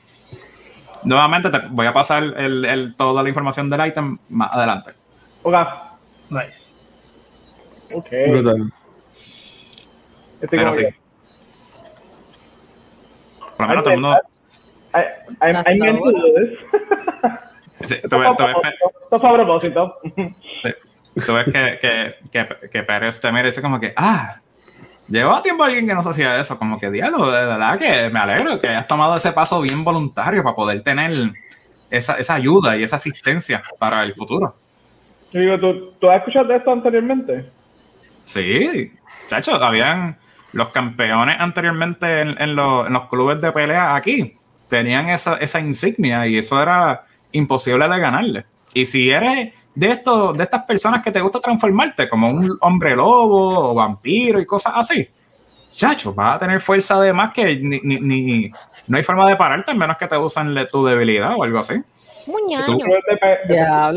Nuevamente 1.05 1.51
te 1.51 1.59
voy 1.71 1.87
a 1.87 1.93
pasar 1.93 2.23
el- 2.23 2.65
el- 2.65 2.95
toda 2.97 3.23
la 3.23 3.29
información 3.29 3.69
del 3.71 3.87
item 3.87 4.19
más 4.31 4.53
adelante. 4.53 4.93
Ok. 5.43 5.55
Nice. 6.31 6.71
Ok. 7.93 8.07
Brutal. 8.29 8.73
Estoy 10.41 10.59
Pero 10.59 10.73
sí. 10.73 10.87
Por 13.57 13.61
lo 13.61 13.69
menos 13.69 13.85
todo 13.85 13.95
el 13.95 14.01
mundo. 14.01 14.19
I, 14.95 14.99
I, 15.47 15.75
I 15.75 15.79
meant 15.79 15.99
to 15.99 16.11
do 16.11 16.23
this. 16.37 16.59
Sí, 17.85 17.97
tú 18.09 18.19
ves- 18.19 18.31
tú 18.37 18.45
ves- 18.45 19.21
fue 19.21 19.31
a 19.31 19.35
propósito. 19.35 19.97
Sí. 20.63 20.71
Tú 21.27 21.35
ves 21.35 21.45
que, 21.45 21.79
que, 21.81 22.15
que, 22.31 22.69
que 22.71 22.83
Pérez 22.83 23.21
te 23.21 23.31
mira 23.31 23.43
y 23.43 23.47
dice 23.47 23.61
como 23.61 23.79
que, 23.79 23.93
ah, 23.97 24.41
llevaba 25.09 25.43
tiempo 25.43 25.65
alguien 25.65 25.87
que 25.87 25.95
no 25.95 26.03
se 26.03 26.09
hacía 26.11 26.41
eso, 26.41 26.59
como 26.59 26.79
que 26.79 26.91
diablo, 26.91 27.31
de 27.31 27.47
verdad 27.47 27.79
que 27.79 28.09
me 28.11 28.19
alegro 28.19 28.59
que 28.59 28.69
hayas 28.69 28.87
tomado 28.89 29.15
ese 29.17 29.33
paso 29.33 29.61
bien 29.61 29.85
voluntario 29.85 30.43
para 30.43 30.57
poder 30.57 30.81
tener 30.83 31.33
esa, 31.91 32.15
esa 32.15 32.35
ayuda 32.35 32.77
y 32.77 32.83
esa 32.83 32.97
asistencia 32.97 33.63
para 33.79 34.03
el 34.03 34.15
futuro. 34.15 34.55
Yo 35.33 35.41
digo, 35.41 35.59
¿tú, 35.59 35.93
¿tú 36.01 36.11
has 36.11 36.19
escuchado 36.19 36.47
de 36.47 36.57
esto 36.57 36.73
anteriormente? 36.73 37.45
Sí, 38.25 38.93
chacho, 39.29 39.57
habían 39.63 40.17
los 40.53 40.69
campeones 40.69 41.37
anteriormente 41.39 42.21
en, 42.23 42.41
en 42.41 42.55
los, 42.55 42.87
en 42.87 42.93
los 42.95 43.09
clubes 43.09 43.41
de 43.41 43.53
pelea 43.53 43.95
aquí, 43.95 44.35
tenían 44.71 45.09
esa, 45.11 45.37
esa 45.37 45.61
insignia 45.61 46.27
y 46.27 46.39
eso 46.39 46.63
era 46.63 47.05
imposible 47.33 47.89
de 47.89 47.99
ganarle. 47.99 48.45
Y 48.75 48.87
si 48.87 49.11
eres 49.11 49.53
de 49.75 49.89
estos, 49.91 50.37
de 50.37 50.45
estas 50.45 50.65
personas 50.65 51.03
que 51.03 51.11
te 51.11 51.21
gusta 51.21 51.41
transformarte, 51.41 52.09
como 52.09 52.31
un 52.31 52.57
hombre 52.61 52.95
lobo 52.97 53.71
o 53.71 53.75
vampiro 53.75 54.41
y 54.41 54.47
cosas 54.47 54.73
así, 54.77 55.09
chacho, 55.75 56.13
vas 56.15 56.37
a 56.37 56.39
tener 56.39 56.61
fuerza 56.61 57.01
de 57.01 57.13
más 57.13 57.33
que 57.33 57.57
ni, 57.57 57.81
ni- 57.83 58.01
ni- 58.01 58.51
no 58.89 58.97
hay 58.97 59.03
forma 59.03 59.29
de 59.29 59.37
pararte, 59.37 59.73
a 59.73 59.75
menos 59.75 59.97
que 59.97 60.07
te 60.07 60.17
usen 60.17 60.53
le- 60.55 60.67
tu 60.67 60.85
debilidad 60.85 61.35
o 61.37 61.43
algo 61.45 61.59
así. 61.59 61.75
Muñaño. 62.27 62.79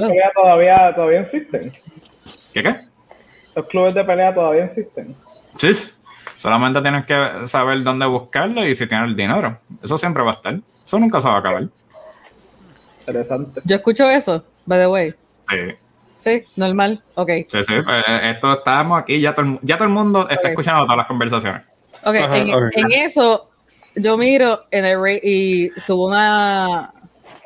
Pelea 0.08 0.32
todavía, 0.34 0.94
todavía 0.96 1.22
existen. 1.22 1.72
¿Qué 2.54 2.64
qué? 2.64 2.76
Los 3.56 3.68
clubes 3.68 3.94
de 3.94 4.04
pelea 4.04 4.34
todavía 4.34 4.66
existen. 4.66 5.16
Sí, 5.58 5.72
solamente 6.36 6.82
tienes 6.82 7.06
que 7.06 7.48
saber 7.48 7.84
dónde 7.84 8.06
buscarlo 8.06 8.66
y 8.66 8.76
si 8.76 8.88
tienes 8.88 9.10
el 9.10 9.16
dinero. 9.16 9.58
Eso 9.84 9.98
siempre 9.98 10.24
va 10.24 10.32
a 10.32 10.36
estar. 10.36 10.56
Eso 10.84 11.00
nunca 11.00 11.22
se 11.22 11.28
va 11.28 11.36
a 11.36 11.40
acabar. 11.40 11.68
Interesante. 13.08 13.62
Yo 13.64 13.76
escucho 13.76 14.10
eso, 14.10 14.44
by 14.66 14.80
the 14.80 14.88
way. 14.88 15.10
Sí, 15.50 15.58
Sí, 16.20 16.44
normal. 16.56 17.04
Ok. 17.14 17.30
sí, 17.48 17.64
sí. 17.64 17.74
pues, 17.84 18.04
esto 18.24 18.54
estamos 18.54 19.00
aquí, 19.00 19.22
ya 19.22 19.36
todo, 19.36 19.46
el, 19.46 19.60
ya 19.62 19.76
todo 19.78 19.88
el 19.88 19.94
mundo 19.94 20.28
está 20.28 20.50
escuchando 20.50 20.84
todas 20.84 20.98
las 20.98 21.06
conversaciones. 21.08 21.62
Ok, 22.04 22.16
Ajá, 22.16 22.38
en, 22.38 22.52
ok. 22.54 22.72
en 22.74 22.92
eso, 22.94 23.52
yo 23.96 24.18
miro 24.18 24.66
en 24.72 24.86
el 24.86 24.98
y 25.24 25.70
subo 25.80 26.08
una. 26.08 26.92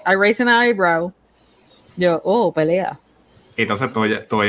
I 0.05 0.15
raise 0.15 0.41
an 0.41 0.47
eyebrow. 0.47 1.11
Yo, 1.97 2.21
oh, 2.23 2.53
pelea. 2.53 2.97
Y 3.57 3.63
entonces 3.63 3.91
tú, 3.91 3.99
oyes- 4.05 4.25
tú 4.29 4.41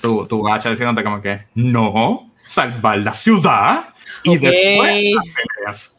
tu, 0.00 0.26
tu 0.26 0.48
hacha 0.48 0.70
diciéndote 0.70 1.02
como 1.02 1.20
que, 1.20 1.44
no, 1.56 2.30
salvar 2.44 2.98
la 2.98 3.12
ciudad 3.12 3.88
y 4.22 4.38
después 4.38 5.04
las 5.14 5.24
peleas. 5.34 5.96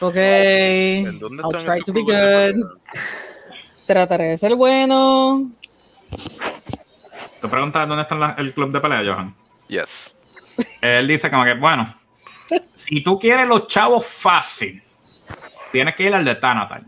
Ok. 0.00 0.16
¿En 0.16 1.18
dónde 1.20 1.42
I'll 1.44 1.64
try 1.64 1.80
to 1.84 1.92
be 1.92 2.00
good. 2.02 2.64
Trataré 3.90 4.28
de 4.28 4.38
ser 4.38 4.54
bueno. 4.54 5.50
Tú 7.40 7.50
preguntas 7.50 7.88
dónde 7.88 8.02
está 8.02 8.14
la- 8.14 8.36
el 8.38 8.54
club 8.54 8.70
de 8.70 8.78
pelea, 8.80 9.02
Johan. 9.04 9.34
Yes. 9.66 10.16
Él 10.80 11.08
dice 11.08 11.28
como 11.28 11.42
que, 11.44 11.54
bueno, 11.54 11.92
si 12.72 13.02
tú 13.02 13.18
quieres 13.18 13.48
los 13.48 13.66
chavos 13.66 14.06
fácil, 14.06 14.80
tienes 15.72 15.96
que 15.96 16.04
ir 16.04 16.14
al 16.14 16.24
de 16.24 16.36
Tanatal. 16.36 16.84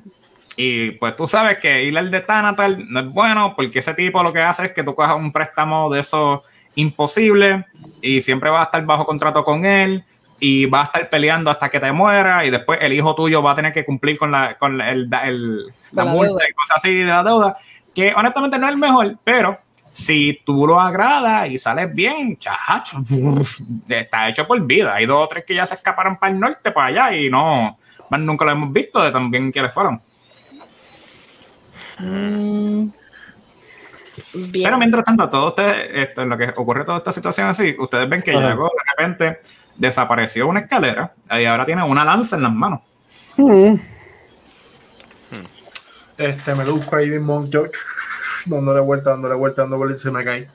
Y 0.54 0.92
pues 0.92 1.16
tú 1.16 1.26
sabes 1.26 1.58
que 1.58 1.82
ir 1.82 1.98
al 1.98 2.08
de 2.08 2.20
Tanatal 2.20 2.84
no 2.88 3.00
es 3.00 3.08
bueno 3.08 3.54
porque 3.56 3.80
ese 3.80 3.94
tipo 3.94 4.22
lo 4.22 4.32
que 4.32 4.40
hace 4.40 4.66
es 4.66 4.72
que 4.72 4.84
tú 4.84 4.94
cojas 4.94 5.16
un 5.16 5.32
préstamo 5.32 5.90
de 5.92 5.98
eso 6.02 6.44
imposible 6.76 7.64
y 8.00 8.20
siempre 8.20 8.48
vas 8.48 8.60
a 8.60 8.64
estar 8.66 8.86
bajo 8.86 9.04
contrato 9.04 9.42
con 9.42 9.64
él 9.64 10.04
y 10.44 10.66
vas 10.66 10.82
a 10.82 10.86
estar 10.86 11.08
peleando 11.10 11.50
hasta 11.52 11.68
que 11.68 11.78
te 11.78 11.92
muera 11.92 12.44
y 12.44 12.50
después 12.50 12.76
el 12.82 12.92
hijo 12.92 13.14
tuyo 13.14 13.40
va 13.44 13.52
a 13.52 13.54
tener 13.54 13.72
que 13.72 13.84
cumplir 13.84 14.18
con 14.18 14.32
la, 14.32 14.58
con 14.58 14.80
el, 14.80 15.08
el- 15.24 15.66
la 15.92 16.04
multa 16.04 16.32
deuda. 16.32 16.48
y 16.48 16.52
cosas 16.52 16.76
así 16.78 16.94
de 16.96 17.04
la 17.04 17.22
deuda, 17.22 17.54
que 17.94 18.12
honestamente 18.12 18.58
no 18.58 18.66
es 18.66 18.72
el 18.72 18.78
mejor, 18.78 19.16
pero 19.22 19.56
si 19.92 20.40
tú 20.44 20.66
lo 20.66 20.80
agradas 20.80 21.48
y 21.48 21.58
sales 21.58 21.94
bien, 21.94 22.36
chacho, 22.38 22.96
está 23.88 24.28
hecho 24.30 24.44
por 24.46 24.60
vida. 24.62 24.94
Hay 24.94 25.06
dos 25.06 25.24
o 25.24 25.28
tres 25.28 25.44
que 25.46 25.54
ya 25.54 25.64
se 25.64 25.74
escaparon 25.74 26.16
para 26.16 26.32
el 26.32 26.40
norte, 26.40 26.72
para 26.72 26.86
allá, 26.88 27.16
y 27.16 27.30
no, 27.30 27.78
más 28.10 28.20
nunca 28.20 28.44
lo 28.44 28.50
hemos 28.50 28.72
visto 28.72 29.00
de 29.00 29.12
tan 29.12 29.30
bien 29.30 29.52
que 29.52 29.62
les 29.62 29.72
fueron. 29.72 30.00
Mm, 32.00 32.90
Bien. 34.34 34.64
Pero 34.64 34.78
mientras 34.78 35.04
tanto, 35.04 35.28
todo 35.30 35.48
este, 35.56 36.02
esto, 36.02 36.22
en 36.22 36.28
lo 36.28 36.36
que 36.36 36.48
ocurre 36.56 36.84
toda 36.84 36.98
esta 36.98 37.12
situación 37.12 37.48
así, 37.48 37.74
ustedes 37.78 38.08
ven 38.08 38.22
que 38.22 38.32
llegó 38.32 38.64
de 38.64 38.90
repente, 38.96 39.38
desapareció 39.82 40.46
una 40.46 40.60
escalera 40.60 41.12
y 41.38 41.44
ahora 41.44 41.66
tiene 41.66 41.82
una 41.82 42.04
lanza 42.04 42.36
en 42.36 42.42
las 42.42 42.52
manos. 42.52 42.80
Mm. 43.36 43.74
Este, 46.18 46.54
me 46.54 46.64
lo 46.64 46.74
busco 46.76 46.96
ahí 46.96 47.10
mismo. 47.10 47.46
Yo 47.48 47.64
dándole 48.46 48.80
vuelta, 48.80 49.10
dándole 49.10 49.34
vuelta, 49.34 49.62
dándole 49.62 49.78
vuelta 49.78 49.98
y 49.98 50.00
se 50.02 50.10
me 50.10 50.24
cae. 50.24 50.48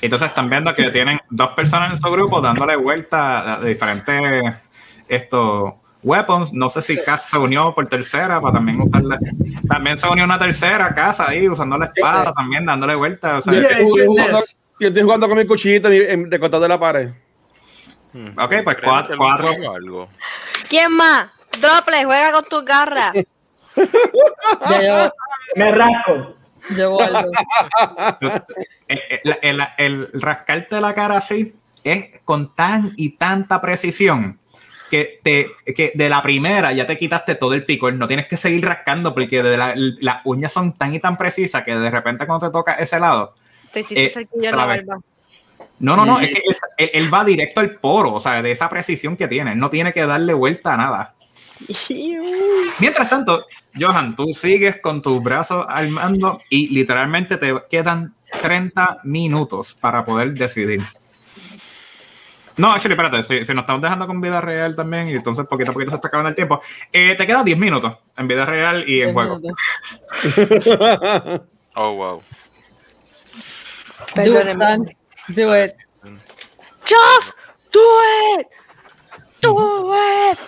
Y 0.00 0.06
entonces 0.06 0.28
están 0.28 0.48
viendo 0.48 0.72
que 0.72 0.90
tienen 0.90 1.20
dos 1.30 1.50
personas 1.52 1.90
en 1.90 1.96
su 1.96 2.10
grupo 2.10 2.40
dándole 2.40 2.74
vuelta 2.76 3.54
a 3.54 3.60
de 3.60 3.68
diferentes 3.68 4.16
estos 5.08 5.74
weapons. 6.02 6.52
No 6.52 6.68
sé 6.68 6.82
si 6.82 7.00
Cass 7.04 7.28
se 7.30 7.38
unió 7.38 7.72
por 7.74 7.86
tercera 7.86 8.40
para 8.40 8.54
también 8.54 8.80
usarla. 8.80 9.18
También 9.68 9.96
se 9.96 10.08
unió 10.08 10.24
una 10.24 10.38
tercera 10.40 10.92
casa 10.92 11.28
ahí 11.28 11.48
usando 11.48 11.78
la 11.78 11.86
espada 11.86 12.32
también 12.32 12.66
dándole 12.66 12.96
vuelta. 12.96 13.36
O 13.38 13.40
sea, 13.42 13.54
Yo 13.54 13.60
estoy 13.60 14.06
jugando- 14.06 14.40
yo 14.80 14.88
estoy 14.88 15.02
jugando 15.02 15.28
con 15.28 15.38
mi 15.38 15.46
cuchillito 15.46 15.88
en- 15.88 16.10
en- 16.24 16.30
recortado 16.30 16.62
de 16.64 16.68
la 16.68 16.80
pared. 16.80 17.10
Hmm. 18.12 18.38
Ok, 18.38 18.54
pues 18.64 18.76
cuatro- 18.84 19.16
cuatro. 19.16 19.48
algo- 19.48 19.74
algo. 19.74 20.08
¿Quién 20.68 20.92
más? 20.92 21.28
Doble, 21.60 22.04
juega 22.04 22.32
con 22.32 22.44
tus 22.44 22.64
garras. 22.64 23.12
Me 25.56 25.70
rasco. 25.72 26.34
llevo 26.70 27.02
algo. 27.02 27.30
Eh, 28.88 29.20
eh, 29.24 29.38
el, 29.42 29.60
el 29.78 30.08
rascarte 30.14 30.80
la 30.80 30.94
cara 30.94 31.16
así 31.16 31.54
es 31.84 32.20
con 32.24 32.54
tan 32.54 32.92
y 32.96 33.16
tanta 33.16 33.60
precisión 33.60 34.38
que, 34.90 35.20
te, 35.22 35.50
que 35.74 35.92
de 35.94 36.08
la 36.08 36.22
primera 36.22 36.72
ya 36.72 36.86
te 36.86 36.96
quitaste 36.98 37.34
todo 37.34 37.54
el 37.54 37.64
picor. 37.64 37.92
No 37.94 38.06
tienes 38.06 38.26
que 38.26 38.36
seguir 38.36 38.64
rascando 38.66 39.14
porque 39.14 39.42
de 39.42 39.56
la- 39.56 39.74
las 39.74 40.20
uñas 40.24 40.52
son 40.52 40.72
tan 40.74 40.94
y 40.94 41.00
tan 41.00 41.16
precisas 41.16 41.64
que 41.64 41.74
de 41.74 41.90
repente 41.90 42.26
cuando 42.26 42.46
te 42.48 42.52
toca 42.52 42.74
ese 42.74 42.98
lado. 43.00 43.34
Te 43.72 43.80
hiciste 43.80 44.04
Eh, 44.06 44.10
cerquillo 44.10 44.50
en 44.50 44.56
la 44.56 44.64
barba. 44.66 44.98
No, 45.82 45.96
no, 45.96 46.06
no, 46.06 46.20
es 46.20 46.28
que 46.28 46.42
es- 46.48 46.60
él, 46.78 46.90
él 46.94 47.12
va 47.12 47.24
directo 47.24 47.60
al 47.60 47.74
poro, 47.76 48.14
o 48.14 48.20
sea, 48.20 48.40
de 48.40 48.52
esa 48.52 48.68
precisión 48.68 49.16
que 49.16 49.26
tiene. 49.28 49.52
Él 49.52 49.58
no 49.58 49.68
tiene 49.68 49.92
que 49.92 50.06
darle 50.06 50.32
vuelta 50.32 50.74
a 50.74 50.76
nada. 50.76 51.14
Mientras 52.80 53.08
tanto, 53.10 53.46
Johan, 53.78 54.16
tú 54.16 54.32
sigues 54.32 54.80
con 54.80 55.02
tus 55.02 55.22
brazos 55.22 55.66
al 55.68 55.90
mando 55.90 56.40
y 56.48 56.68
literalmente 56.68 57.36
te 57.36 57.54
quedan 57.70 58.14
30 58.40 58.98
minutos 59.04 59.74
para 59.74 60.04
poder 60.04 60.32
decidir. 60.34 60.82
No, 62.56 62.70
actually, 62.70 62.92
espérate, 62.92 63.22
si, 63.22 63.44
si 63.44 63.54
nos 63.54 63.62
estamos 63.62 63.80
dejando 63.80 64.06
con 64.06 64.20
vida 64.20 64.40
real 64.40 64.76
también, 64.76 65.08
y 65.08 65.12
entonces 65.12 65.46
poquito 65.46 65.70
a 65.70 65.74
poquito 65.74 65.90
se 65.90 65.96
está 65.96 66.08
acabando 66.08 66.28
el 66.28 66.34
tiempo, 66.34 66.60
eh, 66.92 67.14
te 67.16 67.26
quedan 67.26 67.44
10 67.44 67.58
minutos 67.58 67.94
en 68.16 68.28
vida 68.28 68.44
real 68.44 68.84
y 68.86 69.02
en 69.02 69.14
juego. 69.14 69.40
Oh, 71.74 71.94
wow. 71.94 72.22
Son. 74.52 74.58
Do 75.28 75.54
it. 75.56 75.74
Just 76.84 77.36
do 77.72 77.80
it. 78.38 78.46
Do 79.40 79.94
it. 80.32 80.38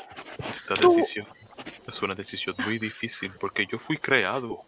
Esta 0.57 0.75
decisión 0.89 1.27
es 1.87 2.03
una 2.03 2.15
decisión 2.15 2.55
muy 2.59 2.79
difícil 2.79 3.33
porque 3.41 3.67
yo 3.71 3.79
fui 3.79 3.99
creado 3.99 4.59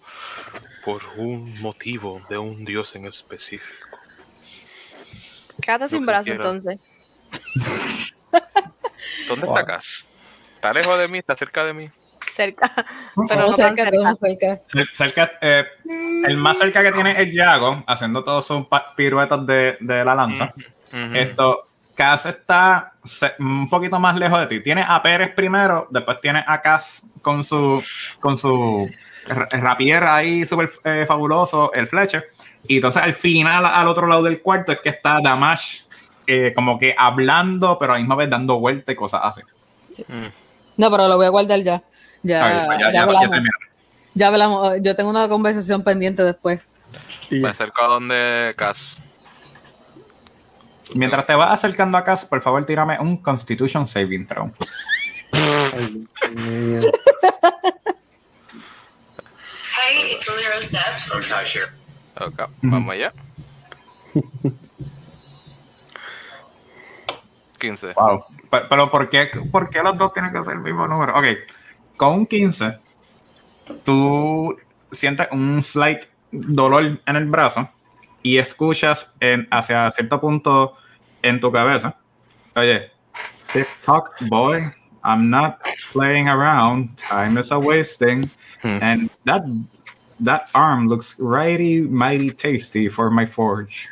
por 0.84 1.02
un 1.16 1.60
motivo 1.60 2.20
de 2.28 2.38
un 2.38 2.64
dios 2.64 2.94
en 2.96 3.06
específico. 3.06 3.98
Quédate 5.60 5.88
sin 5.88 6.06
brazo 6.06 6.24
quiera. 6.24 6.44
entonces. 6.50 6.80
¿Dónde 9.28 9.46
Wow. 9.46 9.56
está 9.56 9.66
Cass? 9.66 10.08
¿Está 10.56 10.72
lejos 10.72 10.98
de 10.98 11.08
mí? 11.08 11.18
¿Está 11.18 11.36
cerca 11.36 11.64
de 11.64 11.72
mí? 11.72 11.90
Cerca. 12.36 12.70
Pero 13.30 13.46
no 13.46 13.52
cerca, 13.54 13.84
cerca. 13.84 14.14
cerca. 14.14 14.60
Cer- 14.68 14.88
Cerca, 14.92 15.32
eh, 15.40 15.64
el 16.26 16.36
más 16.36 16.58
cerca 16.58 16.82
que 16.82 16.92
tiene 16.92 17.20
es 17.22 17.32
Yago, 17.34 17.82
haciendo 17.86 18.22
todos 18.22 18.46
sus 18.46 18.66
piruetas 18.94 19.46
de, 19.46 19.78
de 19.80 20.04
la 20.04 20.14
lanza. 20.14 20.52
Esto, 21.14 21.62
Cass 21.94 22.26
está 22.26 22.92
un 23.38 23.70
poquito 23.70 23.98
más 23.98 24.16
lejos 24.16 24.38
de 24.40 24.46
ti. 24.48 24.60
Tiene 24.62 24.84
a 24.86 25.02
Pérez 25.02 25.32
primero, 25.34 25.86
después 25.90 26.20
tiene 26.20 26.44
a 26.46 26.60
Cass 26.60 27.06
con 27.22 27.42
su 27.42 27.82
con 28.20 28.36
su 28.36 28.86
ra- 29.26 29.48
rapier 29.50 30.04
ahí 30.04 30.44
súper 30.44 30.70
eh, 30.84 31.04
fabuloso, 31.08 31.72
el 31.72 31.88
Fletcher. 31.88 32.26
Y 32.68 32.76
entonces 32.76 33.02
al 33.02 33.14
final, 33.14 33.64
al 33.64 33.88
otro 33.88 34.06
lado 34.06 34.22
del 34.24 34.42
cuarto, 34.42 34.72
es 34.72 34.80
que 34.80 34.90
está 34.90 35.20
Damash 35.22 35.84
eh, 36.26 36.52
como 36.54 36.78
que 36.78 36.94
hablando, 36.98 37.78
pero 37.78 37.92
a 37.92 37.94
la 37.94 38.00
misma 38.00 38.16
vez 38.16 38.28
dando 38.28 38.58
vueltas 38.60 38.92
y 38.92 38.96
cosas 38.96 39.20
así. 39.24 39.40
Mm. 40.06 40.26
No, 40.76 40.90
pero 40.90 41.08
lo 41.08 41.16
voy 41.16 41.24
a 41.24 41.30
guardar 41.30 41.60
ya. 41.62 41.82
Ya, 42.22 42.44
Ah, 42.44 42.68
ya- 42.78 42.78
ya- 42.86 42.92
ya 42.92 43.02
hablamos. 43.02 43.36
Ya 44.14 44.26
hablamos. 44.28 44.72
Yo 44.82 44.96
tengo 44.96 45.10
una 45.10 45.28
conversación 45.28 45.82
pendiente 45.84 46.22
después. 46.22 46.66
Y 47.30 47.38
Me 47.40 47.50
acerco 47.50 47.82
a 47.82 47.86
donde 47.88 48.54
Cass. 48.56 49.02
Mientras 50.94 51.26
te 51.26 51.34
vas 51.34 51.50
acercando 51.52 51.98
a 51.98 52.04
Cass, 52.04 52.24
por 52.24 52.40
favor, 52.40 52.64
tírame 52.64 52.98
un 52.98 53.16
Constitution 53.18 53.86
Saving 53.86 54.26
Throw. 54.26 54.52
Ay, 59.78 60.12
it's 60.16 60.70
death. 60.70 61.10
Or 61.12 61.22
Tashir. 61.22 61.68
Ok, 62.20 62.40
vamos 62.62 62.94
allá. 62.94 63.12
15. 67.58 67.92
Wow. 67.94 68.24
Pero, 68.50 68.68
pero 68.68 68.90
¿por, 68.90 69.08
qué, 69.10 69.30
¿por 69.50 69.70
qué 69.70 69.82
los 69.82 69.96
dos 69.96 70.12
tienen 70.12 70.30
que 70.32 70.44
ser 70.44 70.54
el 70.54 70.60
mismo 70.60 70.86
número? 70.86 71.14
Ok, 71.18 71.24
con 71.96 72.20
un 72.20 72.26
15, 72.26 72.78
tú 73.84 74.56
sientes 74.92 75.28
un 75.32 75.62
slight 75.62 76.04
dolor 76.30 77.00
en 77.06 77.16
el 77.16 77.26
brazo 77.26 77.68
y 78.22 78.38
escuchas 78.38 79.14
en, 79.20 79.46
hacia 79.50 79.90
cierto 79.90 80.20
punto 80.20 80.76
en 81.22 81.40
tu 81.40 81.50
cabeza. 81.50 81.96
Oye, 82.54 82.90
TikTok 83.52 84.20
boy, 84.28 84.72
I'm 85.04 85.30
not 85.30 85.60
playing 85.92 86.28
around. 86.28 86.96
Time 86.96 87.38
is 87.38 87.52
a 87.52 87.58
wasting. 87.58 88.30
Hmm. 88.62 88.78
And 88.82 89.10
that 89.24 89.42
that 90.20 90.48
arm 90.54 90.88
looks 90.88 91.20
righty 91.20 91.82
mighty 91.82 92.30
tasty 92.30 92.88
for 92.88 93.10
my 93.10 93.26
forge. 93.26 93.88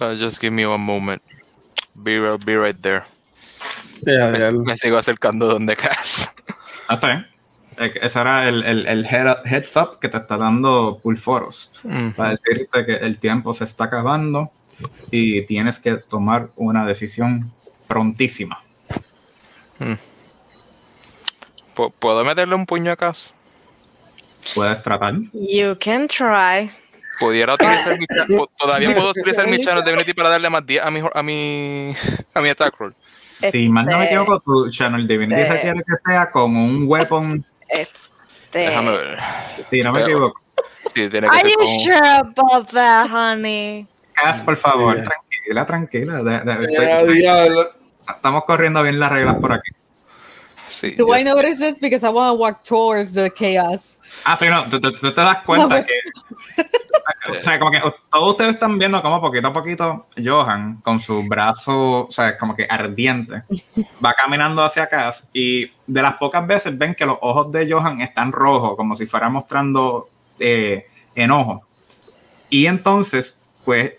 Uh, 0.00 0.14
just 0.14 0.40
give 0.40 0.52
me 0.52 0.66
one 0.66 0.80
moment. 0.80 1.22
Be, 2.02 2.18
be 2.44 2.54
right 2.54 2.80
there. 2.82 3.04
Me, 4.04 4.76
sigo 4.76 4.98
acercando 4.98 5.46
donde 5.46 5.76
Cass. 5.76 6.32
Ah, 6.88 6.94
está 6.94 7.06
bien. 7.08 7.26
Eh, 7.78 7.92
Ese 8.00 8.20
era 8.20 8.48
el, 8.48 8.62
el, 8.64 8.86
el 8.86 9.04
head- 9.06 9.42
heads 9.44 9.76
up 9.76 9.98
que 10.00 10.08
te 10.08 10.16
está 10.18 10.36
dando 10.36 10.98
Pulforos. 11.02 11.70
Para 12.16 12.30
decirte 12.30 12.86
que 12.86 12.96
el 12.96 13.18
tiempo 13.18 13.52
se 13.52 13.64
está 13.64 13.84
acabando 13.84 14.50
y 15.10 15.42
tienes 15.46 15.78
que 15.78 15.96
tomar 15.96 16.48
una 16.56 16.84
decisión 16.86 17.52
prontísima. 17.88 18.60
¿Pu- 21.74 21.92
¿Puedo 21.98 22.24
meterle 22.24 22.54
un 22.54 22.66
puño 22.66 22.92
a 22.92 22.96
Cass? 22.96 23.34
Puedes 24.54 24.80
tratar. 24.82 25.14
You 25.32 25.76
can 25.78 26.06
try. 26.08 26.70
Pudiera 27.18 27.54
utilizar 27.58 27.98
mi 27.98 28.06
todavía 28.58 28.94
puedo 28.94 29.10
utilizar 29.10 29.48
mi 29.48 29.58
channel 29.60 29.84
Divinity 29.84 30.14
para 30.14 30.28
darle 30.30 30.48
más 30.50 30.64
10 30.64 30.84
a 30.84 30.90
mi 30.90 31.00
a 31.12 31.22
mi 31.22 31.94
a 32.34 32.40
mi 32.40 32.48
attack 32.50 32.74
roll. 32.78 32.94
Si 33.40 33.68
mal 33.68 33.84
no 33.86 33.98
me 33.98 34.04
Este- 34.04 34.14
equivoco, 34.16 34.40
tu 34.40 34.70
Channel 34.70 35.06
Divinity 35.06 35.40
este- 35.40 35.52
requiere 35.52 35.78
que 35.80 35.94
sea 36.10 36.30
con 36.30 36.56
un 36.56 36.84
weapon. 36.88 37.44
Este... 37.68 37.90
Déjame 38.52 38.90
ver. 38.92 39.18
Si 39.64 39.80
no 39.80 39.92
me 39.92 40.02
equivoco. 40.02 40.40
Sí, 40.94 41.08
tiene 41.10 41.28
que 41.28 41.36
Are 41.36 41.40
ser 41.40 41.50
you 41.50 41.56
con 41.58 41.66
sure 41.80 42.08
about 42.08 42.70
that, 42.70 43.10
honey? 43.10 43.86
Cas, 44.14 44.40
por 44.40 44.56
favor, 44.56 44.96
tranquila, 45.02 45.66
tranquila. 45.66 46.22
de- 46.22 46.40
de- 46.40 47.66
estamos 48.08 48.44
corriendo 48.44 48.82
bien 48.82 48.98
las 48.98 49.12
reglas 49.12 49.36
por 49.36 49.52
aquí. 49.52 49.70
Sí, 50.68 50.92
Do 50.96 51.14
I 51.16 51.22
notice 51.22 51.58
this? 51.60 51.78
Because 51.80 52.04
I 52.04 52.10
want 52.10 52.30
to 52.30 52.34
walk 52.34 52.62
towards 52.64 53.12
the 53.12 53.30
chaos. 53.30 54.00
Ah, 54.24 54.36
sí, 54.36 54.46
no, 54.48 54.68
tú, 54.68 54.80
te 54.80 55.12
das 55.12 55.44
cuenta 55.44 55.84
que. 55.84 55.92
O 57.46 57.48
sea, 57.48 57.60
como 57.60 57.70
que 57.70 57.78
todos 58.10 58.30
ustedes 58.30 58.54
están 58.54 58.76
viendo 58.76 59.00
como 59.00 59.20
poquito 59.20 59.46
a 59.46 59.52
poquito 59.52 60.08
Johan 60.22 60.78
con 60.82 60.98
su 60.98 61.22
brazo, 61.28 62.08
o 62.08 62.10
sea, 62.10 62.36
como 62.36 62.56
que 62.56 62.66
ardiente, 62.68 63.44
va 64.04 64.12
caminando 64.14 64.64
hacia 64.64 64.82
acá 64.82 65.10
y 65.32 65.66
de 65.86 66.02
las 66.02 66.14
pocas 66.14 66.44
veces 66.44 66.76
ven 66.76 66.96
que 66.96 67.06
los 67.06 67.18
ojos 67.20 67.52
de 67.52 67.70
Johan 67.70 68.00
están 68.00 68.32
rojos, 68.32 68.76
como 68.76 68.96
si 68.96 69.06
fuera 69.06 69.28
mostrando 69.28 70.08
eh, 70.40 70.88
enojo. 71.14 71.62
Y 72.50 72.66
entonces, 72.66 73.40
pues, 73.64 73.92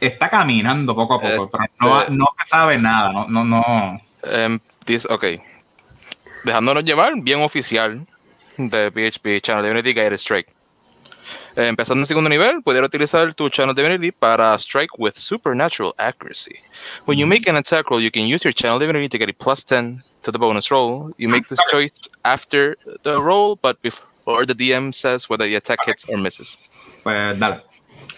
está 0.00 0.30
caminando 0.30 0.94
poco 0.96 1.16
a 1.16 1.20
poco, 1.20 1.50
pero 1.50 1.64
no, 1.78 2.00
Este- 2.00 2.12
no 2.14 2.26
se 2.38 2.46
sabe 2.46 2.78
nada, 2.78 3.12
no, 3.12 3.28
no, 3.28 3.44
no. 3.44 4.00
Em, 4.22 4.58
dis- 4.86 5.06
ok. 5.10 5.38
Dejándonos 6.44 6.82
llevar, 6.82 7.12
bien 7.16 7.42
oficial 7.42 8.06
de 8.56 8.90
PHP 8.90 9.42
Channel 9.42 9.64
Divinity 9.64 9.92
Guided 9.92 10.14
Strike. 10.18 10.55
Eh, 11.56 11.68
empezando 11.68 12.02
en 12.02 12.06
segundo 12.06 12.28
nivel, 12.28 12.62
pudiera 12.62 12.86
utilizar 12.86 13.32
tu 13.32 13.48
Channel 13.48 13.74
Divinity 13.74 14.12
para 14.12 14.58
strike 14.58 14.92
with 14.98 15.14
supernatural 15.16 15.94
accuracy. 15.96 16.54
When 17.06 17.18
you 17.18 17.26
make 17.26 17.48
an 17.48 17.56
attack 17.56 17.88
roll, 17.90 18.02
you 18.02 18.10
can 18.10 18.24
use 18.24 18.44
your 18.44 18.52
Channel 18.52 18.78
Divinity 18.78 19.08
to 19.08 19.18
get 19.18 19.30
a 19.30 19.32
plus 19.32 19.64
10 19.64 20.04
to 20.22 20.30
the 20.30 20.38
bonus 20.38 20.70
roll. 20.70 21.14
You 21.16 21.30
make 21.30 21.48
this 21.48 21.58
choice 21.70 21.92
after 22.26 22.76
the 23.04 23.16
roll, 23.22 23.56
but 23.56 23.80
before 23.80 24.44
the 24.44 24.54
DM 24.54 24.94
says 24.94 25.30
whether 25.30 25.46
the 25.46 25.54
attack 25.54 25.78
hits 25.86 26.04
or 26.10 26.18
misses. 26.18 26.58
Pues 27.02 27.38
dale. 27.38 27.62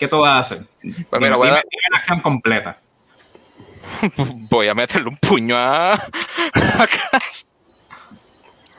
¿Qué 0.00 0.08
tú 0.08 0.20
vas 0.20 0.34
a 0.34 0.38
hacer? 0.40 0.66
Pues 1.08 1.22
mira, 1.22 1.36
voy 1.36 1.48
a 1.48 1.52
la 1.52 1.62
acción 1.96 2.20
completa. 2.20 2.80
Voy 4.50 4.68
a 4.68 4.74
meterle 4.74 5.08
un 5.08 5.16
puño 5.16 5.56
a, 5.56 5.94
a 6.54 6.86
Cass. 6.86 7.46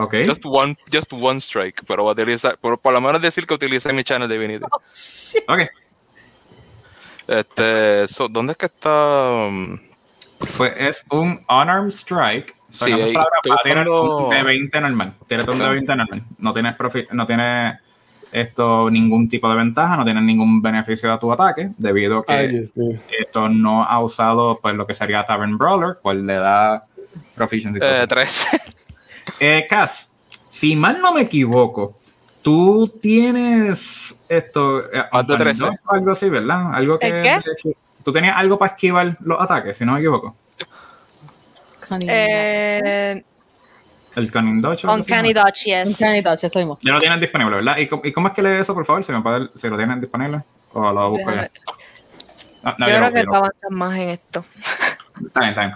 Ok. 0.01 0.15
Just 0.25 0.45
one, 0.45 0.77
just 0.91 1.11
one 1.11 1.39
strike, 1.41 1.83
pero 1.85 2.03
voy 2.03 2.11
a 2.11 2.13
utilizar, 2.13 2.57
por, 2.57 2.79
por 2.79 2.93
lo 2.93 3.01
menos 3.01 3.21
decir 3.21 3.45
que 3.45 3.53
utilicé 3.53 3.91
mi 3.91 4.03
channel 4.03 4.29
Divinity. 4.29 4.63
Ok. 5.47 5.59
Este, 7.27 8.07
so, 8.07 8.27
¿dónde 8.27 8.53
es 8.53 8.57
que 8.57 8.65
está? 8.67 9.47
Pues 10.57 10.73
es 10.77 11.03
un 11.11 11.39
unarmed 11.49 11.91
strike. 11.91 12.55
Sí, 12.69 12.91
ahí 12.91 13.13
buscando- 13.45 14.27
un 14.27 14.29
de 14.29 14.43
20 14.43 14.81
normal. 14.81 15.13
Tírate 15.27 15.51
un 15.51 15.59
de 15.59 15.67
20 15.69 15.95
normal. 15.95 16.23
No 16.37 16.53
tienes, 16.53 16.77
profi- 16.77 17.07
no 17.11 17.27
tienes 17.27 17.75
esto 18.31 18.89
ningún 18.89 19.27
tipo 19.27 19.49
de 19.49 19.55
ventaja, 19.55 19.97
no 19.97 20.05
tienes 20.05 20.23
ningún 20.23 20.61
beneficio 20.61 21.11
a 21.11 21.19
tu 21.19 21.31
ataque, 21.33 21.71
debido 21.77 22.19
a 22.19 22.25
que 22.25 22.33
Ay, 22.33 22.69
esto 23.19 23.49
no 23.49 23.83
ha 23.83 23.99
usado 24.01 24.59
pues 24.61 24.75
lo 24.75 24.85
que 24.87 24.93
sería 24.93 25.25
Tavern 25.25 25.57
Brawler, 25.57 25.97
cual 26.01 26.25
le 26.25 26.35
da 26.35 26.85
proficiency. 27.35 27.79
eh, 27.81 28.05
cosas. 28.07 28.07
13. 28.07 28.47
Eh, 29.39 29.65
Cass, 29.69 30.15
si 30.49 30.75
mal 30.75 30.99
no 31.01 31.13
me 31.13 31.21
equivoco, 31.21 31.97
tú 32.41 32.87
tienes 33.01 34.15
esto. 34.29 34.91
eh, 34.93 35.03
Más 35.11 35.27
de 35.27 35.33
un 35.33 35.39
13. 35.39 35.59
tornado 35.59 35.79
o 35.85 35.93
Algo 35.93 36.11
así, 36.11 36.29
¿verdad? 36.29 36.73
Algo 36.73 36.97
que. 36.99 37.07
¿El 37.07 37.23
qué? 37.23 37.73
Tú 38.03 38.13
tenías 38.13 38.35
algo 38.37 38.57
para 38.57 38.73
esquivar 38.73 39.17
los 39.19 39.39
ataques, 39.41 39.77
si 39.77 39.85
no 39.85 39.93
me 39.93 39.99
equivoco. 39.99 40.35
Eh, 42.01 43.23
El 44.15 44.31
Cunning 44.31 44.61
Dodge. 44.61 44.85
Uncanny. 44.85 45.33
Dodge, 45.33 45.65
yes. 45.65 45.87
Uncanny 45.87 46.21
Touch, 46.23 46.43
eso 46.43 46.59
mismo. 46.59 46.77
Ya 46.81 46.93
lo 46.93 46.99
tienes 46.99 47.19
disponible, 47.19 47.57
¿verdad? 47.57 47.77
¿Y 47.77 47.87
cómo, 47.87 48.01
y 48.05 48.11
cómo 48.11 48.27
es 48.27 48.33
que 48.33 48.41
lees 48.41 48.61
eso, 48.61 48.73
por 48.73 48.85
favor? 48.85 49.03
Si, 49.03 49.11
me 49.11 49.21
puede, 49.21 49.49
si 49.55 49.67
lo 49.69 49.77
tienes 49.77 49.99
disponible. 50.01 50.41
O 50.73 50.91
lo 50.91 51.09
busco 51.11 51.31
ya. 51.31 51.49
No, 52.63 52.75
no, 52.77 52.87
Yo 52.87 52.91
yo 52.91 52.97
creo 52.97 52.99
lo- 53.09 53.13
que 53.13 53.23
lo- 53.23 53.35
avanzas 53.35 53.71
más 53.71 53.97
en 53.99 54.09
esto. 54.09 54.45
Está 55.25 55.39
bien, 55.41 55.49
está 55.49 55.61
bien. 55.61 55.75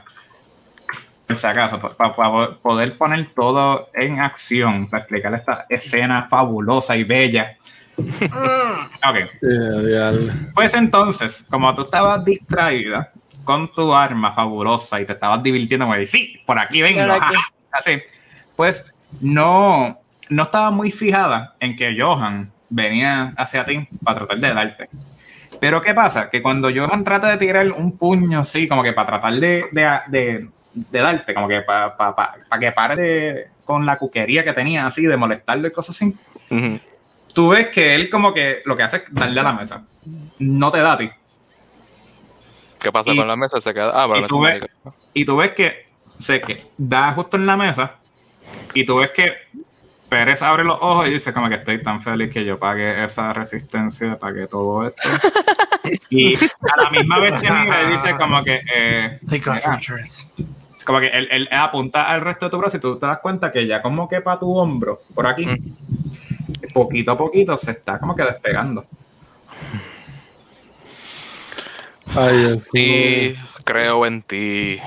Por 1.28 1.38
si 1.38 1.47
acaso, 1.47 1.80
para 1.80 2.13
poder 2.61 2.97
poner 2.97 3.26
todo 3.28 3.89
en 3.93 4.19
acción, 4.19 4.89
para 4.89 5.01
explicar 5.03 5.34
esta 5.34 5.65
escena 5.69 6.28
fabulosa 6.30 6.95
y 6.97 7.03
bella. 7.03 7.57
ok. 7.97 9.15
Ya, 9.41 9.82
diablo. 9.82 10.34
Pues 10.53 10.74
entonces, 10.74 11.45
como 11.49 11.74
tú 11.76 11.84
estabas 11.84 12.24
distraída 12.26 13.11
con 13.43 13.71
tu 13.74 13.93
arma 13.93 14.34
fabulosa 14.34 14.99
y 15.01 15.05
te 15.05 15.13
estabas 15.13 15.41
divirtiendo, 15.43 15.86
como 15.86 15.97
de, 15.97 16.05
sí, 16.05 16.39
por 16.45 16.59
aquí 16.59 16.82
vengo, 16.82 17.01
Por 17.01 17.11
aquí. 17.11 17.36
jaja", 17.36 17.47
así, 17.71 18.01
pues 18.55 18.86
no, 19.21 19.99
no 20.30 20.43
estaba 20.43 20.71
muy 20.71 20.91
fijada 20.91 21.55
en 21.59 21.76
que 21.76 21.95
Johan 21.99 22.51
venía 22.69 23.34
hacia 23.38 23.65
ti 23.65 23.88
para 24.03 24.19
tratar 24.19 24.39
de 24.39 24.53
darte. 24.53 24.89
Pero 25.59 25.82
¿qué 25.82 25.93
pasa? 25.93 26.30
Que 26.30 26.41
cuando 26.41 26.69
Johan 26.74 27.03
trata 27.03 27.30
de 27.30 27.38
tirar 27.38 27.71
un 27.71 27.97
puño 27.97 28.39
así, 28.41 28.67
como 28.67 28.84
que 28.84 28.91
para 28.91 29.07
tratar 29.07 29.34
de, 29.36 29.65
de, 29.71 29.99
de 30.07 30.49
de 30.74 30.99
darte, 30.99 31.34
como 31.34 31.47
que 31.47 31.61
para 31.61 31.95
pa, 31.95 32.15
pa, 32.15 32.36
pa 32.49 32.59
que 32.59 32.71
pare 32.71 32.95
de- 32.95 33.47
con 33.65 33.86
la 33.86 33.97
cuquería 33.97 34.43
que 34.43 34.53
tenía 34.53 34.86
así, 34.86 35.03
de 35.05 35.15
molestarlo 35.17 35.67
y 35.67 35.71
cosas 35.71 35.95
así. 35.95 36.15
Tú 37.34 37.49
ves 37.49 37.69
que 37.69 37.95
él 37.95 38.09
como 38.09 38.34
que 38.34 38.61
lo 38.65 38.76
que 38.78 38.84
hace 38.84 38.97
es 38.97 39.03
darle 39.11 39.39
a 39.39 39.43
la 39.43 39.53
mesa. 39.53 39.86
No 40.39 40.71
te 40.71 40.80
da 40.80 40.93
a 40.93 40.97
ti. 40.97 41.09
¿Qué 42.80 42.91
pasa 42.91 43.11
Y- 43.13 43.17
con 43.17 43.28
la 43.28 43.36
mesa? 43.36 43.59
Se 43.61 43.74
queda. 43.74 43.91
Ah, 43.93 44.05
pero 44.07 44.19
y 44.19 44.21
la 44.24 44.28
tú 44.28 44.41
ves-. 44.41 44.63
Y 45.13 45.26
tú 45.26 45.38
ves 45.38 45.51
que 45.53 45.86
se 46.17 46.41
que 46.41 46.65
da 46.78 47.13
justo 47.13 47.38
en 47.38 47.45
la 47.45 47.57
mesa 47.57 47.95
y 48.74 48.86
tú 48.86 48.97
ves 48.97 49.11
que 49.11 49.34
Pérez 50.09 50.43
abre 50.43 50.63
los 50.63 50.78
ojos 50.80 51.07
y 51.07 51.11
dice 51.11 51.34
como 51.34 51.49
que 51.49 51.55
estoy 51.55 51.82
tan 51.82 51.99
feliz 52.01 52.32
que 52.32 52.45
yo 52.45 52.59
pague 52.59 53.03
esa 53.03 53.34
resistencia, 53.34 54.19
pagué 54.19 54.45
todo 54.47 54.86
esto. 54.88 55.01
y 56.11 56.36
a 56.36 56.84
la 56.84 56.89
misma 56.91 57.19
vez 57.19 57.41
te 57.41 57.49
mira 57.49 57.84
y 57.84 57.93
dice 57.93 58.15
como 58.17 58.43
que 58.43 58.61
eh, 58.76 59.19
Thank 59.28 59.45
God 59.45 59.53
for 59.53 59.61
mira, 59.61 59.76
insurance. 59.76 60.28
Como 60.86 61.00
que 61.00 61.08
él, 61.08 61.28
él 61.32 61.48
apunta 61.52 62.04
al 62.10 62.22
resto 62.22 62.46
de 62.46 62.52
tu 62.52 62.58
brazo 62.58 62.78
y 62.78 62.80
tú 62.80 62.98
te 62.98 63.06
das 63.06 63.20
cuenta 63.20 63.52
que 63.52 63.66
ya 63.68 63.82
como 63.82 64.08
que 64.08 64.22
para 64.22 64.40
tu 64.40 64.56
hombro, 64.58 65.00
por 65.14 65.28
aquí, 65.28 65.46
poquito 66.74 67.12
a 67.12 67.18
poquito 67.18 67.58
se 67.58 67.72
está 67.72 68.00
como 68.00 68.16
que 68.16 68.24
despegando. 68.24 68.86
Ay, 72.16 72.38
Dios 72.38 72.64
Sí, 72.72 73.36
creo 73.64 74.06
en 74.06 74.22
ti. 74.22 74.80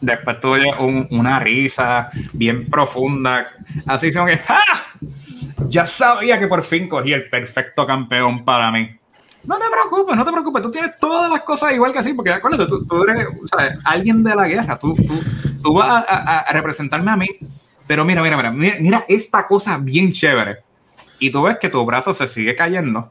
Después 0.00 0.40
tú 0.40 0.48
oyes 0.50 0.74
un- 0.78 1.06
una 1.10 1.38
risa 1.38 2.10
bien 2.32 2.68
profunda, 2.68 3.46
así 3.86 4.12
como 4.12 4.26
que 4.26 4.40
¡Ah! 4.48 4.58
Ya 5.68 5.86
sabía 5.86 6.38
que 6.38 6.48
por 6.48 6.62
fin 6.62 6.88
cogí 6.88 7.12
el 7.12 7.28
perfecto 7.30 7.86
campeón 7.86 8.44
para 8.44 8.70
mí. 8.70 8.90
No 9.44 9.56
te 9.58 9.64
preocupes, 9.70 10.16
no 10.16 10.24
te 10.24 10.30
preocupes, 10.32 10.62
tú 10.62 10.70
tienes 10.70 10.98
todas 10.98 11.30
las 11.30 11.40
cosas 11.42 11.72
igual 11.72 11.92
que 11.92 11.98
así, 11.98 12.12
porque 12.14 12.32
acuérdate, 12.32 12.66
tú, 12.66 12.86
tú 12.86 13.02
eres 13.04 13.26
¿sabes? 13.50 13.74
alguien 13.84 14.22
de 14.22 14.34
la 14.36 14.46
guerra, 14.46 14.78
tú, 14.78 14.94
tú, 14.94 15.20
tú 15.62 15.74
vas 15.74 15.88
a, 16.08 16.14
a- 16.16 16.38
a 16.40 16.52
representarme 16.52 17.10
a 17.10 17.16
mí, 17.16 17.28
pero 17.86 18.04
mira, 18.04 18.22
mira, 18.22 18.36
mira, 18.36 18.50
mira, 18.52 18.76
mira 18.80 19.04
esta 19.08 19.46
cosa 19.46 19.78
bien 19.78 20.12
chévere. 20.12 20.58
Y 21.18 21.30
tú 21.30 21.42
ves 21.42 21.58
que 21.60 21.68
tu 21.68 21.84
brazo 21.84 22.12
se 22.12 22.26
sigue 22.28 22.54
cayendo 22.56 23.10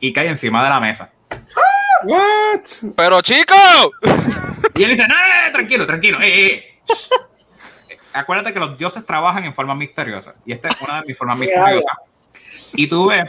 y 0.00 0.12
cae 0.12 0.28
encima 0.28 0.62
de 0.64 0.70
la 0.70 0.80
mesa. 0.80 1.10
What? 2.04 2.92
Pero 2.96 3.20
chico, 3.22 3.54
Y 4.74 4.82
él 4.84 4.90
dice, 4.90 5.06
no, 5.08 5.14
tranquilo, 5.52 5.86
tranquilo. 5.86 6.20
eh, 6.20 6.46
eh, 6.46 6.54
eh". 6.56 6.80
Acuérdate 8.12 8.52
que 8.52 8.60
los 8.60 8.76
dioses 8.76 9.06
trabajan 9.06 9.44
en 9.44 9.54
forma 9.54 9.74
misteriosa. 9.74 10.34
Y 10.44 10.52
esta 10.52 10.68
es 10.68 10.80
una 10.82 11.00
de 11.00 11.06
mis 11.08 11.16
formas 11.18 11.38
misteriosas. 11.38 11.96
Y 12.74 12.86
tú 12.86 13.06
ves 13.06 13.24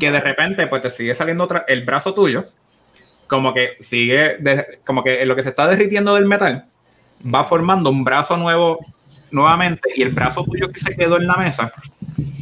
que 0.00 0.10
de 0.10 0.20
repente 0.20 0.66
pues 0.66 0.82
te 0.82 0.90
sigue 0.90 1.14
saliendo 1.14 1.44
otra, 1.44 1.64
el 1.68 1.84
brazo 1.84 2.14
tuyo, 2.14 2.46
como 3.26 3.52
que 3.52 3.76
sigue, 3.80 4.36
de- 4.38 4.80
como 4.84 5.02
que 5.02 5.24
lo 5.26 5.34
que 5.36 5.42
se 5.42 5.50
está 5.50 5.66
derritiendo 5.66 6.14
del 6.14 6.26
metal, 6.26 6.66
va 7.22 7.44
formando 7.44 7.90
un 7.90 8.04
brazo 8.04 8.36
nuevo 8.36 8.78
nuevamente 9.30 9.90
y 9.94 10.02
el 10.02 10.10
brazo 10.10 10.44
tuyo 10.44 10.68
que 10.70 10.78
se 10.78 10.94
quedó 10.94 11.16
en 11.16 11.26
la 11.26 11.36
mesa 11.36 11.72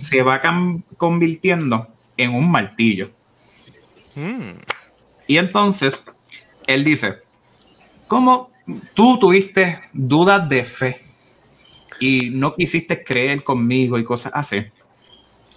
se 0.03 0.23
va 0.23 0.41
convirtiendo 0.97 1.89
en 2.17 2.35
un 2.35 2.51
martillo. 2.51 3.11
Mm, 4.15 4.53
Y 5.27 5.39
entonces 5.39 6.05
él 6.67 6.85
dice, 6.85 7.17
¿cómo 8.07 8.51
tú 8.95 9.19
tuviste 9.19 9.81
dudas 9.93 10.49
de 10.49 10.65
fe 10.65 11.01
y 11.99 12.31
no 12.31 12.55
quisiste 12.55 13.03
creer 13.03 13.43
conmigo 13.43 13.99
y 13.99 14.05
cosas 14.05 14.33
así? 14.35 14.67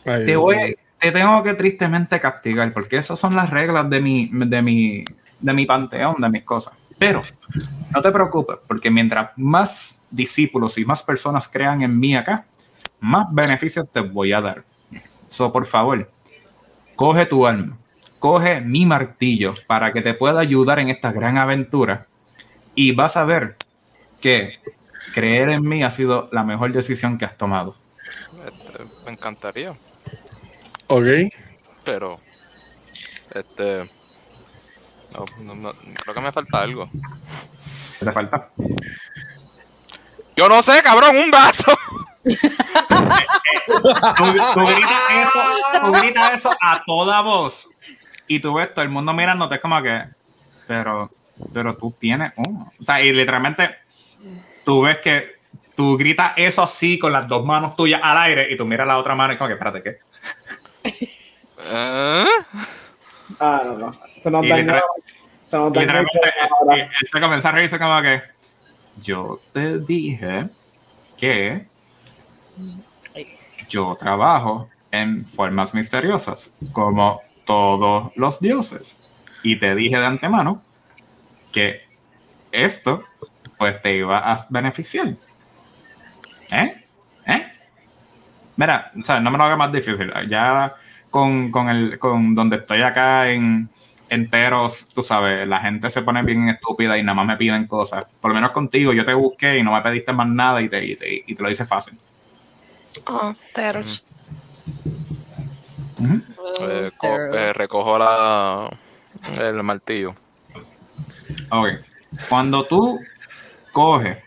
Ay, 0.05 0.25
Te, 0.25 0.35
voy. 0.35 0.75
Te 0.99 1.11
tengo 1.11 1.43
que 1.43 1.53
tristemente 1.53 2.19
castigar 2.19 2.73
porque 2.73 2.97
esas 2.97 3.19
son 3.19 3.35
las 3.35 3.49
reglas 3.49 3.89
de 3.89 4.01
mi, 4.01 4.29
de 4.31 4.61
mi, 4.61 5.05
de 5.39 5.53
mi 5.53 5.65
panteón, 5.65 6.15
de 6.19 6.29
mis 6.29 6.43
cosas. 6.43 6.73
Pero 6.97 7.21
no 7.93 8.01
te 8.01 8.11
preocupes 8.11 8.57
porque 8.67 8.89
mientras 8.89 9.31
más 9.37 10.01
discípulos 10.09 10.77
y 10.77 10.85
más 10.85 11.03
personas 11.03 11.47
crean 11.47 11.81
en 11.81 11.97
mí 11.99 12.15
acá, 12.15 12.45
más 12.99 13.33
beneficios 13.33 13.87
te 13.91 13.99
voy 13.99 14.33
a 14.33 14.41
dar. 14.41 14.63
So, 15.29 15.51
por 15.51 15.65
favor, 15.65 16.09
coge 16.95 17.25
tu 17.25 17.45
alma, 17.45 17.77
coge 18.19 18.61
mi 18.61 18.85
martillo 18.85 19.53
para 19.67 19.93
que 19.93 20.01
te 20.01 20.13
pueda 20.13 20.39
ayudar 20.39 20.79
en 20.79 20.89
esta 20.89 21.11
gran 21.11 21.37
aventura 21.37 22.07
y 22.73 22.93
vas 22.93 23.17
a 23.17 23.25
ver 23.25 23.57
que 24.21 24.59
creer 25.13 25.49
en 25.49 25.67
mí 25.67 25.83
ha 25.83 25.91
sido 25.91 26.29
la 26.31 26.43
mejor 26.43 26.71
decisión 26.71 27.17
que 27.17 27.25
has 27.25 27.37
tomado. 27.37 27.75
este, 28.47 28.83
me 29.05 29.11
encantaría, 29.11 29.73
Ok. 30.87 31.05
pero 31.83 32.19
este 33.33 33.89
no, 35.13 35.55
no, 35.55 35.55
no, 35.55 35.73
creo 35.95 36.13
que 36.13 36.21
me 36.21 36.31
falta 36.31 36.61
algo. 36.61 36.89
¿Qué 37.99 38.05
te 38.05 38.11
falta? 38.11 38.49
Yo 40.35 40.47
no 40.47 40.61
sé, 40.61 40.81
cabrón, 40.83 41.17
un 41.17 41.31
vaso. 41.31 41.75
tú, 42.23 42.33
tú 44.53 44.65
gritas 44.67 45.01
eso, 45.11 45.41
tú 45.81 45.91
gritas 45.93 46.33
eso 46.33 46.49
a 46.61 46.83
toda 46.85 47.21
voz 47.21 47.69
y 48.27 48.39
tú 48.39 48.53
ves 48.53 48.73
todo 48.73 48.83
el 48.83 48.89
mundo 48.89 49.13
mirándote 49.13 49.55
es 49.55 49.61
como 49.61 49.81
que 49.81 50.03
pero 50.67 51.09
pero 51.53 51.77
tú 51.77 51.95
tienes 51.97 52.33
uno 52.35 52.69
o 52.77 52.83
sea 52.83 53.01
y 53.01 53.13
literalmente 53.13 53.77
tú 54.65 54.81
ves 54.81 54.97
que 54.97 55.37
tú 55.75 55.97
gritas 55.97 56.33
eso 56.35 56.63
así 56.63 56.99
con 56.99 57.13
las 57.13 57.29
dos 57.29 57.45
manos 57.45 57.75
tuyas 57.75 58.01
al 58.03 58.17
aire 58.17 58.51
y 58.51 58.57
tú 58.57 58.65
miras 58.65 58.87
la 58.87 58.97
otra 58.97 59.15
mano 59.15 59.33
y 59.33 59.37
como 59.37 59.47
que 59.47 59.53
espérate 59.53 59.81
qué 59.81 59.97
Ah, 61.71 63.61
no, 63.65 63.77
no. 63.77 63.91
Se 64.23 64.31
nos 64.31 64.47
dañó. 64.47 64.81
Se 65.49 65.57
nos 65.57 65.73
dañó 65.73 65.99
él, 65.99 66.89
se 67.05 67.21
comienza 67.21 67.49
a 67.49 67.51
reírse 67.51 67.79
como 67.79 68.01
que 68.01 68.21
yo 69.01 69.39
te 69.53 69.79
dije 69.79 70.49
que 71.17 71.67
yo 73.69 73.95
trabajo 73.99 74.69
en 74.91 75.27
formas 75.27 75.73
misteriosas 75.73 76.51
como 76.71 77.21
todos 77.45 78.11
los 78.15 78.39
dioses 78.39 79.01
y 79.43 79.59
te 79.59 79.75
dije 79.75 79.97
de 79.97 80.05
antemano 80.05 80.61
que 81.51 81.81
esto 82.51 83.03
pues 83.57 83.81
te 83.81 83.95
iba 83.95 84.19
a 84.19 84.45
beneficiar 84.49 85.15
¿eh? 86.51 86.83
¿eh? 87.25 87.51
mira 88.55 88.91
o 88.99 89.03
sea 89.03 89.19
no 89.19 89.31
me 89.31 89.37
lo 89.37 89.43
haga 89.43 89.55
más 89.55 89.71
difícil 89.71 90.11
ya 90.27 90.75
con, 91.17 91.49
con 91.49 91.67
el 91.67 91.97
con 91.97 92.35
donde 92.35 92.57
estoy 92.57 92.83
acá 92.83 93.31
en 93.31 93.69
enteros, 94.07 94.87
tú 94.93 95.01
sabes, 95.01 95.47
la 95.47 95.59
gente 95.59 95.89
se 95.89 96.03
pone 96.03 96.21
bien 96.21 96.47
estúpida 96.47 96.95
y 96.95 97.01
nada 97.01 97.15
más 97.15 97.25
me 97.25 97.37
piden 97.37 97.65
cosas. 97.65 98.05
Por 98.21 98.29
lo 98.29 98.35
menos 98.35 98.51
contigo, 98.51 98.93
yo 98.93 99.03
te 99.03 99.15
busqué 99.15 99.57
y 99.57 99.63
no 99.63 99.73
me 99.73 99.81
pediste 99.81 100.13
más 100.13 100.27
nada 100.27 100.61
y 100.61 100.69
te, 100.69 100.85
y 100.85 100.95
te, 100.95 101.23
y 101.25 101.33
te 101.33 101.41
lo 101.41 101.49
hice 101.49 101.65
fácil. 101.65 101.97
Oh. 103.07 103.33
Eh, 106.59 106.91
eh, 107.01 107.53
recojo 107.53 107.97
la 107.97 108.69
el 109.41 109.63
martillo. 109.63 110.13
Ok. 111.49 111.69
Cuando 112.29 112.63
tú 112.65 112.99
coges 113.73 114.19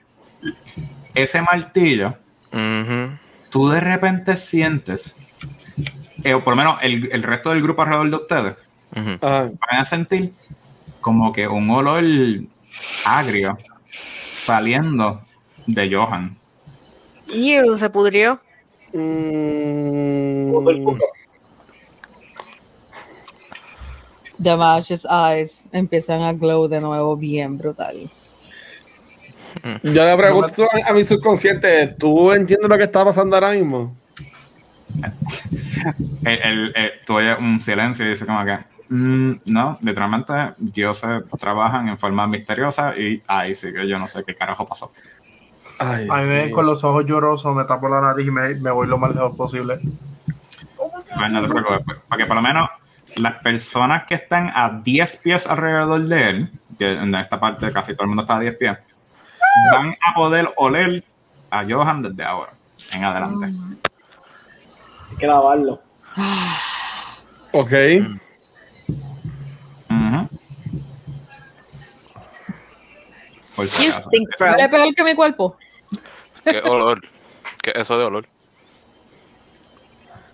ese 1.14 1.40
martillo, 1.40 2.16
tú 3.48 3.68
de 3.68 3.80
repente 3.80 4.36
sientes, 4.36 5.14
eh, 6.24 6.34
o 6.34 6.40
por 6.40 6.52
lo 6.52 6.56
menos 6.56 6.82
el, 6.82 7.08
el 7.12 7.22
resto 7.22 7.50
del 7.50 7.62
grupo 7.62 7.82
alrededor 7.82 8.10
de 8.10 8.16
ustedes, 8.16 8.56
van 8.92 9.78
a 9.78 9.84
sentir 9.84 10.32
como 11.00 11.32
que 11.32 11.48
un 11.48 11.70
olor 11.70 12.04
agrio 13.04 13.56
saliendo 13.82 15.20
de 15.66 15.94
Johan. 15.94 16.36
Ew, 17.32 17.78
se 17.78 17.90
pudrió. 17.90 18.40
Mm, 18.92 20.52
Yamash's 24.38 25.06
eyes 25.08 25.68
empiezan 25.70 26.22
a 26.22 26.32
glow 26.32 26.66
de 26.66 26.80
nuevo 26.80 27.16
bien 27.16 27.58
brutal. 27.58 28.10
yo 29.82 30.04
le 30.04 30.16
pregunto 30.16 30.66
a 30.84 30.92
mi 30.92 31.04
subconsciente, 31.04 31.88
¿tú 31.98 32.32
entiendes 32.32 32.68
lo 32.68 32.78
que 32.78 32.84
está 32.84 33.04
pasando 33.04 33.36
ahora 33.36 33.52
mismo? 33.52 33.94
El, 36.24 36.38
el- 36.42 36.72
el- 36.76 36.92
tú 37.06 37.14
oyes 37.16 37.36
un 37.38 37.60
silencio 37.60 38.04
y 38.04 38.10
dice 38.10 38.26
como 38.26 38.44
que 38.44 38.58
"Mm, 38.88 39.32
no, 39.46 39.78
literalmente 39.82 40.32
dioses 40.58 41.22
trabajan 41.38 41.88
en 41.88 41.98
forma 41.98 42.26
misteriosa 42.26 42.96
y 42.96 43.22
ahí 43.26 43.54
sí 43.54 43.72
que 43.72 43.88
yo 43.88 43.98
no 43.98 44.06
sé 44.08 44.24
qué 44.26 44.34
carajo 44.34 44.66
pasó. 44.66 44.92
Ay, 45.78 46.06
A 46.10 46.16
mí 46.22 46.50
con 46.50 46.66
los 46.66 46.84
ojos 46.84 47.06
llorosos, 47.06 47.54
me 47.56 47.64
tapo 47.64 47.88
la 47.88 48.00
nariz 48.02 48.26
y 48.26 48.30
me, 48.30 48.54
me 48.56 48.70
voy 48.70 48.86
lo 48.86 48.98
más 48.98 49.14
lejos 49.14 49.34
posible. 49.36 49.80
Pues 51.16 51.30
no 51.30 51.42
te 51.42 51.48
preocupes, 51.48 51.96
porque 52.08 52.26
por 52.26 52.36
lo 52.36 52.42
menos 52.42 52.68
las 53.16 53.34
personas 53.42 54.04
que 54.04 54.14
están 54.14 54.48
a 54.54 54.78
10 54.84 55.16
pies 55.16 55.46
alrededor 55.46 56.04
de 56.06 56.28
él, 56.30 56.50
que 56.78 56.92
en 56.92 57.14
esta 57.14 57.40
parte 57.40 57.72
casi 57.72 57.92
todo 57.94 58.02
el 58.04 58.08
mundo 58.08 58.22
está 58.22 58.36
a 58.36 58.40
10 58.40 58.56
pies, 58.56 58.76
van 59.72 59.94
a 60.06 60.14
poder 60.14 60.52
oler 60.56 61.02
a 61.50 61.64
Johan 61.68 62.02
desde 62.02 62.24
ahora 62.24 62.52
en 62.94 63.04
adelante. 63.04 63.52
Hay 65.10 65.16
que 65.16 65.26
lavarlo. 65.26 65.80
Ok. 67.52 67.72
Ujú. 69.90 70.28
Por 73.56 73.68
si 73.68 73.84
You 73.84 73.90
acaso. 73.90 74.08
stink, 74.08 74.28
bro. 74.38 74.50
¿Huele 74.52 74.68
peor 74.68 74.94
que 74.94 75.04
mi 75.04 75.14
cuerpo? 75.14 75.56
¿Qué 76.44 76.58
olor? 76.58 77.00
¿Qué 77.62 77.72
eso 77.74 77.98
de 77.98 78.04
olor? 78.04 78.26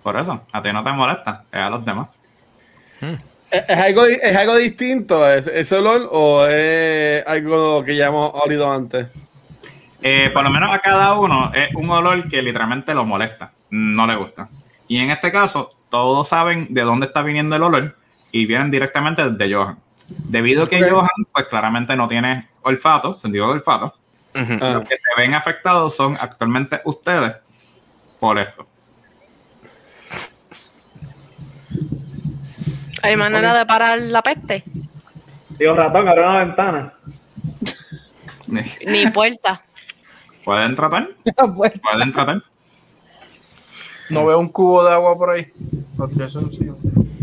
Por 0.02 0.16
eso, 0.16 0.40
a 0.52 0.62
ti 0.62 0.72
no 0.72 0.84
te 0.84 0.92
molesta, 0.92 1.42
es 1.50 1.58
a 1.58 1.68
los 1.70 1.84
demás. 1.84 2.08
¿Es, 3.50 3.68
es 3.68 3.78
algo, 3.78 4.04
¿Es 4.06 4.36
algo 4.36 4.56
distinto 4.56 5.28
ese, 5.28 5.58
ese 5.58 5.76
olor 5.76 6.08
o 6.12 6.46
es 6.46 7.26
algo 7.26 7.82
que 7.82 7.96
ya 7.96 8.06
hemos 8.06 8.32
olido 8.34 8.70
antes? 8.70 9.08
Eh, 10.02 10.30
por 10.32 10.44
lo 10.44 10.50
menos 10.50 10.72
a 10.72 10.78
cada 10.78 11.14
uno 11.14 11.50
es 11.52 11.74
un 11.74 11.90
olor 11.90 12.28
que 12.28 12.40
literalmente 12.40 12.94
lo 12.94 13.04
molesta, 13.04 13.50
no 13.70 14.06
le 14.06 14.14
gusta. 14.14 14.48
Y 14.88 14.98
en 14.98 15.10
este 15.10 15.32
caso, 15.32 15.74
todos 15.90 16.28
saben 16.28 16.68
de 16.70 16.82
dónde 16.82 17.06
está 17.06 17.22
viniendo 17.22 17.56
el 17.56 17.62
olor 17.62 17.96
y 18.32 18.46
vienen 18.46 18.70
directamente 18.70 19.30
de 19.30 19.54
Johan. 19.54 19.78
Debido 20.08 20.64
a 20.64 20.68
que. 20.68 20.88
Johan, 20.88 21.08
pues 21.32 21.46
claramente 21.46 21.96
no 21.96 22.06
tiene 22.06 22.48
olfato, 22.62 23.12
sentido 23.12 23.46
de 23.46 23.52
olfato. 23.54 23.94
Ah. 24.34 24.74
los 24.74 24.86
que 24.86 24.98
se 24.98 25.08
ven 25.16 25.32
afectados 25.32 25.96
son 25.96 26.14
actualmente 26.20 26.82
ustedes 26.84 27.36
por 28.20 28.38
esto. 28.38 28.66
¿Hay 33.02 33.16
manera 33.16 33.54
de 33.54 33.64
parar 33.64 33.98
la 33.98 34.20
peste? 34.20 34.62
Digo, 35.50 35.74
ratón, 35.74 36.06
abre 36.08 36.20
una 36.20 36.44
ventana. 36.44 36.94
Ni 38.86 39.06
puerta. 39.10 39.62
¿Pueden 40.44 40.76
tratar? 40.76 41.08
¿Pueden 41.34 42.12
tratar? 42.12 42.42
No 44.10 44.26
veo 44.26 44.38
un 44.38 44.48
cubo 44.48 44.84
de 44.84 44.92
agua 44.92 45.16
por 45.16 45.30
ahí. 45.30 45.46
No. 45.98 46.76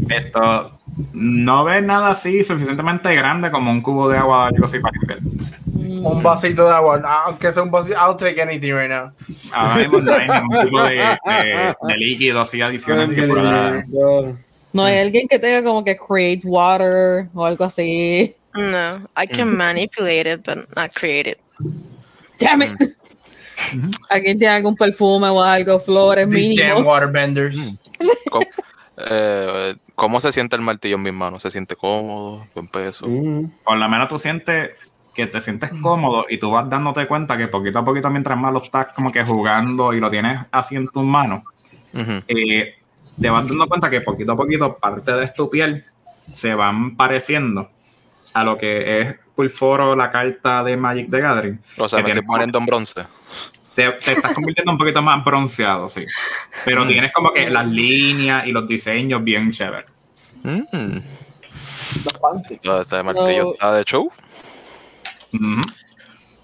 Esto 0.09 0.79
no 1.13 1.63
ves 1.63 1.83
nada 1.83 2.09
así 2.11 2.43
suficientemente 2.43 3.13
grande 3.15 3.49
como 3.51 3.71
un 3.71 3.81
cubo 3.81 4.09
de 4.09 4.17
agua 4.17 4.37
o 4.37 4.41
algo 4.47 4.65
así 4.65 4.79
para 4.79 4.93
limpiar. 4.97 5.19
Un 6.05 6.21
vasito 6.21 6.65
de 6.67 6.73
agua. 6.73 7.01
Aunque 7.25 7.51
sea 7.51 7.63
un 7.63 7.71
vasito. 7.71 7.95
I'll 7.97 8.15
take 8.17 8.41
anything 8.41 8.73
right 8.73 8.89
now. 8.89 9.11
Ahora 9.53 9.75
mismo 9.77 9.99
no 9.99 10.13
hay 10.13 10.27
ningún 10.27 10.61
tipo 10.63 10.83
de, 10.83 10.95
de- 10.95 11.75
de 11.87 11.97
líquido 11.97 12.41
así 12.41 12.61
adicional 12.61 13.13
que 13.15 13.23
pueda. 13.23 13.83
no 14.73 14.83
hay 14.83 14.97
alguien 14.99 15.27
que 15.27 15.39
tenga 15.39 15.63
como 15.63 15.83
que 15.83 15.95
create 15.97 16.41
water 16.45 17.27
o 17.33 17.45
algo 17.45 17.63
así. 17.63 18.35
No, 18.55 18.97
I 19.17 19.25
can 19.27 19.55
manipulate 19.57 20.27
it, 20.31 20.41
but 20.45 20.67
not 20.75 20.93
create 20.93 21.27
it. 21.29 21.37
Damn 22.39 22.61
it. 22.61 22.71
¿Alguien 24.09 24.39
tiene 24.39 24.55
algún 24.55 24.75
perfume 24.75 25.27
o 25.29 25.41
algo, 25.41 25.79
flores 25.79 26.27
mínimo? 26.27 26.79
waterbenders. 26.79 27.75
¿Cómo, 28.29 28.45
eh, 28.97 29.75
¿Cómo 29.95 30.21
se 30.21 30.31
siente 30.31 30.55
el 30.55 30.61
martillo 30.61 30.95
en 30.95 31.03
mis 31.03 31.13
manos? 31.13 31.41
¿Se 31.41 31.51
siente 31.51 31.75
cómodo? 31.75 32.45
¿Buen 32.53 32.67
peso? 32.67 33.07
Mm. 33.07 33.51
Por 33.63 33.77
lo 33.77 33.89
menos 33.89 34.07
tú 34.07 34.19
sientes 34.19 34.71
que 35.13 35.27
te 35.27 35.39
sientes 35.39 35.71
cómodo 35.81 36.25
y 36.27 36.39
tú 36.39 36.49
vas 36.49 36.69
dándote 36.69 37.07
cuenta 37.07 37.37
que 37.37 37.47
poquito 37.47 37.79
a 37.79 37.85
poquito 37.85 38.09
mientras 38.09 38.37
más 38.37 38.51
lo 38.51 38.61
estás 38.61 38.87
como 38.93 39.11
que 39.11 39.23
jugando 39.23 39.93
y 39.93 39.99
lo 39.99 40.09
tienes 40.09 40.39
así 40.51 40.75
en 40.75 40.87
tus 40.87 41.03
manos, 41.03 41.43
eh, 41.93 42.75
te 43.21 43.29
vas 43.29 43.47
dando 43.47 43.67
cuenta 43.67 43.89
que 43.89 44.01
poquito 44.01 44.31
a 44.31 44.37
poquito 44.37 44.77
parte 44.77 45.13
de 45.13 45.27
tu 45.27 45.49
piel 45.49 45.85
se 46.31 46.55
van 46.55 46.95
pareciendo 46.95 47.69
a 48.33 48.43
lo 48.43 48.57
que 48.57 49.01
es 49.01 49.15
Pulforo, 49.35 49.95
la 49.95 50.11
carta 50.11 50.63
de 50.63 50.77
Magic 50.77 51.09
the 51.09 51.19
Gathering. 51.21 51.61
O 51.77 51.87
sea, 51.89 51.99
que 51.99 52.03
me 52.05 52.09
estoy 52.11 52.25
poniendo 52.27 52.57
en 52.59 52.65
bronce. 52.65 53.05
te, 53.75 53.91
te 53.93 54.13
estás 54.13 54.33
convirtiendo 54.33 54.71
un 54.71 54.77
poquito 54.77 55.01
más 55.01 55.23
bronceado, 55.23 55.89
sí. 55.89 56.05
Pero 56.65 56.85
tienes 56.87 57.11
como 57.13 57.31
que 57.33 57.49
las 57.49 57.65
líneas 57.67 58.45
y 58.47 58.51
los 58.51 58.67
diseños 58.67 59.23
bien 59.23 59.51
chéveres. 59.51 59.89
Mm. 60.43 60.97
Este 62.75 63.03
martillo 63.03 63.43
So- 63.43 63.53
está 63.53 63.73
de 63.73 63.83
show. 63.83 64.11
Ujú. 65.33 65.61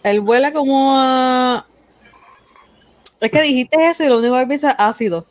Él 0.04 0.20
huele 0.22 0.52
como 0.54 0.94
a... 0.98 1.66
Es 3.20 3.30
que 3.32 3.42
dijiste 3.42 3.78
eso 3.90 4.04
y 4.04 4.08
lo 4.08 4.20
único 4.20 4.38
que 4.40 4.48
piensa 4.48 4.72
es 4.72 4.76
ácido. 4.80 5.26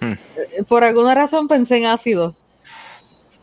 Hmm. 0.00 0.12
Eh, 0.12 0.62
Por 0.68 0.84
alguna 0.84 1.14
razón 1.14 1.48
pensé 1.48 1.78
en 1.78 1.86
ácido. 1.86 2.36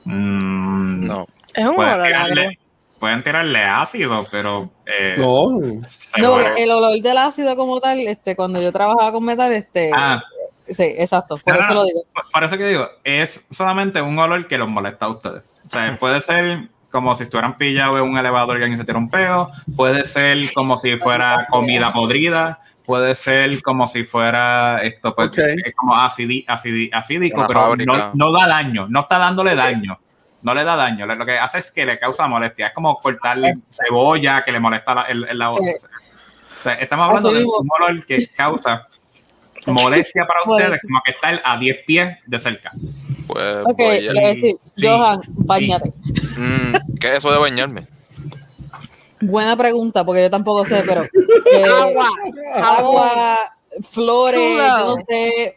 Mm, 0.06 1.06
No. 1.08 1.26
Es 1.54 1.66
un 1.68 1.76
Pueden 1.76 1.94
olor 1.94 2.06
agrio. 2.06 2.26
tirarle, 2.34 2.60
pueden 3.00 3.24
tirarle 3.24 3.64
ácido, 3.64 4.26
pero 4.32 4.70
eh, 4.86 5.16
No. 5.18 5.60
el 6.58 6.72
olor 6.72 7.00
del 7.02 7.18
ácido 7.18 7.56
como 7.56 7.80
tal, 7.80 8.00
este, 8.00 8.36
cuando 8.36 8.62
yo 8.62 8.72
trabajaba 8.72 9.12
con 9.12 9.26
metal, 9.26 9.52
este, 9.54 9.92
Ah. 9.94 10.22
sí, 10.68 10.84
exacto, 10.98 11.38
por 11.38 11.54
No, 11.54 11.60
eso 11.60 11.70
no. 11.70 11.76
lo 11.76 11.84
digo. 11.86 12.02
Por- 12.32 12.44
eso 12.44 12.58
que 12.58 12.66
digo, 12.68 12.88
es 13.04 13.46
solamente 13.50 14.02
un 14.02 14.18
olor 14.18 14.48
que 14.48 14.58
los 14.58 14.68
molesta 14.68 15.06
a 15.06 15.10
ustedes. 15.10 15.44
O 15.66 15.70
sea, 15.70 15.98
puede 16.00 16.22
ser 16.22 16.70
como 16.92 17.16
si 17.16 17.24
estuvieran 17.24 17.58
pillados 17.58 17.96
en 17.96 18.04
un 18.04 18.18
elevador 18.18 18.60
y 18.60 18.62
alguien 18.64 18.78
se 18.80 18.86
tira 18.86 18.98
un 19.00 19.10
peo, 19.10 19.50
puede 19.76 20.04
ser 20.06 20.38
como 20.54 20.78
si 20.78 20.96
fuera 20.98 21.48
comida 21.50 21.92
podrida, 21.92 22.60
puede 22.86 23.16
ser 23.16 23.62
como 23.64 23.88
si 23.88 24.04
fuera 24.04 24.82
esto, 24.84 25.16
pues, 25.16 25.32
es 25.38 25.74
como 25.76 25.96
acidi, 25.96 26.46
acidi- 26.48 26.90
acídico, 26.94 27.46
pero 27.48 27.76
no, 27.78 28.12
no 28.14 28.32
da 28.32 28.46
daño, 28.48 28.88
no 28.90 29.02
está 29.02 29.18
dándole 29.18 29.56
daño. 29.56 29.98
No 30.44 30.54
le 30.54 30.64
da 30.64 30.76
daño, 30.76 31.06
lo 31.06 31.26
que 31.26 31.38
hace 31.40 31.60
es 31.60 31.72
que 31.72 31.86
le 31.86 31.98
causa 31.98 32.28
molestia. 32.28 32.68
Es 32.68 32.74
como 32.74 33.00
cortar 33.00 33.38
cebolla 33.72 34.44
que 34.44 34.52
le 34.52 34.60
molesta 34.60 34.94
la, 34.94 35.02
el, 35.04 35.24
el- 35.30 35.38
la 35.38 35.52
otra. 35.52 35.66
Sí. 35.66 35.86
O 36.60 36.62
sea, 36.64 36.74
estamos 36.76 37.08
hablando 37.08 37.32
de 37.32 37.44
un 37.46 37.68
olor 37.80 38.06
que 38.06 38.18
causa 38.36 38.86
molestia 39.66 40.26
para 40.28 40.40
Bueno. 40.46 40.66
ustedes, 40.66 40.82
como 40.82 41.02
que 41.04 41.12
estar 41.12 41.42
a 41.44 41.58
10 41.58 41.78
pies 41.88 42.18
de 42.26 42.40
cerca. 42.40 42.72
Pues 43.28 43.58
Ok, 43.66 43.78
voy 43.78 44.02
le 44.02 44.10
a- 44.10 44.14
voy 44.14 44.24
a 44.24 44.28
decir, 44.28 44.56
sí, 44.76 44.86
Johan, 44.88 45.22
bañate. 45.30 45.94
Mm, 46.38 46.98
¿Qué 47.00 47.08
es 47.10 47.14
eso 47.16 47.32
de 47.32 47.38
bañarme? 47.40 47.88
Buena 49.22 49.56
pregunta, 49.56 50.04
porque 50.06 50.24
yo 50.24 50.30
tampoco 50.30 50.66
sé, 50.66 50.84
pero 50.86 51.04
eh, 51.54 51.64
Agua. 51.64 52.08
agua, 52.62 53.38
flores, 53.90 54.58
yo 54.58 54.78
no 54.88 54.96
sé. 55.08 55.56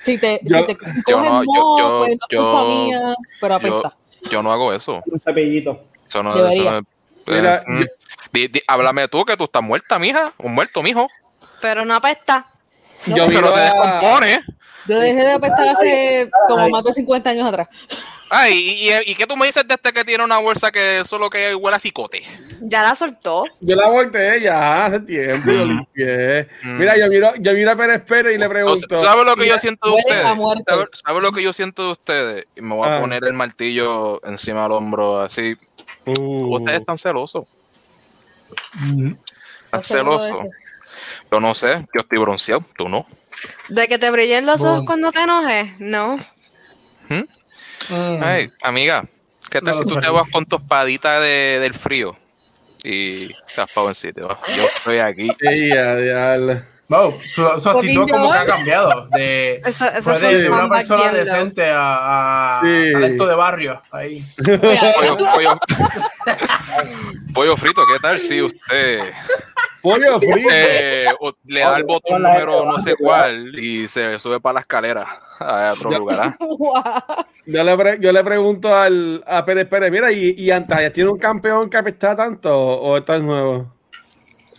Si 0.00 0.16
te, 0.18 0.40
Yo- 0.44 0.60
si 0.60 0.64
te 0.66 0.72
yo 1.06 1.16
coges 1.16 1.30
no- 1.30 1.42
yo- 1.42 1.46
moho, 1.52 1.78
yo- 1.78 1.98
pues 1.98 2.08
no 2.10 2.14
es 2.14 2.20
yo- 2.30 2.42
culpa 2.42 2.64
mía, 2.64 3.14
pero 3.40 3.54
apesta. 3.54 3.96
Yo 4.30 4.42
no 4.42 4.52
hago 4.52 4.72
eso. 4.72 5.02
Un 5.06 5.20
cepillito. 5.20 5.84
Eso 6.06 6.22
no, 6.22 6.34
Debería. 6.34 6.62
eso 6.62 6.72
no- 6.72 6.86
Mira, 7.26 7.56
eh, 7.58 7.62
mm. 7.66 7.80
yo- 7.80 7.86
Di- 8.32 8.48
di- 8.48 8.62
háblame 8.66 9.08
tú 9.08 9.24
que 9.24 9.36
tú 9.36 9.44
estás 9.44 9.62
muerta, 9.62 9.98
mija. 9.98 10.32
Un 10.38 10.54
muerto, 10.54 10.82
mijo. 10.82 11.08
Pero 11.60 11.84
no 11.84 11.94
apesta. 11.94 12.46
No, 13.06 13.16
Yo 13.16 13.26
pero 13.26 13.28
miro 13.28 13.40
Pero 13.40 13.52
se 13.52 13.60
descompone. 13.60 14.40
Yo 14.86 14.98
dejé 14.98 15.14
de 15.22 15.32
apestar 15.32 15.68
hace 15.68 16.30
como 16.48 16.68
más 16.68 16.82
de 16.84 16.92
50 16.92 17.30
años 17.30 17.48
atrás. 17.48 17.68
Ay, 18.32 18.52
y, 18.54 18.88
y, 18.90 19.10
y 19.10 19.14
qué 19.16 19.26
tú 19.26 19.36
me 19.36 19.46
dices 19.46 19.66
de 19.66 19.74
este 19.74 19.92
que 19.92 20.04
tiene 20.04 20.22
una 20.22 20.38
bolsa 20.38 20.70
que 20.70 21.02
solo 21.04 21.28
que 21.28 21.52
huele 21.54 21.76
a 21.76 21.80
cicote? 21.80 22.22
Ya 22.60 22.82
la 22.84 22.94
soltó. 22.94 23.44
Yo 23.60 23.74
la 23.74 23.88
volteé 23.88 24.40
ya 24.40 24.86
hace 24.86 25.00
tiempo 25.00 25.50
y 25.50 25.54
lo 25.54 25.64
Ujú. 25.64 25.72
limpié. 25.72 26.48
Mm. 26.62 26.78
Mira, 26.78 26.96
yo 26.96 27.08
miro, 27.08 27.32
yo 27.40 27.52
miro 27.54 27.72
a 27.72 27.76
Pérez 27.76 28.02
Pérez 28.02 28.34
y 28.36 28.38
le 28.38 28.48
pregunto. 28.48 29.02
¿Sabes 29.04 29.24
lo 29.24 29.34
que 29.34 29.48
yo 29.48 29.58
siento 29.58 29.88
de 29.90 29.96
ustedes? 29.96 30.36
muerte. 30.36 30.62
¿Sabes 30.68 30.86
sabes 31.04 31.22
lo 31.22 31.32
que 31.32 31.42
yo 31.42 31.52
siento 31.52 31.86
de 31.86 31.92
ustedes? 31.92 32.46
Y 32.54 32.60
me 32.62 32.74
voy 32.76 32.88
a 32.88 32.98
Ah. 32.98 33.00
poner 33.00 33.24
el 33.24 33.32
martillo 33.32 34.24
encima 34.24 34.62
del 34.62 34.72
hombro 34.72 35.20
así. 35.20 35.56
Uh, 36.06 36.56
Ustedes 36.56 36.80
están 36.80 36.98
celosos. 36.98 37.44
Están 38.74 39.18
¿Estás 39.64 39.84
seguro 39.86 40.18
de 40.18 40.24
celosos. 40.24 40.46
Yo 41.32 41.40
no 41.40 41.54
sé, 41.54 41.86
yo 41.94 42.00
estoy 42.00 42.18
bronceado, 42.18 42.62
tú 42.76 42.88
no. 42.88 43.04
¿De 43.70 43.88
que 43.88 43.98
te 43.98 44.10
brillen 44.10 44.46
los 44.46 44.64
ojos 44.64 44.82
cuando 44.84 45.12
te 45.12 45.20
enojes? 45.20 45.70
No. 45.78 46.16
Mm. 47.08 48.22
Ay, 48.22 48.52
amiga, 48.62 49.04
¿qué 49.48 49.60
tal 49.60 49.74
No 49.76 49.82
si 49.82 49.88
tú 49.88 50.00
te 50.00 50.08
vas 50.10 50.24
con 50.32 50.44
tu 50.44 50.56
espadita 50.56 51.20
de, 51.20 51.58
del 51.60 51.74
frío? 51.74 52.16
Y 52.82 53.28
te 53.28 53.60
has 53.60 53.76
en 53.76 53.94
sitio. 53.94 54.28
Yo 54.56 54.64
estoy 54.74 54.98
aquí. 54.98 55.28
Sí, 55.40 55.72
a 55.72 55.96
diablo. 55.96 56.62
No, 56.88 57.20
su, 57.20 57.48
su 57.60 57.68
actitud 57.68 58.08
como 58.10 58.32
que 58.32 58.38
ha 58.38 58.44
cambiado. 58.44 59.06
De, 59.12 59.62
Eso, 59.64 59.84
eso 59.86 60.02
fue 60.02 60.18
fue 60.18 60.28
de, 60.34 60.42
de 60.42 60.48
un 60.50 60.54
una 60.58 60.68
persona 60.68 61.12
decente 61.12 61.70
a, 61.70 62.56
a 62.56 62.60
Sí. 62.60 62.92
talento 62.92 63.26
de 63.26 63.34
barrio. 63.36 63.80
Ahí. 63.92 64.24
Pollo, 64.44 65.16
pollo, 65.34 65.58
pollo 67.32 67.56
frito, 67.56 67.82
¿qué 67.86 68.00
tal 68.00 68.18
si 68.18 68.42
usted 68.42 69.12
Pollo 69.82 70.18
frito. 70.20 70.48
eh, 70.52 71.06
le 71.46 71.60
da 71.60 71.76
el 71.78 71.84
botón 71.84 72.22
número 72.22 72.64
no 72.66 72.78
sé 72.78 72.94
cuál 72.96 73.58
y 73.58 73.88
se 73.88 74.18
sube 74.20 74.40
para 74.40 74.54
la 74.54 74.60
escalera 74.60 75.06
a 75.38 75.72
otro 75.74 75.90
Ya. 75.90 75.98
lugar? 75.98 76.20
ah? 76.22 77.26
Yo 77.46 77.64
le, 77.64 77.76
pre- 77.76 77.98
yo 78.00 78.12
le 78.12 78.22
pregunto 78.22 78.72
al, 78.76 79.24
a 79.26 79.44
Pérez 79.44 79.66
Pérez, 79.66 79.90
mira, 79.90 80.12
¿y, 80.12 80.34
y 80.38 80.50
Antalya 80.52 80.92
tiene 80.92 81.10
un 81.10 81.18
campeón 81.18 81.68
que 81.68 81.78
apesta 81.78 82.14
tanto 82.14 82.56
o 82.56 82.96
esto 82.96 83.14
es 83.14 83.22
nuevo? 83.22 83.74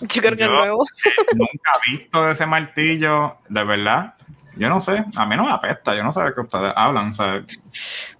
Yo 0.01 0.21
creo 0.21 0.35
que 0.35 0.43
Yo- 0.43 0.49
nuevo. 0.49 0.83
Nunca 1.33 1.71
he 1.87 1.91
visto 1.91 2.27
ese 2.29 2.45
martillo, 2.47 3.37
de 3.47 3.63
verdad. 3.63 4.15
Yo 4.57 4.67
no 4.67 4.81
sé, 4.81 5.05
a 5.15 5.25
mí 5.25 5.37
no 5.37 5.45
me 5.45 5.53
apesta, 5.53 5.95
yo 5.95 6.03
no 6.03 6.11
sé 6.11 6.21
de 6.23 6.33
qué 6.33 6.41
ustedes 6.41 6.73
hablan. 6.75 7.11
O 7.11 7.13
sea, 7.13 7.45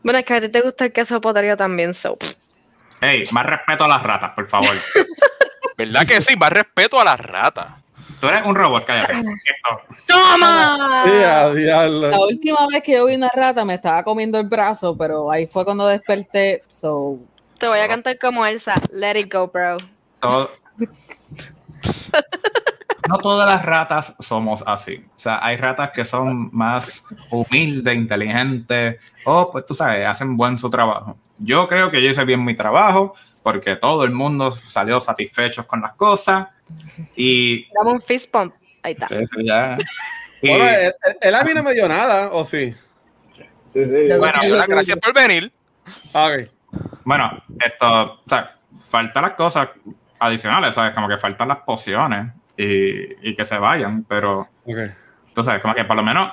Bueno, 0.04 0.20
es 0.20 0.26
que 0.26 0.34
a 0.36 0.40
ti 0.42 0.48
te 0.48 0.62
gusta 0.62 0.86
el 0.86 0.94
queso 0.94 1.20
potario 1.20 1.58
también, 1.58 1.94
so. 1.94 2.18
hey, 3.02 3.24
más 3.34 3.46
respeto 3.46 3.84
a 3.84 3.88
las 3.90 4.04
ratas, 4.04 4.32
por 4.36 4.48
favor. 4.48 4.76
¿Verdad 5.78 6.06
que 6.08 6.22
sí? 6.22 6.36
Más 6.36 6.52
respeto 6.52 7.00
a 7.00 7.04
las 7.06 7.20
ratas. 7.20 7.68
Tú 8.20 8.28
eres 8.28 8.46
un 8.46 8.56
robot, 8.56 8.86
cállate. 8.86 9.14
Esto. 9.14 9.82
¡Toma! 10.08 11.04
La 11.06 12.20
última 12.20 12.68
vez 12.72 12.84
que 12.84 12.94
yo 12.94 13.06
vi 13.06 13.16
una 13.16 13.30
rata 13.34 13.66
me 13.66 13.74
estaba 13.76 14.04
comiendo 14.04 14.38
el 14.40 14.48
brazo, 14.48 14.96
pero 14.96 15.32
ahí 15.32 15.48
fue 15.48 15.66
cuando 15.66 15.88
desperté. 15.88 16.64
So, 16.68 17.18
Te 17.58 17.68
voy 17.68 17.80
a 17.80 17.88
cantar 17.88 18.20
como 18.20 18.46
Elsa. 18.46 18.76
Let 18.94 19.18
it 19.20 19.34
go, 19.34 19.48
bro. 19.48 19.78
todo- 20.20 20.52
no 23.10 23.18
todas 23.18 23.50
las 23.50 23.66
ratas 23.66 24.14
somos 24.20 24.64
así. 24.68 25.04
O 25.16 25.20
sea, 25.20 25.44
hay 25.44 25.58
ratas 25.58 25.90
que 25.92 26.06
son 26.06 26.50
más 26.56 27.04
humildes, 27.32 27.96
inteligentes, 27.96 29.00
o 29.26 29.50
pues 29.52 29.66
tú 29.66 29.74
sabes, 29.74 30.06
hacen 30.06 30.38
buen 30.38 30.58
su 30.58 30.70
trabajo. 30.70 31.18
Yo 31.40 31.68
creo 31.68 31.90
que 31.90 32.02
yo 32.04 32.10
hice 32.10 32.24
bien 32.24 32.44
mi 32.46 32.56
trabajo 32.56 33.16
porque 33.44 33.76
todo 33.76 34.04
el 34.04 34.12
mundo 34.12 34.52
salió 34.52 35.00
satisfechos 35.02 35.66
con 35.66 35.82
las 35.82 35.94
cosas 35.94 36.48
y 37.16 37.68
Dame 37.74 37.92
un 37.92 38.02
fist 38.02 38.32
pump. 38.32 38.54
Ahí 38.84 38.94
está. 38.94 39.08
Sí, 39.08 39.16
sí, 39.26 39.46
ya. 39.46 39.76
Y, 40.44 40.50
Bueno, 40.50 40.66
él, 40.66 40.94
él 41.22 41.36
a 41.36 41.44
mí 41.44 41.54
no 41.54 41.62
me 41.62 41.72
dio 41.72 41.88
nada, 41.88 42.32
¿o 42.32 42.44
sí? 42.44 42.74
Sí, 43.68 43.86
sí. 43.86 44.08
bueno, 44.18 44.40
gracias 44.68 44.98
por 44.98 45.14
venir. 45.14 45.52
Ah, 46.16 46.32
Ok. 46.34 46.50
bueno, 47.06 47.44
esto, 47.64 48.14
o 48.14 48.24
sea, 48.28 48.58
faltan 48.90 49.22
las 49.22 49.34
cosas 49.34 49.70
adicionales, 50.18 50.74
¿sabes? 50.74 50.96
Como 50.96 51.08
que 51.08 51.20
faltan 51.20 51.48
las 51.48 51.58
pociones 51.60 52.34
y, 52.58 53.30
y 53.30 53.36
que 53.36 53.46
se 53.46 53.56
vayan, 53.60 54.04
pero 54.06 54.50
Ok. 54.66 54.78
tú 55.36 55.44
sabes, 55.44 55.62
como 55.62 55.76
que 55.76 55.86
por 55.86 55.96
lo 55.96 56.02
menos 56.02 56.32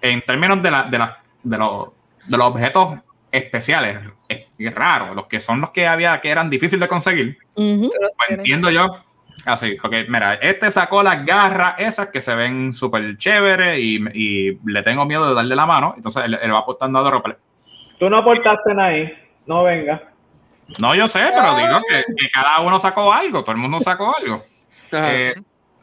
en 0.00 0.22
términos 0.22 0.62
de, 0.62 0.70
la, 0.70 0.84
de, 0.84 0.98
la, 0.98 1.22
de, 1.42 1.58
los, 1.58 1.88
de 2.26 2.36
los 2.38 2.46
objetos 2.46 2.98
especiales, 3.32 3.98
es- 4.28 4.46
es 4.58 4.74
raros, 4.74 5.16
los 5.16 5.26
que 5.26 5.40
son 5.40 5.60
los 5.60 5.70
que 5.70 5.86
había 5.86 6.20
que 6.20 6.30
eran 6.30 6.48
difíciles 6.50 6.80
de 6.82 6.88
conseguir, 6.88 7.38
pues 7.54 8.30
entiendo 8.30 8.70
yo 8.70 8.86
así, 9.46 9.76
porque 9.80 10.04
mira, 10.08 10.34
este 10.34 10.70
sacó 10.70 11.02
las 11.02 11.24
garras 11.26 11.74
esas 11.78 12.08
que 12.08 12.20
se 12.20 12.34
ven 12.36 12.72
súper 12.72 13.16
chéveres 13.16 13.78
y, 13.82 13.96
y 14.14 14.58
le 14.64 14.82
tengo 14.82 15.04
miedo 15.06 15.28
de 15.28 15.34
darle 15.34 15.56
la 15.56 15.66
mano, 15.66 15.94
entonces 15.96 16.24
él, 16.26 16.38
él 16.40 16.52
va 16.52 16.58
aportando 16.58 16.98
a 16.98 17.02
Droplet. 17.02 17.38
Tú 17.98 18.08
no 18.10 18.18
aportaste 18.18 18.74
nada 18.74 18.88
ahí. 18.90 19.12
No 19.46 19.64
venga. 19.64 20.02
No, 20.78 20.94
yo 20.94 21.08
sé, 21.08 21.20
pero 21.34 21.56
digo 21.56 21.80
que, 21.88 22.04
que 22.16 22.30
cada 22.30 22.60
uno 22.60 22.78
sacó 22.78 23.12
algo, 23.12 23.42
todo 23.42 23.52
el 23.52 23.58
mundo 23.58 23.80
sacó 23.80 24.14
algo. 24.16 24.44
Eh, 24.92 25.34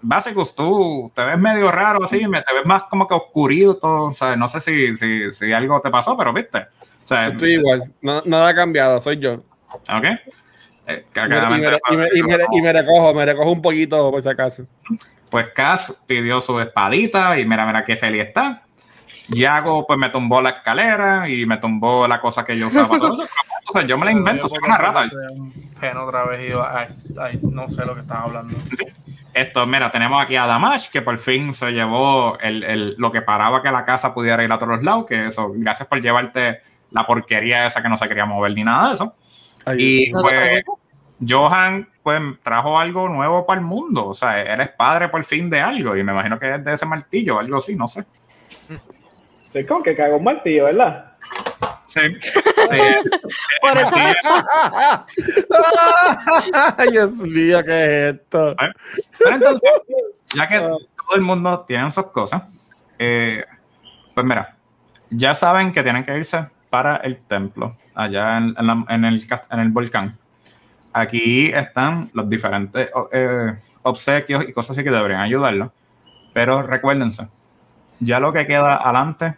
Básicos, 0.01 0.55
tú 0.55 1.11
te 1.13 1.21
ves 1.25 1.37
medio 1.37 1.69
raro 1.71 2.01
así, 2.03 2.25
me, 2.25 2.41
te 2.41 2.53
ves 2.53 2.65
más 2.65 2.83
como 2.83 3.05
que 3.05 3.13
oscurito, 3.13 3.75
todo, 3.75 4.03
o 4.05 4.13
sea, 4.13 4.37
no 4.37 4.47
sé 4.47 4.61
si, 4.61 4.95
si, 4.95 5.33
si 5.33 5.51
algo 5.51 5.81
te 5.81 5.89
pasó, 5.89 6.15
pero 6.17 6.31
viste. 6.31 6.67
O 7.09 7.15
sea, 7.15 7.27
Estoy 7.29 7.53
igual. 7.53 7.91
No- 8.01 8.21
nada 8.25 8.49
ha 8.49 8.53
cambiado, 8.55 8.99
soy 8.99 9.17
yo. 9.17 9.33
¿ok? 9.33 10.03
Eh, 10.05 10.19
Y 10.87 10.91
me, 10.91 10.97
y 10.97 11.03
claramente 11.11 11.69
me- 11.71 11.77
y 11.93 11.97
me- 11.97 12.07
y 12.13 12.23
me- 12.23 12.45
y 12.51 12.61
me 12.61 12.71
recojo, 12.73 13.13
me 13.15 13.25
recojo 13.25 13.51
un 13.51 13.61
poquito 13.63 14.11
por 14.11 14.21
si 14.21 14.29
acaso. 14.29 14.63
Pues 15.31 15.47
Cass 15.55 15.95
pidió 16.05 16.39
su 16.39 16.59
espadita 16.59 17.37
y 17.39 17.45
mira, 17.47 17.65
mira 17.65 17.83
qué 17.83 17.97
feliz 17.97 18.27
está. 18.27 18.61
Yago 19.29 19.85
pues 19.87 19.97
me 19.99 20.09
tumbó 20.09 20.39
la 20.41 20.49
escalera 20.49 21.27
y 21.29 21.45
me 21.47 21.57
tumbó 21.57 22.07
la 22.07 22.19
cosa 22.21 22.45
que 22.45 22.55
yo 22.57 22.67
usaba. 22.67 22.97
todo 22.99 23.13
eso. 23.13 23.27
O 23.67 23.71
sea, 23.71 23.83
yo 23.83 23.97
me 23.99 24.05
la 24.05 24.11
invento, 24.11 24.49
soy 24.49 24.57
una 24.65 24.77
rata. 24.79 25.07
Gen 25.79 25.97
otra 25.97 26.25
vez 26.25 26.49
iba 26.49 26.81
a- 26.81 26.87
no 27.43 27.69
sé 27.69 27.85
lo 27.85 27.93
que 27.93 28.01
estaba 28.01 28.21
hablando. 28.23 28.55
Esto, 29.33 29.67
mira, 29.67 29.91
tenemos 29.91 30.23
aquí 30.23 30.35
a 30.35 30.47
Damash, 30.47 30.89
que 30.89 31.03
por 31.03 31.19
fin 31.19 31.53
se 31.53 31.71
llevó 31.71 32.39
el, 32.39 32.63
el- 32.63 32.95
lo 32.97 33.11
que 33.11 33.21
paraba 33.21 33.61
que 33.61 33.71
la 33.71 33.85
casa 33.85 34.11
pudiera 34.13 34.43
ir 34.43 34.51
a 34.51 34.57
todos 34.57 34.69
los 34.75 34.83
lados, 34.83 35.05
que 35.07 35.27
eso, 35.27 35.51
gracias 35.55 35.87
por 35.87 36.01
llevarte 36.01 36.61
la 36.91 37.05
porquería 37.05 37.67
esa 37.67 37.81
que 37.81 37.89
no 37.89 37.97
se 37.97 38.07
quería 38.07 38.25
mover 38.25 38.53
ni 38.53 38.63
nada 38.63 38.89
de 38.89 38.93
eso. 38.95 39.15
Ay, 39.65 39.77
Y 39.79 40.11
pues 40.11 40.63
Johan 41.27 41.89
pues 42.01 42.21
trajo 42.41 42.79
algo 42.79 43.09
nuevo 43.09 43.45
para 43.45 43.59
el 43.59 43.65
mundo, 43.65 44.07
o 44.07 44.13
sea, 44.13 44.41
eres 44.41 44.69
padre 44.69 45.09
por 45.09 45.23
fin 45.23 45.49
de 45.49 45.61
algo, 45.61 45.95
y 45.95 46.03
me 46.03 46.11
imagino 46.11 46.39
que 46.39 46.55
es 46.55 46.63
de 46.63 46.73
ese 46.73 46.85
martillo, 46.85 47.39
algo 47.39 47.57
así, 47.57 47.75
no 47.75 47.87
sé. 47.87 48.05
Soy 49.51 49.65
como 49.65 49.83
que 49.83 49.95
cagó 49.95 50.17
un 50.17 50.23
martillo, 50.23 50.65
¿verdad? 50.65 51.13
Sí. 51.85 52.01
sí. 52.19 52.31
Por 53.61 53.77
eso 53.77 53.95
Ay, 56.77 56.91
Dios 56.91 57.13
mío, 57.23 57.63
¿qué 57.63 57.83
es 57.83 58.15
esto? 58.15 58.55
Pero 59.17 59.35
entonces, 59.35 59.69
ya 60.35 60.47
que 60.47 60.59
todo 60.59 61.15
el 61.15 61.21
mundo 61.21 61.65
tiene 61.67 61.89
sus 61.91 62.07
cosas, 62.07 62.43
eh, 62.97 63.43
pues 64.13 64.25
mira, 64.25 64.55
ya 65.09 65.35
saben 65.35 65.71
que 65.71 65.83
tienen 65.83 66.03
que 66.03 66.15
irse 66.15 66.47
para 66.69 66.97
el 66.97 67.17
templo, 67.21 67.75
allá 67.95 68.37
en, 68.37 68.55
en 68.57 68.67
la- 68.67 68.85
en 68.89 69.05
el, 69.05 69.25
en 69.51 69.59
el 69.59 69.69
volcán. 69.69 70.17
Aquí 70.93 71.47
están 71.47 72.09
los 72.13 72.27
diferentes 72.29 72.89
eh, 73.11 73.55
obsequios 73.83 74.43
y 74.47 74.53
cosas 74.53 74.71
así 74.77 74.83
que 74.83 74.91
deberían 74.91 75.21
ayudarlos. 75.21 75.71
Pero 76.33 76.63
recuérdense, 76.63 77.27
ya 77.99 78.19
lo 78.19 78.33
que 78.33 78.45
queda 78.47 78.77
adelante 78.77 79.35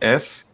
es 0.00 0.48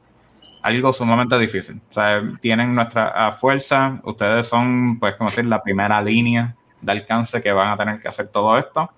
algo 0.63 0.93
sumamente 0.93 1.39
difícil. 1.39 1.81
O 1.91 1.93
sea, 1.93 2.23
tienen 2.41 2.75
nuestra 2.75 3.33
fuerza, 3.33 4.01
ustedes 4.05 4.47
son, 4.47 4.99
pues, 4.99 5.15
como 5.15 5.31
decir, 5.31 5.47
la 5.47 5.63
primera 5.63 6.03
línea 6.03 6.55
de 6.81 6.93
alcance 6.93 7.41
que 7.41 7.53
van 7.53 7.69
a 7.69 7.77
tener 7.77 7.99
que 8.01 8.09
hacer 8.09 8.29
todo 8.29 8.59
esto. 8.59 8.91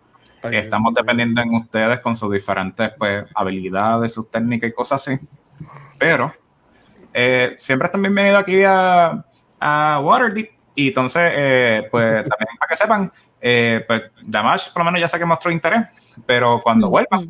Ay, 0.42 0.56
Estamos 0.56 0.94
dependiendo 0.94 1.40
en 1.42 1.54
ustedes 1.54 2.00
con 2.00 2.16
sus 2.16 2.32
diferentes 2.32 2.90
pues, 2.98 3.26
habilidades, 3.34 4.14
sus 4.14 4.30
técnicas 4.30 4.70
y 4.70 4.72
cosas 4.72 5.06
así. 5.06 5.18
Pero 5.98 6.32
eh, 7.14 7.54
siempre 7.58 7.86
están 7.86 8.02
bienvenidos 8.02 8.40
aquí 8.40 8.62
a, 8.64 9.24
a 9.60 10.00
Waterdeep. 10.02 10.50
Y 10.74 10.88
entonces, 10.88 11.32
eh, 11.34 11.88
pues 11.90 12.14
también 12.28 12.56
para 12.58 12.68
que 12.68 12.76
sepan, 12.76 13.12
eh, 13.40 13.84
pues 13.86 14.02
Damash 14.22 14.70
por 14.72 14.80
lo 14.80 14.84
menos 14.86 15.00
ya 15.00 15.08
sé 15.08 15.18
que 15.18 15.24
mostró 15.24 15.50
interés, 15.50 15.82
pero 16.26 16.60
cuando 16.62 16.88
vuelva, 16.90 17.20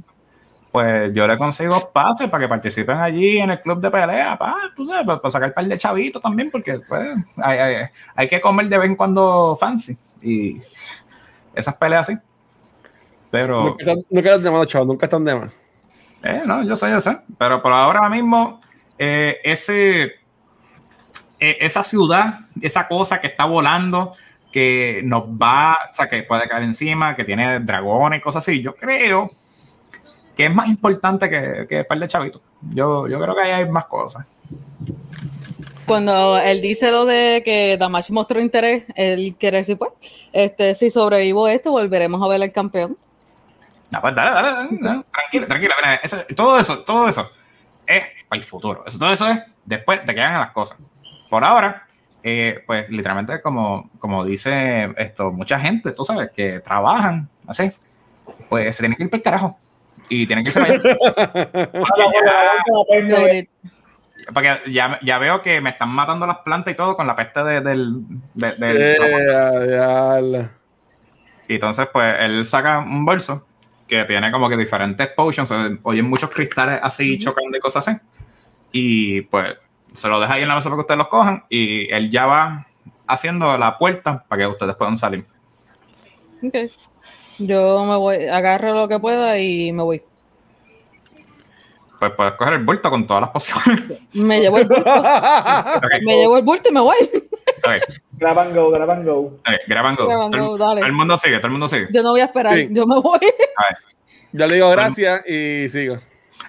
pues 0.71 1.13
yo 1.15 1.27
le 1.27 1.39
consigo 1.39 1.75
pases 1.93 2.29
para 2.29 2.45
que 2.45 2.49
participen 2.49 2.99
allí 2.99 3.39
en 3.39 3.51
el 3.51 3.61
club 3.63 3.81
de 3.81 3.91
pelea, 3.91 4.37
pa, 4.37 4.55
tú 4.77 4.85
sabes, 4.85 5.07
para, 5.07 5.19
para 5.21 5.31
sacar 5.31 5.49
un 5.49 5.55
par 5.55 5.65
de 5.65 5.79
chavitos 5.79 6.21
también, 6.21 6.51
porque 6.51 6.81
pues, 6.87 7.09
hay, 7.39 7.59
hay- 7.59 7.87
hay 8.15 8.29
que 8.29 8.41
comer 8.41 8.69
de 8.69 8.77
vez 8.79 8.89
en 8.91 8.97
cuando 8.97 9.57
fancy. 9.59 9.97
Y 10.21 10.61
esas 11.55 11.75
peleas 11.77 12.09
así. 12.09 12.19
Pero, 13.31 13.65
Nunca 13.65 13.83
están, 13.85 13.97
nunca 14.11 14.29
están 14.31 14.43
de 14.45 14.51
más, 14.51 14.67
chavos, 14.67 14.89
nunca 14.89 15.07
están 15.07 15.25
de 15.25 15.35
más. 15.35 15.51
eh, 16.25 16.43
no, 16.47 16.63
yo 16.65 16.75
sé, 16.77 16.91
yo 16.91 17.01
sé. 17.01 17.19
Pero 17.39 17.63
por 17.63 17.73
ahora 17.73 18.09
mismo, 18.09 18.61
eh, 18.99 19.39
ese, 19.45 20.03
eh, 21.41 21.57
esa 21.61 21.83
ciudad, 21.83 22.41
esa 22.61 22.89
cosa 22.89 23.21
que 23.21 23.29
está 23.29 23.45
volando, 23.45 24.13
que 24.53 25.03
nos 25.05 25.25
va, 25.25 25.79
o 25.91 25.95
sea, 25.95 26.09
que 26.09 26.23
puede 26.23 26.49
caer 26.49 26.65
encima, 26.65 27.15
que 27.15 27.25
tiene 27.25 27.61
dragones 27.61 28.19
y 28.19 28.23
cosas 28.23 28.43
así, 28.45 28.61
yo 28.63 28.75
creo 28.75 29.31
que 30.37 30.47
es 30.47 30.55
más 30.55 30.69
importante 30.69 31.29
que, 31.29 31.67
que 31.69 31.79
el 31.81 31.87
par 31.87 31.99
de 31.99 32.09
chavitos. 32.09 32.41
Yo, 32.71 33.09
yo 33.09 33.21
creo 33.21 33.35
que 33.35 33.43
ahí 33.43 33.51
hay 33.51 33.69
más 33.71 33.87
cosas. 33.87 34.27
Cuando 35.87 36.39
él 36.39 36.61
dice 36.61 36.91
lo 36.91 37.07
de 37.07 37.43
que 37.45 37.77
Damash 37.79 38.11
mostró 38.11 38.41
interés, 38.41 38.85
él 38.95 39.35
quiere 39.39 39.59
decir, 39.59 39.79
pues, 39.79 39.91
este, 40.33 40.75
si 40.75 40.91
sobrevivo 40.91 41.49
esto, 41.49 41.71
volveremos 41.71 42.23
a 42.23 42.29
ver 42.29 42.43
al 42.43 42.53
campeón. 42.53 42.97
No, 43.91 44.01
pues 44.01 44.15
dale, 44.15 44.31
dale, 44.31 44.49
dale, 44.53 44.69
dale, 44.81 45.05
tranquila, 45.13 45.47
tranquila. 45.47 45.75
mira, 45.81 45.95
eso- 45.97 46.25
todo 46.37 46.59
eso, 46.59 46.81
todo 46.81 47.09
eso 47.09 47.31
es 47.89 48.05
para 48.29 48.39
el 48.41 48.45
futuro. 48.45 48.85
Eso, 48.87 48.99
todo 48.99 49.13
eso 49.13 49.29
es 49.29 49.41
después 49.65 50.05
de 50.07 50.15
que 50.15 50.21
hagan 50.21 50.41
las 50.41 50.51
cosas. 50.53 50.79
Por 51.31 51.43
ahora, 51.45 51.85
eh, 52.23 52.63
pues 52.67 52.89
literalmente 52.91 53.41
como, 53.41 53.91
como 53.99 54.25
dice 54.25 54.93
esto, 54.97 55.31
mucha 55.33 55.59
gente, 55.61 55.93
tú 55.93 56.05
sabes, 56.05 56.31
que 56.31 56.61
trabajan 56.61 57.29
así, 57.47 57.71
pues 58.49 58.77
se 58.77 58.83
tienen 58.83 58.97
que 58.97 59.05
ir 59.05 59.11
por 59.11 59.19
el 59.19 59.23
carajo. 59.23 59.59
Y 60.11 60.27
tienen 60.27 60.45
que 60.45 60.51
irse 60.51 60.61
para 60.61 60.75
allá. 60.75 61.79
Porque 64.35 64.59
ya- 64.69 64.99
ya, 65.03 65.19
veo 65.19 65.41
que 65.43 65.61
me 65.61 65.71
están 65.71 65.89
matando 65.91 66.27
las 66.27 66.39
plantas 66.39 66.73
y 66.73 66.77
todo 66.77 66.97
con 66.97 67.07
la 67.07 67.15
peste 67.17 67.43
de- 67.45 67.61
del... 67.61 68.03
de- 68.35 68.53
del- 68.53 68.77
Eh. 69.01 70.49
Y 71.49 71.55
entonces, 71.55 71.89
pues, 71.93 72.15
él 72.21 72.45
saca 72.45 72.79
un 72.81 73.05
bolso 73.05 73.47
que 73.89 74.05
tiene 74.05 74.31
como 74.31 74.49
que 74.49 74.57
diferentes 74.57 75.09
potions, 75.09 75.49
se 75.49 75.79
oyen 75.83 76.09
muchos 76.09 76.31
cristales 76.31 76.79
así 76.83 77.19
chocando 77.19 77.57
y 77.57 77.61
cosas 77.61 77.89
así. 77.89 77.99
Y 78.71 79.23
pues 79.23 79.57
se 79.95 80.09
lo 80.09 80.21
deja 80.21 80.35
ahí 80.35 80.43
en 80.43 80.49
la 80.49 80.55
mesa 80.55 80.69
para 80.69 80.77
que 80.77 80.81
ustedes 80.83 80.99
los 80.99 81.09
cojan 81.09 81.45
y 81.49 81.93
él 81.93 82.11
ya 82.11 82.27
va 82.27 82.67
haciendo 83.07 83.57
la 83.57 83.79
puerta 83.79 84.25
para 84.29 84.43
que 84.43 84.47
ustedes 84.47 84.77
puedan 84.77 84.97
salir. 84.97 85.25
Ok. 86.43 86.55
Yo 87.39 87.85
me 87.85 87.97
voy, 87.97 88.27
agarro 88.27 88.75
lo 88.75 88.89
que 88.89 88.99
pueda 88.99 89.39
y 89.39 89.73
me 89.73 89.83
voy. 89.83 90.03
Pues 91.99 92.13
puedes 92.13 92.35
coger 92.35 92.55
el 92.55 92.65
bulto 92.65 92.91
con 92.91 93.07
todas 93.07 93.23
las 93.23 93.31
pociones. 93.31 94.07
Me 94.15 94.41
llevo 94.41 94.59
el 94.59 94.67
bulto, 94.69 94.85
me 96.07 96.17
llevo 96.17 96.39
el 96.39 96.45
bulto 96.45 96.71
y 96.71 96.73
me 96.75 96.81
voy. 96.81 96.97
ok, 97.03 97.95
Grab 98.13 98.39
and 98.39 98.55
go, 98.55 98.71
grab 98.71 98.91
and 98.91 99.05
go. 99.05 99.19
ok, 99.19 99.49
grab 99.67 99.87
and 99.87 99.99
go. 99.99 100.07
Grab 100.07 100.21
and 100.23 100.37
go, 100.37 100.57
dale. 100.59 100.81
todo 100.81 100.87
el 100.87 100.93
mundo 100.93 101.19
sigue, 101.19 101.37
todo 101.39 101.47
el 101.47 101.53
mundo 101.53 101.69
sigue. 101.69 101.89
Yo 101.93 102.03
no 102.03 102.11
voy 102.11 102.21
a 102.21 102.25
esperar, 102.27 102.55
Sí. 102.55 102.69
yo 102.71 102.87
me 102.87 103.01
voy. 103.01 103.19
Yo 104.33 104.47
le 104.47 104.55
digo 104.55 104.71
gracias 104.71 105.27
y 105.29 105.69
sigo. 105.69 105.99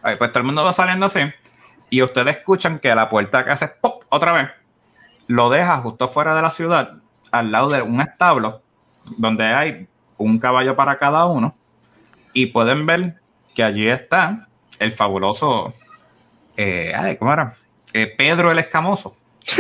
Pues 0.02 0.32
todo 0.32 0.39
el 0.39 0.45
mundo 0.45 0.64
va 0.64 0.74
saliendo 0.74 1.06
así. 1.08 1.20
Y 1.89 2.02
ustedes 2.04 2.38
escuchan 2.38 2.78
que 2.80 2.93
la 2.93 3.10
puerta 3.10 3.43
que 3.43 3.52
hace 3.52 3.68
pop 3.68 4.04
otra 4.10 4.34
vez 4.34 4.50
lo 5.28 5.50
deja 5.50 5.78
justo 5.78 6.08
fuera 6.08 6.36
de 6.36 6.41
la 6.41 6.50
ciudad, 6.50 6.93
al 7.32 7.52
lado 7.52 7.70
de 7.70 7.82
un 7.82 8.02
establo, 8.02 8.62
donde 9.18 9.45
hay 9.45 9.88
un 10.18 10.38
caballo 10.39 10.76
para 10.76 10.97
cada 11.00 11.26
uno. 11.26 11.56
Y 12.34 12.47
pueden 12.47 12.86
ver 12.86 13.16
que 13.56 13.64
allí 13.64 13.88
está 13.88 14.47
el 14.80 14.92
fabuloso. 14.94 15.74
eh, 16.58 16.94
ay, 16.96 17.18
¿Cómo 17.18 17.32
era? 17.34 17.56
Eh, 17.94 18.08
Pedro 18.18 18.52
el 18.52 18.60
Escamoso. 18.60 19.16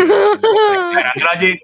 Allí. 1.31 1.59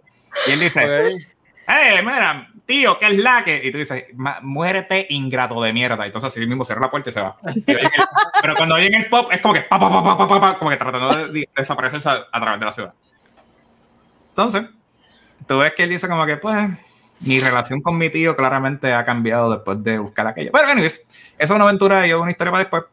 Y 0.47 0.51
él 0.51 0.59
dice: 0.59 0.83
Ok. 0.83 1.21
¡Eh, 1.67 2.01
mira, 2.03 2.47
tío, 2.65 2.99
qué 2.99 3.07
es 3.07 3.17
la 3.17 3.43
que! 3.43 3.59
Y 3.63 3.71
tú 3.71 3.77
dices, 3.79 4.05
"Ma- 4.15 4.39
muérete 4.41 5.07
ingrato 5.09 5.59
de 5.61 5.73
mierda. 5.73 6.03
Y 6.03 6.07
entonces 6.07 6.27
así 6.29 6.45
mismo 6.45 6.63
cierra 6.63 6.81
la 6.81 6.91
puerta 6.91 7.09
y 7.09 7.13
se 7.13 7.21
va. 7.21 7.37
Pero 8.41 8.53
cuando 8.55 8.75
oyen 8.75 8.93
el 8.93 9.07
pop, 9.09 9.29
es 9.31 9.41
como 9.41 9.53
que 9.53 9.61
pa, 9.61 9.79
pa, 9.79 9.89
pa, 9.89 10.03
pa, 10.03 10.17
pa, 10.17 10.27
pa, 10.27 10.41
pa, 10.41 10.53
como 10.59 10.69
que 10.71 10.77
tratando 10.77 11.09
de, 11.15 11.31
de 11.31 11.49
desaparecerse 11.55 12.07
a, 12.09 12.25
a 12.31 12.41
través 12.41 12.59
de 12.59 12.65
la 12.65 12.71
ciudad. 12.71 12.93
Entonces, 14.29 14.63
tú 15.47 15.59
ves 15.59 15.73
que 15.73 15.83
él 15.83 15.89
dice 15.89 16.07
como 16.07 16.25
que, 16.25 16.37
pues, 16.37 16.69
mi 17.21 17.39
relación 17.39 17.81
con 17.81 17.97
mi 17.97 18.09
tío 18.09 18.35
claramente 18.35 18.93
ha 18.93 19.05
cambiado 19.05 19.49
después 19.51 19.83
de 19.83 19.97
buscar 19.97 20.27
aquello. 20.27 20.51
Pero, 20.53 20.67
anyways, 20.67 20.95
esa 20.97 21.05
es 21.37 21.51
una 21.51 21.63
aventura 21.63 22.05
y 22.05 22.11
es 22.11 22.15
una 22.15 22.31
historia 22.31 22.51
para 22.51 22.63
después. 22.63 22.83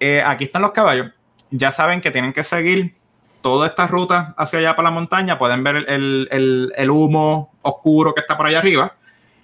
Eh, 0.00 0.22
aquí 0.24 0.44
están 0.44 0.62
los 0.62 0.72
caballos. 0.72 1.12
Ya 1.50 1.70
saben 1.70 2.00
que 2.00 2.10
tienen 2.10 2.32
que 2.32 2.42
seguir 2.42 2.94
toda 3.40 3.66
esta 3.66 3.86
ruta 3.86 4.34
hacia 4.36 4.58
allá 4.58 4.76
para 4.76 4.90
la 4.90 4.94
montaña. 4.94 5.38
Pueden 5.38 5.64
ver 5.64 5.84
el, 5.88 6.90
humo 6.90 7.52
oscuro 7.62 8.14
que 8.14 8.20
está 8.20 8.36
por 8.36 8.46
allá 8.46 8.58
arriba, 8.58 8.94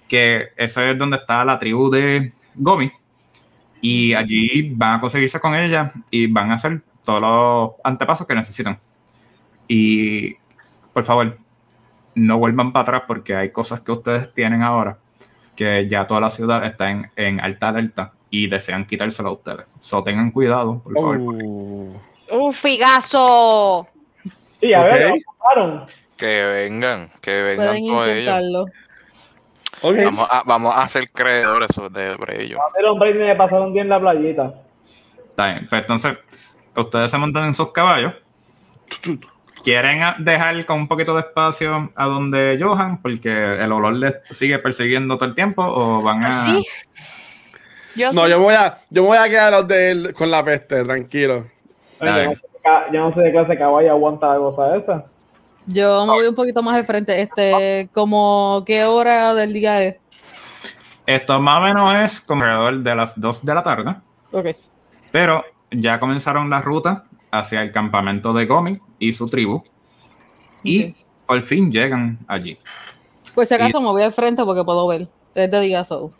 que 0.07 0.49
ese 0.57 0.91
es 0.91 0.97
donde 0.97 1.17
está 1.17 1.43
la 1.45 1.59
tribu 1.59 1.89
de 1.89 2.33
Gomi. 2.55 2.91
Y 3.81 4.13
allí 4.13 4.73
van 4.75 4.95
a 4.95 5.01
conseguirse 5.01 5.39
con 5.39 5.55
ella 5.55 5.91
y 6.09 6.27
van 6.27 6.51
a 6.51 6.55
hacer 6.55 6.81
todos 7.03 7.21
los 7.21 7.71
antepasos 7.83 8.25
que 8.27 8.35
necesitan. 8.35 8.79
Y, 9.67 10.35
por 10.93 11.03
favor, 11.03 11.37
no 12.15 12.37
vuelvan 12.37 12.71
para 12.71 12.83
atrás 12.83 13.03
porque 13.07 13.35
hay 13.35 13.51
cosas 13.51 13.81
que 13.81 13.91
ustedes 13.91 14.33
tienen 14.33 14.61
ahora 14.61 14.97
que 15.55 15.87
ya 15.87 16.05
toda 16.05 16.21
la 16.21 16.29
ciudad 16.29 16.65
está 16.65 16.91
en, 16.91 17.09
en 17.15 17.39
alta 17.39 17.69
alerta 17.69 18.13
y 18.29 18.47
desean 18.47 18.85
quitárselo 18.85 19.29
a 19.29 19.33
ustedes. 19.33 19.65
So 19.85 20.03
tengan 20.03 20.31
cuidado, 20.31 20.79
por 20.83 20.93
favor. 20.95 21.17
Uh, 21.19 21.93
¡Un 22.31 22.53
figazo! 22.53 23.87
Sí, 24.59 24.73
a 24.73 24.81
ver, 24.81 25.05
Ok. 25.11 25.13
lo 25.13 25.33
mataron. 25.37 25.87
Que 26.17 26.43
vengan, 26.43 27.11
que 27.21 27.41
vengan 27.43 27.67
Pueden 27.67 27.83
ellos. 27.83 28.09
intentarlo. 28.09 28.61
ok. 29.83 29.95
Vamos 30.05 30.27
a, 30.31 30.41
vamos 30.43 30.73
a 30.75 30.87
ser 30.89 31.11
creedores 31.11 31.69
de 31.91 32.13
sobre 32.15 32.43
ellos. 32.45 32.59
El 32.79 32.85
hombre 32.85 33.13
me 33.13 33.35
pasaron 33.35 33.73
bien 33.73 33.87
la 33.87 33.99
playita. 33.99 34.55
Está 35.29 35.53
bien, 35.53 35.67
pues 35.69 35.81
entonces, 35.81 36.17
ustedes 36.75 37.11
se 37.11 37.17
montan 37.19 37.43
en 37.45 37.53
sus 37.53 37.71
caballos. 37.71 38.13
¿Quieren 39.63 40.01
a- 40.01 40.15
dejar 40.17 40.65
con 40.65 40.79
un 40.79 40.87
poquito 40.87 41.13
de 41.13 41.21
espacio 41.21 41.91
a 41.95 42.05
donde 42.05 42.57
Johan? 42.59 43.03
Porque 43.03 43.29
el 43.29 43.71
olor 43.71 43.93
les 43.93 44.15
sigue 44.31 44.57
persiguiendo 44.57 45.15
todo 45.17 45.29
el 45.29 45.35
tiempo. 45.35 45.63
¿O 45.63 46.01
van 46.01 46.23
a.? 46.25 46.43
¿Sí? 46.55 46.65
Yo 47.95 48.11
No, 48.13 48.27
yo 48.27 48.37
me 48.37 48.45
voy 48.45 48.55
a, 48.55 48.81
yo 48.89 49.01
me 49.03 49.09
voy 49.09 49.17
a 49.17 49.29
quedar 49.29 49.53
los 49.53 49.67
de 49.67 49.91
él 49.91 50.13
con 50.13 50.29
la 50.29 50.43
peste, 50.43 50.83
tranquilo. 50.83 51.45
Oye, 52.01 52.37
yo, 52.91 52.99
no 52.99 53.13
sé, 53.13 53.21
de 53.21 53.31
clase 53.31 53.51
de 53.51 53.57
caballo 53.57 53.91
aguanta 53.91 54.27
la 54.33 54.37
cosa 54.37 54.75
esa. 54.75 55.05
Yo 55.67 56.05
me 56.05 56.13
voy 56.13 56.27
un 56.27 56.35
poquito 56.35 56.61
más 56.61 56.75
de 56.75 56.83
frente. 56.83 57.21
Este, 57.21 57.89
como 57.93 58.63
qué 58.65 58.85
hora 58.85 59.33
del 59.33 59.53
día 59.53 59.81
es. 59.81 59.95
Esto 61.05 61.39
más 61.39 61.59
o 61.59 61.63
menos 61.63 61.95
es 62.03 62.21
como 62.21 62.43
alrededor 62.43 62.79
de 62.83 62.95
las 62.95 63.19
2 63.19 63.45
de 63.45 63.53
la 63.53 63.63
tarde. 63.63 63.95
Ok. 64.31 64.47
Pero 65.11 65.43
ya 65.71 65.99
comenzaron 65.99 66.49
la 66.49 66.61
ruta 66.61 67.03
hacia 67.31 67.61
el 67.61 67.71
campamento 67.71 68.33
de 68.33 68.45
Gomi 68.45 68.79
y 68.99 69.13
su 69.13 69.27
tribu. 69.27 69.63
Y 70.63 70.89
Ok. 70.89 70.95
por 71.27 71.43
fin 71.43 71.71
llegan 71.71 72.19
allí. 72.27 72.57
Pues 73.33 73.49
si 73.49 73.55
acaso 73.55 73.79
me 73.81 73.87
voy 73.87 74.01
al 74.01 74.13
frente 74.13 74.43
porque 74.43 74.63
puedo 74.63 74.87
ver. 74.87 75.07
Es 75.35 75.51
de 75.51 75.59
día 75.61 75.83
so. 75.83 76.09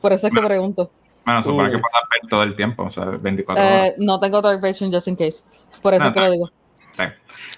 Por 0.00 0.12
eso 0.12 0.26
es 0.28 0.32
que 0.32 0.40
pregunto. 0.40 0.90
Bueno, 1.24 1.42
supone 1.42 1.64
Uy. 1.68 1.70
que 1.72 1.76
ver 1.76 2.30
todo 2.30 2.42
el 2.42 2.54
tiempo, 2.56 2.84
o 2.84 2.90
sea, 2.90 3.04
24 3.04 3.62
horas. 3.62 3.84
Eh, 3.88 3.94
no 3.98 4.18
tengo 4.18 4.40
dark 4.40 4.62
vision 4.62 4.90
just 4.92 5.08
in 5.08 5.16
case. 5.16 5.42
Por 5.82 5.92
eso 5.94 6.04
Ah, 6.04 6.08
es 6.08 6.14
que 6.14 6.20
lo 6.20 6.30
digo. 6.30 6.50
Sí. 6.96 7.02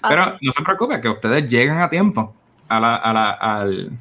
Pero 0.07 0.37
no 0.41 0.51
se 0.51 0.63
preocupe, 0.63 0.99
que 0.99 1.09
ustedes 1.09 1.47
llegan 1.47 1.79
a 1.81 1.89
tiempo 1.89 2.33
a 2.67 2.79
la, 2.79 2.95
a 2.97 3.13
la- 3.13 3.29
al, 3.31 3.91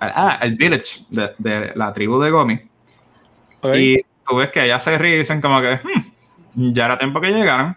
al, 0.00 0.12
ah, 0.14 0.38
al 0.40 0.54
village 0.56 1.04
de, 1.10 1.32
de 1.38 1.72
la 1.76 1.92
tribu 1.92 2.18
de 2.20 2.30
Gomi. 2.30 2.60
Ok. 3.62 3.74
Y 3.76 4.02
tú 4.28 4.36
ves 4.36 4.50
que 4.50 4.60
allá 4.60 4.78
se 4.80 4.98
ríen 4.98 5.14
y 5.14 5.18
dicen 5.18 5.40
como 5.40 5.60
que 5.60 5.78
"Hmm, 6.54 6.72
ya 6.72 6.86
era 6.86 6.98
tiempo 6.98 7.20
que 7.20 7.30
llegaran. 7.30 7.76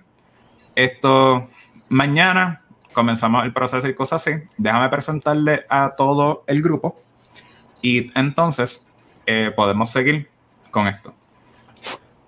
Esto, 0.75 1.49
mañana 1.89 2.61
comenzamos 2.93 3.45
el 3.45 3.53
proceso 3.53 3.88
y 3.88 3.93
cosas 3.93 4.25
así. 4.28 4.39
Déjame 4.57 4.89
presentarle 4.89 5.65
a 5.69 5.93
todo 5.95 6.43
el 6.47 6.61
grupo 6.63 6.97
y 7.82 8.09
entonces 8.19 8.86
eh, 9.28 9.51
podemos 9.55 9.91
seguir 9.91 10.30
con 10.71 10.88
esto. 10.88 11.13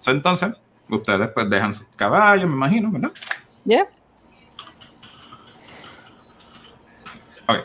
Entonces, 0.05 0.53
ustedes 0.89 1.29
pues 1.29 1.49
dejan 1.49 1.73
sus 1.73 1.87
caballos, 1.95 2.47
me 2.47 2.55
imagino, 2.55 2.91
¿verdad? 2.91 3.11
Yeah. 3.65 3.87
Ok. 7.47 7.59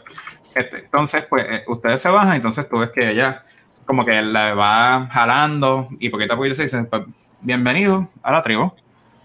Este, 0.54 0.78
entonces, 0.78 1.26
pues, 1.28 1.44
eh, 1.48 1.64
ustedes 1.66 2.00
se 2.00 2.08
bajan, 2.08 2.36
entonces 2.36 2.68
tú 2.68 2.78
ves 2.78 2.90
que 2.90 3.10
ella 3.10 3.44
como 3.86 4.04
que 4.04 4.22
la 4.22 4.54
va 4.54 5.08
jalando 5.10 5.88
y 5.98 6.08
poquito 6.08 6.34
a 6.34 6.36
poquito 6.36 6.54
se 6.54 6.62
dice, 6.62 6.84
pues, 6.84 7.02
bienvenido 7.40 8.08
a 8.22 8.32
la 8.32 8.42
tribu. 8.42 8.72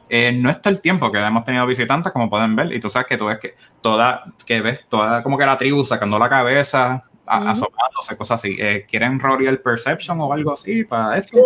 Eh, 0.10 0.32
no 0.32 0.49
está 0.49 0.70
el 0.70 0.82
tiempo 0.82 1.12
que 1.12 1.20
hemos 1.20 1.45
tenido 1.45 1.68
visitantes, 1.68 2.12
como 2.12 2.32
pueden 2.32 2.55
ver, 2.55 2.74
y 2.74 2.80
tú 2.80 2.89
sabes 2.89 3.07
que 3.07 3.16
tú 3.16 3.28
ves 3.28 3.38
que 3.38 3.55
toda, 3.80 4.24
que 4.45 4.60
ves 4.60 4.86
toda 4.89 5.22
como 5.22 5.38
que 5.38 5.45
la 5.45 5.57
tribu 5.57 5.86
sacando 5.86 6.18
la 6.18 6.28
cabeza, 6.28 7.03
a- 7.30 7.40
Ujú. 7.40 7.50
asomándose, 7.50 8.18
cosas 8.18 8.40
así. 8.40 8.58
Eh, 8.60 8.86
¿Quieren 8.90 9.20
Royal 9.20 9.60
Perception 9.60 10.20
o 10.22 10.34
algo 10.34 10.54
así 10.54 10.84
para 10.84 11.18
esto? 11.18 11.38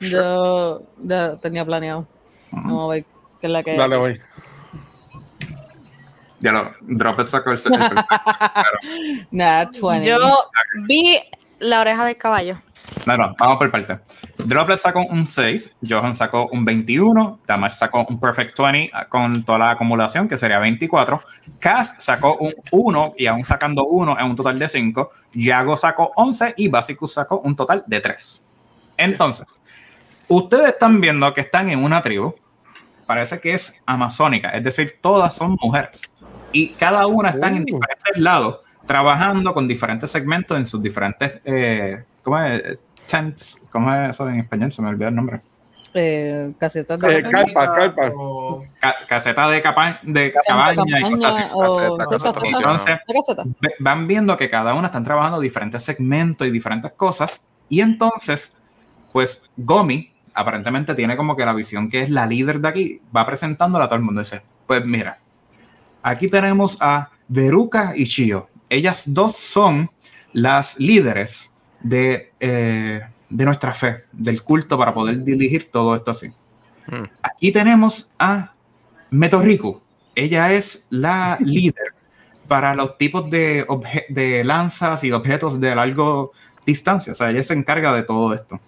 Yo 0.00 0.82
ya 0.98 1.36
tenía 1.36 1.64
planeado. 1.64 2.00
Ujú. 2.52 2.62
Vamos 2.62 2.84
a 2.90 2.92
ver 2.94 3.04
qué 3.40 3.46
es 3.46 3.52
la 3.52 3.62
que. 3.62 3.76
Dale, 3.76 3.96
voy. 3.96 4.20
Ya 6.40 6.52
lo, 6.52 6.72
Drop 6.80 7.20
it 7.20 7.26
el, 7.74 7.82
el- 7.82 9.26
Nah, 9.30 9.66
20. 9.88 10.06
Yo 10.08 10.18
vi 10.86 11.20
la 11.58 11.80
oreja 11.82 12.06
del 12.06 12.16
caballo. 12.16 12.56
No, 13.06 13.16
no, 13.16 13.34
vamos 13.38 13.58
por 13.58 13.70
parte. 13.70 13.98
Droplet 14.46 14.80
sacó 14.80 15.04
un 15.06 15.26
6, 15.26 15.76
Johan 15.88 16.14
sacó 16.16 16.48
un 16.52 16.64
21, 16.64 17.40
Damash 17.46 17.72
sacó 17.72 18.04
un 18.08 18.18
Perfect 18.20 18.58
20 18.58 18.90
con 19.08 19.44
toda 19.44 19.58
la 19.58 19.70
acumulación, 19.72 20.28
que 20.28 20.36
sería 20.36 20.58
24. 20.58 21.20
Cass 21.58 21.94
sacó 21.98 22.36
un 22.36 22.52
1 22.70 23.04
y 23.16 23.26
aún 23.26 23.44
sacando 23.44 23.84
1 23.84 24.18
en 24.18 24.26
un 24.26 24.36
total 24.36 24.58
de 24.58 24.68
5. 24.68 25.10
Yago 25.34 25.76
sacó 25.76 26.12
11 26.16 26.54
y 26.56 26.68
Basicus 26.68 27.14
sacó 27.14 27.38
un 27.40 27.54
total 27.56 27.84
de 27.86 28.00
3. 28.00 28.44
Entonces, 28.96 29.46
ustedes 30.28 30.68
están 30.68 31.00
viendo 31.00 31.32
que 31.32 31.40
están 31.42 31.70
en 31.70 31.82
una 31.82 32.02
tribu, 32.02 32.34
parece 33.06 33.40
que 33.40 33.54
es 33.54 33.74
amazónica, 33.86 34.50
es 34.50 34.62
decir, 34.62 34.94
todas 35.00 35.34
son 35.34 35.56
mujeres. 35.60 36.02
Y 36.52 36.70
cada 36.70 37.06
una 37.06 37.30
están 37.30 37.56
en 37.56 37.62
Uh. 37.62 37.66
diferentes 37.66 38.16
lados, 38.16 38.60
trabajando 38.86 39.54
con 39.54 39.66
diferentes 39.68 40.10
segmentos 40.10 40.56
en 40.56 40.66
sus 40.66 40.82
diferentes, 40.82 41.40
eh, 41.44 42.04
¿cómo 42.22 42.40
es? 42.40 42.78
Tents, 43.10 43.60
¿cómo 43.70 43.92
es 43.94 44.10
eso 44.10 44.28
en 44.28 44.40
español? 44.40 44.72
Se 44.72 44.82
me 44.82 44.88
olvidó 44.88 45.08
el 45.08 45.14
nombre. 45.14 45.40
Eh, 45.92 46.52
casetas 46.58 47.00
de. 47.00 47.18
Eh, 47.18 47.22
carpa, 47.22 47.74
carpa. 47.74 48.12
O- 48.14 48.64
Ca- 48.80 48.94
caseta 49.08 49.48
de, 49.50 49.60
capa- 49.60 49.98
de 50.04 50.32
cabaña 50.46 51.00
y 51.00 51.10
cosas 51.10 51.36
así. 51.36 51.48
o. 51.52 51.96
Caseta, 51.96 51.96
sí, 51.96 51.98
caseta, 51.98 52.32
caseta. 52.32 52.56
Entonces, 52.58 52.98
¿Qué 53.06 53.14
caseta? 53.14 53.44
van 53.80 54.06
viendo 54.06 54.36
que 54.36 54.48
cada 54.48 54.74
una 54.74 54.86
están 54.86 55.02
trabajando 55.04 55.40
diferentes 55.40 55.82
segmentos 55.82 56.46
y 56.46 56.50
diferentes 56.50 56.92
cosas. 56.92 57.44
Y 57.68 57.80
entonces, 57.80 58.56
pues 59.12 59.42
Gomi 59.56 60.12
aparentemente 60.32 60.94
tiene 60.94 61.16
como 61.16 61.34
que 61.36 61.44
la 61.44 61.52
visión 61.52 61.88
que 61.90 62.02
es 62.02 62.10
la 62.10 62.24
líder 62.26 62.60
de 62.60 62.68
aquí, 62.68 63.00
va 63.14 63.26
presentándola 63.26 63.86
a 63.86 63.88
todo 63.88 63.96
el 63.96 64.02
mundo. 64.04 64.20
Dice, 64.20 64.42
pues 64.68 64.84
mira, 64.84 65.18
aquí 66.02 66.28
tenemos 66.28 66.78
a 66.80 67.10
Veruca 67.26 67.92
y 67.96 68.06
Chio. 68.06 68.48
Ellas 68.68 69.02
dos 69.12 69.34
son 69.36 69.90
las 70.32 70.78
líderes 70.78 71.49
de, 71.80 72.32
eh, 72.40 73.00
de 73.28 73.44
nuestra 73.44 73.74
fe, 73.74 74.04
del 74.12 74.42
culto 74.42 74.78
para 74.78 74.94
poder 74.94 75.22
dirigir 75.22 75.70
todo 75.70 75.96
esto 75.96 76.10
así. 76.10 76.32
Hmm. 76.86 77.04
Aquí 77.22 77.52
tenemos 77.52 78.12
a 78.18 78.52
Metorriku. 79.10 79.80
Ella 80.14 80.52
es 80.52 80.86
la 80.90 81.38
líder 81.44 81.94
para 82.48 82.74
los 82.74 82.98
tipos 82.98 83.30
de, 83.30 83.64
de 84.08 84.44
lanzas 84.44 85.04
y 85.04 85.12
objetos 85.12 85.60
de 85.60 85.74
largo 85.74 86.32
distancia. 86.66 87.12
O 87.12 87.14
sea, 87.14 87.30
ella 87.30 87.42
se 87.42 87.54
encarga 87.54 87.92
de 87.94 88.02
todo 88.02 88.34
esto. 88.34 88.60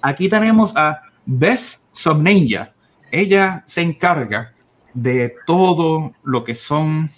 Aquí 0.00 0.28
tenemos 0.28 0.76
a 0.76 1.02
Bess 1.26 1.84
Somninja. 1.92 2.72
Ella 3.10 3.62
se 3.66 3.82
encarga 3.82 4.52
de 4.94 5.34
todo 5.46 6.12
lo 6.22 6.44
que 6.44 6.54
son 6.54 7.10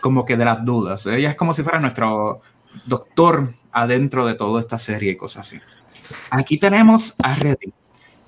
como 0.00 0.24
que 0.24 0.36
de 0.36 0.44
las 0.44 0.64
dudas. 0.64 1.06
Ella 1.06 1.30
es 1.30 1.36
como 1.36 1.52
si 1.52 1.62
fuera 1.62 1.78
nuestro 1.80 2.42
doctor 2.86 3.54
adentro 3.72 4.26
de 4.26 4.34
toda 4.34 4.60
esta 4.60 4.78
serie 4.78 5.12
y 5.12 5.16
cosas 5.16 5.46
así. 5.46 5.60
Aquí 6.30 6.58
tenemos 6.58 7.14
a 7.22 7.34
Reddy. 7.34 7.72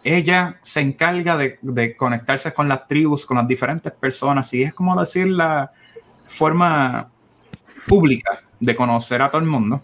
Ella 0.04 0.58
se 0.62 0.80
encarga 0.80 1.36
de, 1.36 1.58
de 1.62 1.96
conectarse 1.96 2.52
con 2.52 2.68
las 2.68 2.88
tribus, 2.88 3.24
con 3.24 3.36
las 3.36 3.46
diferentes 3.46 3.92
personas, 3.92 4.52
y 4.54 4.62
es 4.62 4.74
como 4.74 4.98
decir 4.98 5.28
la 5.28 5.70
forma 6.26 7.10
pública 7.88 8.42
de 8.58 8.74
conocer 8.74 9.22
a 9.22 9.28
todo 9.28 9.40
el 9.40 9.46
mundo. 9.46 9.82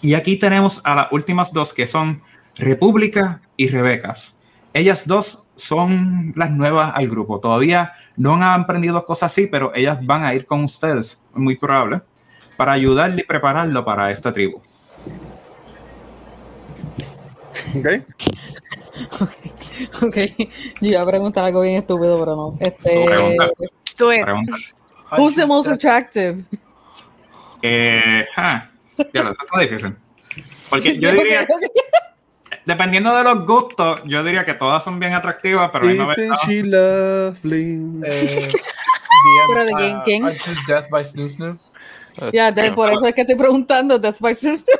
Y 0.00 0.14
aquí 0.14 0.36
tenemos 0.36 0.80
a 0.84 0.94
las 0.94 1.12
últimas 1.12 1.52
dos 1.52 1.74
que 1.74 1.86
son 1.86 2.22
República 2.56 3.40
y 3.56 3.68
Rebecas. 3.68 4.38
Ellas 4.72 5.06
dos 5.06 5.44
son 5.56 6.32
las 6.36 6.50
nuevas 6.50 6.92
al 6.94 7.08
grupo. 7.08 7.40
Todavía 7.40 7.92
no 8.16 8.34
han 8.34 8.42
aprendido 8.42 9.04
cosas 9.04 9.32
así, 9.32 9.46
pero 9.46 9.72
ellas 9.74 9.98
van 10.04 10.24
a 10.24 10.34
ir 10.34 10.46
con 10.46 10.64
ustedes, 10.64 11.22
muy 11.34 11.56
probable. 11.56 12.02
Para 12.58 12.72
ayudarle 12.72 13.22
y 13.22 13.24
prepararlo 13.24 13.84
para 13.84 14.10
esta 14.10 14.32
tribu. 14.32 14.60
¿Ok? 17.76 17.86
Ok, 20.02 20.16
yo 20.80 20.88
iba 20.90 21.00
a 21.02 21.06
preguntar 21.06 21.44
algo 21.44 21.60
bien 21.60 21.76
estúpido, 21.76 22.18
pero 22.18 22.34
no. 22.34 22.56
Este, 22.60 23.04
Pregunta. 23.06 23.46
Tú 23.96 24.10
who's 25.16 25.36
the 25.36 25.46
most 25.46 25.68
attractive? 25.70 26.42
Eh, 27.62 28.26
ah, 28.36 28.66
ya 29.14 29.22
lo, 29.22 29.30
está 29.30 29.60
difícil. 29.60 29.96
Porque 30.68 30.98
yo 30.98 31.12
diría, 31.12 31.46
dependiendo 32.66 33.14
de 33.16 33.22
los 33.22 33.46
gustos, 33.46 34.00
yo 34.04 34.24
diría 34.24 34.44
que 34.44 34.54
todas 34.54 34.82
son 34.82 34.98
bien 34.98 35.14
atractivas, 35.14 35.70
pero 35.72 35.86
me 35.86 35.94
Isn't 35.94 36.28
no. 36.28 36.36
she 36.44 36.62
lovely? 36.64 38.02
Eh, 38.04 38.48
Pero 39.48 39.64
de 39.64 39.72
quién- 39.74 40.00
quién? 40.04 40.36
Death 40.66 40.88
by 40.90 41.04
Snoo 41.06 41.28
Snoo. 41.28 41.58
Ya, 42.32 42.52
de- 42.52 42.72
por 42.72 42.88
eso 42.90 43.06
es 43.06 43.14
que 43.14 43.22
estoy 43.22 43.36
preguntando. 43.36 44.00
That's 44.00 44.20
my 44.20 44.34
sister. 44.34 44.74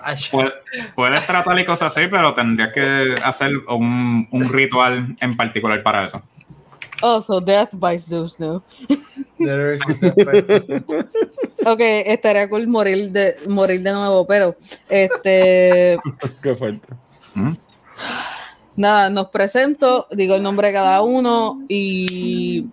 Ay, 0.00 0.16
Pu- 0.30 0.52
Puedes 0.94 1.26
tratar 1.26 1.58
y 1.60 1.64
cosas 1.64 1.96
así, 1.96 2.08
pero 2.08 2.34
tendrías 2.34 2.72
que 2.72 3.14
hacer 3.24 3.52
un, 3.68 4.26
un 4.30 4.48
ritual 4.48 5.16
en 5.20 5.36
particular 5.36 5.82
para 5.82 6.06
eso. 6.06 6.20
Oh, 7.04 7.20
so 7.20 7.40
death 7.40 7.70
by 7.74 7.98
there 9.38 9.74
is 9.74 9.80
Death 10.00 10.14
by 10.24 10.40
Snoo 10.40 10.66
Snoo. 10.66 11.72
Ok, 11.72 11.80
estaría 12.06 12.48
cool 12.48 12.66
morir 12.68 13.10
de, 13.10 13.34
morir 13.48 13.82
de 13.82 13.92
nuevo, 13.92 14.24
pero 14.26 14.56
este. 14.88 15.98
Qué 16.42 16.54
fuerte. 16.54 16.88
¿Mm? 17.34 17.52
Nada, 18.76 19.10
nos 19.10 19.28
presento, 19.30 20.06
digo 20.12 20.34
el 20.36 20.42
nombre 20.42 20.68
de 20.68 20.74
cada 20.74 21.02
uno 21.02 21.60
y 21.68 22.66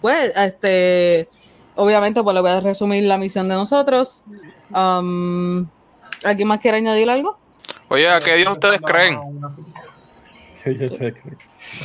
pues, 0.00 0.32
este, 0.36 1.28
obviamente, 1.76 2.22
pues 2.22 2.34
le 2.34 2.40
voy 2.40 2.50
a 2.50 2.60
resumir 2.60 3.04
la 3.04 3.18
misión 3.18 3.48
de 3.48 3.54
nosotros. 3.54 4.24
Um, 4.74 5.66
¿Alguien 6.24 6.48
más 6.48 6.60
quiere 6.60 6.78
añadir 6.78 7.08
algo? 7.08 7.38
Oye, 7.88 8.08
¿a 8.08 8.20
qué 8.20 8.34
Dios 8.36 8.52
ustedes 8.52 8.80
creen? 8.80 9.20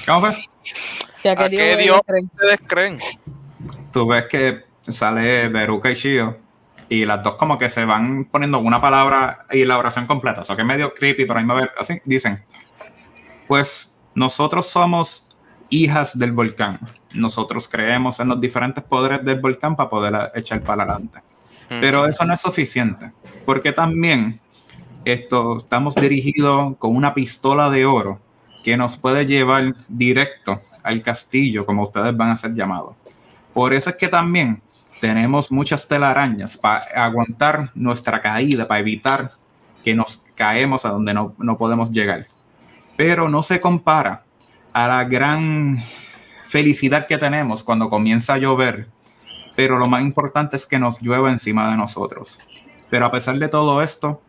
¿Cómo 0.05 0.21
fue? 0.21 0.29
¿A 1.29 1.35
qué 1.35 1.49
Dios 1.49 1.77
Dios 1.77 2.01
creen. 2.05 2.29
ustedes 2.33 2.59
creen? 2.67 2.97
Tú 3.93 4.07
ves 4.07 4.25
que 4.25 4.65
sale 4.87 5.47
Beruka 5.49 5.91
y 5.91 5.95
Shio 5.95 6.37
y 6.89 7.05
las 7.05 7.23
dos 7.23 7.35
como 7.35 7.57
que 7.57 7.69
se 7.69 7.85
van 7.85 8.25
poniendo 8.25 8.59
una 8.59 8.81
palabra 8.81 9.45
y 9.51 9.63
la 9.63 9.77
oración 9.77 10.07
completa. 10.07 10.41
Eso 10.41 10.55
que 10.55 10.63
es 10.63 10.67
medio 10.67 10.93
creepy, 10.93 11.25
pero 11.25 11.39
a 11.39 11.41
mí 11.41 11.47
me 11.47 11.61
ve 11.61 11.69
así. 11.77 12.01
Dicen, 12.03 12.43
pues 13.47 13.95
nosotros 14.13 14.67
somos 14.67 15.27
hijas 15.71 16.17
del 16.19 16.33
volcán. 16.33 16.79
Nosotros 17.15 17.67
creemos 17.67 18.19
en 18.19 18.27
los 18.27 18.39
diferentes 18.39 18.83
poderes 18.83 19.25
del 19.25 19.39
volcán 19.39 19.75
para 19.75 19.89
poder 19.89 20.31
echar 20.35 20.61
para 20.61 20.83
adelante. 20.83 21.19
Pero 21.67 22.05
eso 22.05 22.25
no 22.25 22.33
es 22.33 22.41
suficiente, 22.41 23.13
porque 23.45 23.71
también 23.71 24.41
esto, 25.05 25.57
estamos 25.57 25.95
dirigidos 25.95 26.75
con 26.77 26.93
una 26.93 27.13
pistola 27.13 27.69
de 27.69 27.85
oro 27.85 28.19
que 28.61 28.75
nos 28.75 28.97
puede 28.97 29.25
llevar 29.25 29.73
directo 29.87 30.59
al 30.83 31.01
castillo, 31.01 31.65
como 31.65 31.83
ustedes 31.83 32.15
van 32.15 32.31
a 32.31 32.37
ser 32.37 32.53
llamados. 32.53 32.95
Por 33.53 33.73
eso 33.73 33.89
es 33.89 33.95
que 33.95 34.09
también 34.09 34.61
tenemos 34.99 35.49
muchas 35.49 35.87
telarañas 35.87 36.57
para 36.57 36.83
aguantar 36.93 37.71
nuestra 37.73 38.21
caída, 38.21 38.67
para 38.67 38.81
evitar 38.81 39.31
que 39.81 39.95
nos 39.95 40.17
caemos 40.35 40.85
a 40.85 40.89
donde 40.89 41.13
no, 41.13 41.33
no 41.37 41.57
podemos 41.57 41.89
llegar. 41.89 42.27
Pero 42.97 43.29
no 43.29 43.43
se 43.43 43.61
compara 43.61 44.23
a 44.73 44.87
la 44.87 45.03
gran 45.05 45.83
felicidad 46.45 47.07
que 47.07 47.17
tenemos 47.17 47.63
cuando 47.63 47.89
comienza 47.89 48.33
a 48.33 48.37
llover 48.37 48.87
pero 49.55 49.77
lo 49.77 49.85
más 49.85 50.01
importante 50.01 50.55
es 50.55 50.65
que 50.65 50.79
nos 50.79 51.01
llueva 51.01 51.31
encima 51.31 51.69
de 51.69 51.77
nosotros. 51.77 52.39
Pero 52.89 53.05
a 53.05 53.11
pesar 53.11 53.37
de 53.37 53.47
todo 53.47 53.81
esto, 53.81 54.21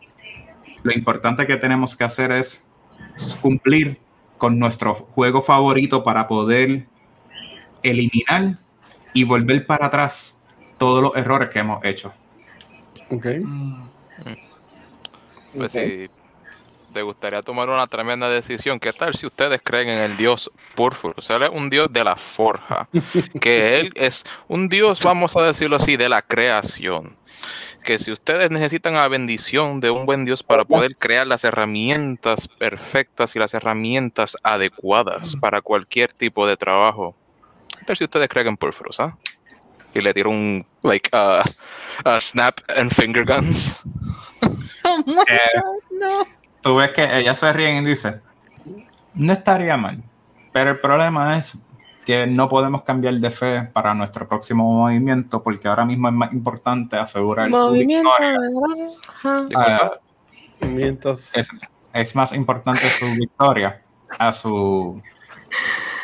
lo 0.83 0.93
importante 0.93 1.47
que 1.47 1.57
tenemos 1.57 1.97
que 1.97 2.05
hacer 2.05 2.33
es 2.33 2.67
cumplir 3.41 3.99
con 4.39 4.59
nuestro 4.59 4.95
juego 4.95 5.43
favorito 5.43 6.03
para 6.03 6.27
poder 6.27 6.87
eliminar 7.83 8.59
y 9.13 9.25
volver 9.25 9.67
para 9.67 9.87
atrás 9.87 10.41
todos 10.79 11.03
los 11.03 11.17
errores 11.17 11.51
que 11.51 11.61
hemos 11.61 11.85
hecho. 11.85 12.13
Ok. 13.11 13.27
Mm, 13.43 13.83
Pues 15.57 15.73
si 15.73 16.09
te 16.93 17.03
gustaría 17.03 17.43
tomar 17.43 17.69
una 17.69 17.87
tremenda 17.87 18.29
decisión, 18.29 18.79
¿qué 18.79 18.93
tal 18.93 19.15
si 19.15 19.27
ustedes 19.27 19.61
creen 19.63 19.89
en 19.89 19.99
el 19.99 20.17
dios 20.17 20.51
Púrfuro? 20.75 21.15
O 21.17 21.23
sea, 21.23 21.37
él 21.37 21.45
es 21.45 21.51
un 21.51 21.71
dios 21.71 21.89
de 21.91 22.05
la 22.05 22.17
forja, 22.17 22.89
que 23.41 23.81
él 23.81 23.93
es 23.95 24.25
un 24.49 24.69
dios, 24.69 25.01
vamos 25.03 25.37
a 25.37 25.43
decirlo 25.43 25.77
así, 25.77 25.97
de 25.97 26.09
la 26.09 26.23
creación. 26.23 27.17
Que 27.85 27.99
si 27.99 28.13
ustedes 28.13 28.51
necesitan 28.51 28.95
la 28.95 29.09
bendición 29.09 29.81
de 29.81 29.91
un 29.91 30.07
buen 30.07 30.25
dios 30.25 30.43
para 30.45 30.65
poder 30.65 30.97
crear 30.97 31.27
las 31.27 31.43
herramientas 31.43 32.47
perfectas 32.47 33.35
y 33.35 33.41
las 33.41 33.55
herramientas 33.55 34.37
adecuadas 34.45 35.35
para 35.41 35.61
cualquier 35.63 36.13
tipo 36.13 36.47
de 36.47 36.57
trabajo, 36.57 37.17
¿qué 37.79 37.85
tal 37.85 37.97
si 37.97 38.05
ustedes 38.05 38.29
creen 38.29 38.49
en 38.49 38.57
Púrfuros, 38.57 39.01
ah? 39.01 39.17
Y 39.95 40.01
le 40.01 40.15
tiro 40.15 40.31
un, 40.31 40.65
like, 40.83 41.11
uh, 41.13 41.43
a 42.05 42.21
snap 42.21 42.61
and 42.77 42.93
finger 42.93 43.25
guns. 43.25 43.77
Oh 44.85 44.99
my 45.07 45.23
Eh, 45.29 45.39
God, 45.55 46.01
no. 46.01 46.42
Tú 46.63 46.77
ves 46.77 46.91
que 46.93 47.19
ellas 47.19 47.39
se 47.39 47.53
ríen 47.53 47.83
y 47.85 47.89
dicen, 47.89 48.21
no 49.15 49.33
estaría 49.33 49.77
mal, 49.77 50.03
pero 50.53 50.71
el 50.71 50.79
problema 50.79 51.37
es 51.37 51.59
que 52.07 52.27
no 52.27 52.49
podemos 52.49 52.83
cambiar 52.83 53.15
de 53.15 53.31
fe 53.31 53.63
para 53.73 53.95
nuestro 53.95 54.27
próximo 54.29 54.65
movimiento 54.73 55.43
porque 55.43 55.69
ahora 55.69 55.85
mismo 55.85 56.09
es 56.09 56.15
más 56.15 56.33
importante 56.33 56.97
asegurar 56.97 57.51
su 57.51 57.57
Movimiento 57.57 58.11
victoria. 58.19 58.41
Disculpa. 58.41 59.47
Ah, 59.55 59.93
Mientras. 60.67 61.37
es, 61.37 61.49
es 61.93 62.17
más 62.17 62.33
importante 62.33 62.81
su 62.91 63.07
victoria 63.19 63.83
a 64.19 64.33
su 64.33 65.01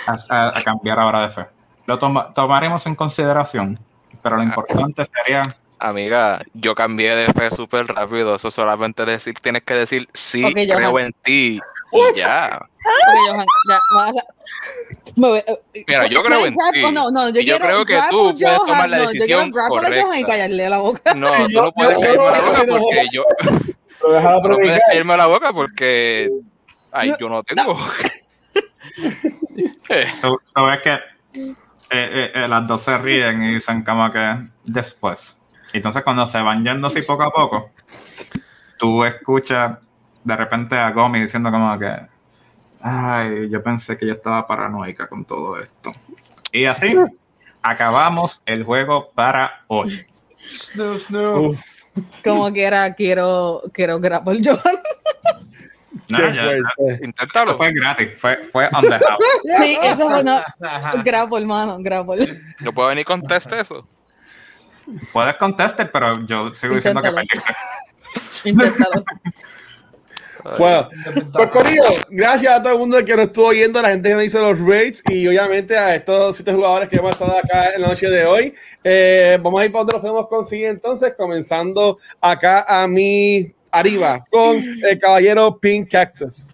a, 0.06 0.14
a- 0.34 0.59
a 0.59 0.62
cambiar 0.62 0.98
ahora 0.98 1.22
de 1.22 1.30
fe. 1.30 1.46
Lo 1.86 1.98
toma- 1.98 2.32
tomaremos 2.34 2.84
en 2.86 2.94
consideración, 2.94 3.78
pero 4.22 4.36
lo 4.36 4.42
importante 4.42 5.04
sería 5.04 5.42
Amiga, 5.80 6.42
yo 6.54 6.74
cambié 6.74 7.14
de 7.14 7.32
fe 7.32 7.50
súper 7.54 7.86
rápido. 7.86 8.34
Eso 8.34 8.50
solamente 8.50 9.04
decir, 9.04 9.34
tienes 9.40 9.62
que 9.62 9.74
decir 9.74 10.08
sí, 10.12 10.42
Ok, 10.44 10.52
Johan. 10.54 10.66
creo 10.78 10.98
en 10.98 11.12
ti. 11.24 11.60
Y 11.92 12.18
ya. 12.18 12.60
Ok, 12.62 13.28
Johan, 13.30 13.46
ya, 13.68 13.80
vas 13.94 14.16
a- 14.16 14.24
voy- 15.16 15.38
eh, 15.74 15.84
Mira, 15.86 16.06
yo 16.08 16.22
creo 16.22 16.46
en 16.46 16.54
ti. 16.72 16.82
No, 16.92 17.10
no, 17.10 17.28
yo, 17.30 17.40
yo 17.40 17.58
creo 17.58 17.84
que 17.86 17.98
tú 18.10 18.32
puedes 18.36 18.56
Johan, 18.58 18.66
tomar 18.66 18.90
la 18.90 18.96
no, 18.98 19.02
Yo 19.04 19.08
decisión 19.10 19.50
quiero 19.52 19.68
grapple 19.68 19.78
a 19.98 20.02
Johan 20.02 20.18
y 20.18 20.22
correcta. 20.22 20.26
callarle 20.32 20.68
la 20.70 20.78
boca. 20.78 21.14
No, 21.14 21.26
tú 21.28 21.48
yo- 21.48 21.62
no 21.62 21.72
puedes 21.72 21.94
yo- 21.96 22.00
caerme 22.00 22.26
la 22.26 22.36
yo- 22.38 22.42
boca 22.42 22.64
yo- 22.64 22.78
porque 22.78 23.06
yo. 23.12 23.24
No 24.48 24.56
puedes 24.56 24.80
caerme 24.90 25.16
la 25.16 25.26
boca 25.26 25.52
porque. 25.52 26.30
Ay, 26.90 27.12
yo 27.20 27.28
no 27.28 27.42
tengo. 27.44 27.78
Eh, 29.90 30.06
tú, 30.22 30.38
ves 30.66 30.80
que 30.82 30.92
eh, 30.92 31.50
eh, 31.90 32.30
eh, 32.34 32.48
las 32.48 32.66
dos 32.66 32.82
se 32.82 32.96
ríen 32.98 33.42
y 33.44 33.55
dicen 33.55 33.82
como 33.84 34.10
que 34.10 34.36
después. 34.64 35.38
Entonces 35.73 36.03
cuando 36.03 36.27
se 36.27 36.40
van 36.40 36.65
yendo 36.65 36.86
así 36.86 37.03
poco 37.03 37.23
a 37.24 37.31
poco, 37.31 37.70
tú 38.78 39.05
escuchas 39.05 39.78
de 40.24 40.36
repente 40.36 40.77
a 40.77 40.90
Gomi 40.90 41.20
diciendo 41.20 41.51
como 41.51 41.78
que, 41.78 41.93
ay, 42.82 43.49
yo 43.51 43.62
pensé 43.62 43.97
que 43.97 44.07
yo 44.07 44.15
estaba 44.15 44.47
paranoica 44.47 45.07
con 45.09 45.24
todo 45.24 45.59
esto. 45.59 45.93
Y 46.53 46.65
así 46.65 46.95
acabamos 47.62 48.43
el 48.47 48.65
juego 48.65 49.11
para 49.15 49.65
hoy. 49.69 50.07
Snoo 50.40 50.99
Snoo. 50.99 51.40
Uf, 51.51 51.61
Como 52.24 52.51
quiera, 52.53 52.95
quiero, 52.95 53.62
quiero 53.73 53.99
grapple 54.01 54.39
Johan. 54.45 54.77
No, 56.09 56.19
ya- 56.32 56.45
fuerte. 56.77 57.05
inténtalo. 57.05 57.57
fue 57.59 57.70
gratis, 57.73 58.09
fue, 58.16 58.43
fue 58.45 58.66
on 58.73 58.82
the 58.82 58.99
house. 58.99 59.19
Sí, 59.62 59.78
eso 59.82 60.09
fue 60.09 60.24
no. 60.24 60.40
Grapple, 61.05 61.39
hermano, 61.40 61.77
grapple. 61.81 62.40
Yo 62.61 62.73
puedo 62.73 62.89
venir 62.89 63.03
y 63.03 63.05
conteste 63.05 63.61
eso. 63.61 63.86
Puedes 65.12 65.35
contestar, 65.36 65.90
pero 65.90 66.24
yo 66.27 66.55
sigo 66.55 66.74
diciendo 66.74 67.02
que 67.02 67.10
perdiste. 67.10 67.55
Inténtalo. 68.44 69.05
Bueno, 70.56 70.81
pues 71.32 71.51
Corillo, 71.51 71.82
gracias 72.09 72.55
a 72.55 72.62
todo 72.62 72.74
el 72.74 72.78
mundo 72.78 73.05
que 73.05 73.15
nos 73.15 73.27
estuvo 73.27 73.47
oyendo, 73.48 73.81
a 73.81 73.82
la 73.82 73.90
gente 73.90 74.09
que 74.09 74.15
nos 74.15 74.24
hizo 74.24 74.40
los 74.40 74.59
raids 74.59 75.02
y 75.09 75.27
obviamente 75.27 75.77
a 75.77 75.94
estos 75.94 76.36
siete 76.36 76.52
jugadores 76.52 76.89
que 76.89 76.97
hemos 76.97 77.10
estado 77.10 77.36
acá 77.36 77.74
en 77.74 77.82
la 77.82 77.89
noche 77.89 78.09
de 78.09 78.24
hoy. 78.24 78.55
Eh, 78.85 79.39
vamos 79.43 79.60
a 79.60 79.65
ir 79.65 79.73
para 79.73 79.81
donde 79.81 79.93
los 79.94 80.01
podemos 80.01 80.28
conseguir 80.28 80.66
entonces, 80.66 81.15
comenzando 81.16 81.98
acá 82.20 82.65
a 82.69 82.86
mi 82.86 83.52
arriba 83.70 84.24
con 84.31 84.56
el 84.56 84.98
caballero 84.98 85.59
Pink 85.59 85.90
Cactus. 85.90 86.47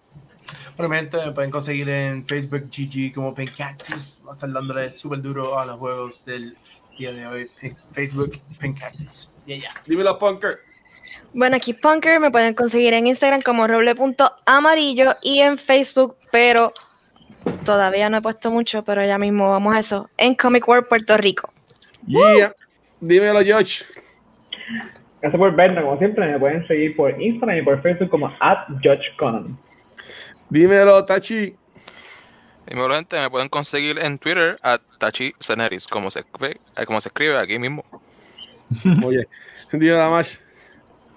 Probablemente 0.77 1.19
me 1.19 1.33
pueden 1.33 1.51
conseguir 1.51 1.89
en 1.89 2.27
Facebook 2.27 2.65
GG 2.65 3.15
como 3.15 3.35
Pink 3.35 3.57
Cactus. 3.57 4.19
Va 4.27 4.33
a 4.33 4.35
estar 4.35 4.51
dándole 4.51 4.93
súper 4.93 5.21
duro 5.23 5.59
a 5.59 5.67
los 5.67 5.79
juegos 5.79 6.25
del 6.25 6.57
día 6.97 7.13
de 7.13 7.27
hoy. 7.27 7.51
Facebook 7.93 8.41
Pink 8.61 8.81
Cactus. 8.81 9.31
Yeah, 9.47 9.59
yeah. 9.59 9.71
Dímelo, 9.87 10.19
Punker. 10.19 10.59
Bueno, 11.33 11.57
aquí 11.57 11.75
Punker 11.75 12.21
me 12.21 12.31
pueden 12.31 12.55
conseguir 12.55 12.95
en 12.95 13.07
Instagram 13.07 13.41
como 13.43 13.67
roble.amarillo 13.67 15.15
y 15.23 15.41
en 15.41 15.59
Facebook, 15.59 16.17
pero 16.31 16.73
todavía 17.65 18.09
no 18.09 18.19
he 18.19 18.23
puesto 18.23 18.51
mucho, 18.51 18.85
pero 18.85 19.05
ya 19.05 19.19
mismo 19.19 19.51
vamos 19.51 19.75
a 19.75 19.81
eso, 19.81 20.09
en 20.17 20.35
Comic 20.35 20.67
World 20.69 20.89
Puerto 20.89 21.17
Rico. 21.17 21.53
Yeah. 22.07 22.55
Dímelo, 23.01 23.41
George. 23.41 23.85
Gracias 25.21 25.39
por 25.39 25.57
vernos, 25.57 25.85
como 25.85 25.99
siempre, 25.99 26.31
me 26.31 26.39
pueden 26.39 26.67
seguir 26.67 26.95
por 26.97 27.21
Instagram 27.21 27.59
y 27.59 27.63
por 27.63 27.81
Facebook 27.83 28.11
como 28.11 28.33
at 28.41 28.69
Judge 28.83 29.15
Conan. 29.17 29.59
Dímelo, 30.51 31.05
Tachi. 31.05 31.57
Y 32.71 32.75
me 32.75 33.31
pueden 33.31 33.49
conseguir 33.49 33.99
en 33.99 34.19
Twitter 34.19 34.59
a 34.63 34.79
Tachi 34.99 35.35
Ceneris, 35.41 35.87
como 35.87 36.11
se, 36.11 36.21
escribe- 36.25 36.59
eh, 36.77 36.87
como 36.87 37.01
se 37.01 37.09
escribe 37.09 37.39
aquí 37.39 37.59
mismo. 37.59 37.85
Oye, 39.05 39.29
sentido 39.53 39.99
nada 39.99 40.11
más. 40.11 40.39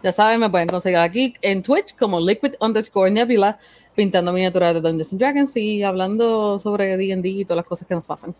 Ya 0.03 0.11
saben, 0.11 0.39
me 0.39 0.49
pueden 0.49 0.67
conseguir 0.67 0.99
aquí 0.99 1.33
en 1.41 1.63
Twitch 1.63 1.95
como 1.95 2.19
liquid 2.19 2.53
underscore 2.59 3.09
nebula, 3.09 3.57
pintando 3.95 4.31
miniaturas 4.31 4.73
de 4.73 4.81
Dungeons 4.81 5.11
and 5.13 5.19
Dragons 5.19 5.57
y 5.57 5.83
hablando 5.83 6.59
sobre 6.59 6.97
D&D 6.97 7.29
y 7.29 7.45
todas 7.45 7.57
las 7.57 7.65
cosas 7.65 7.87
que 7.87 7.95
nos 7.95 8.05
pasan. 8.05 8.35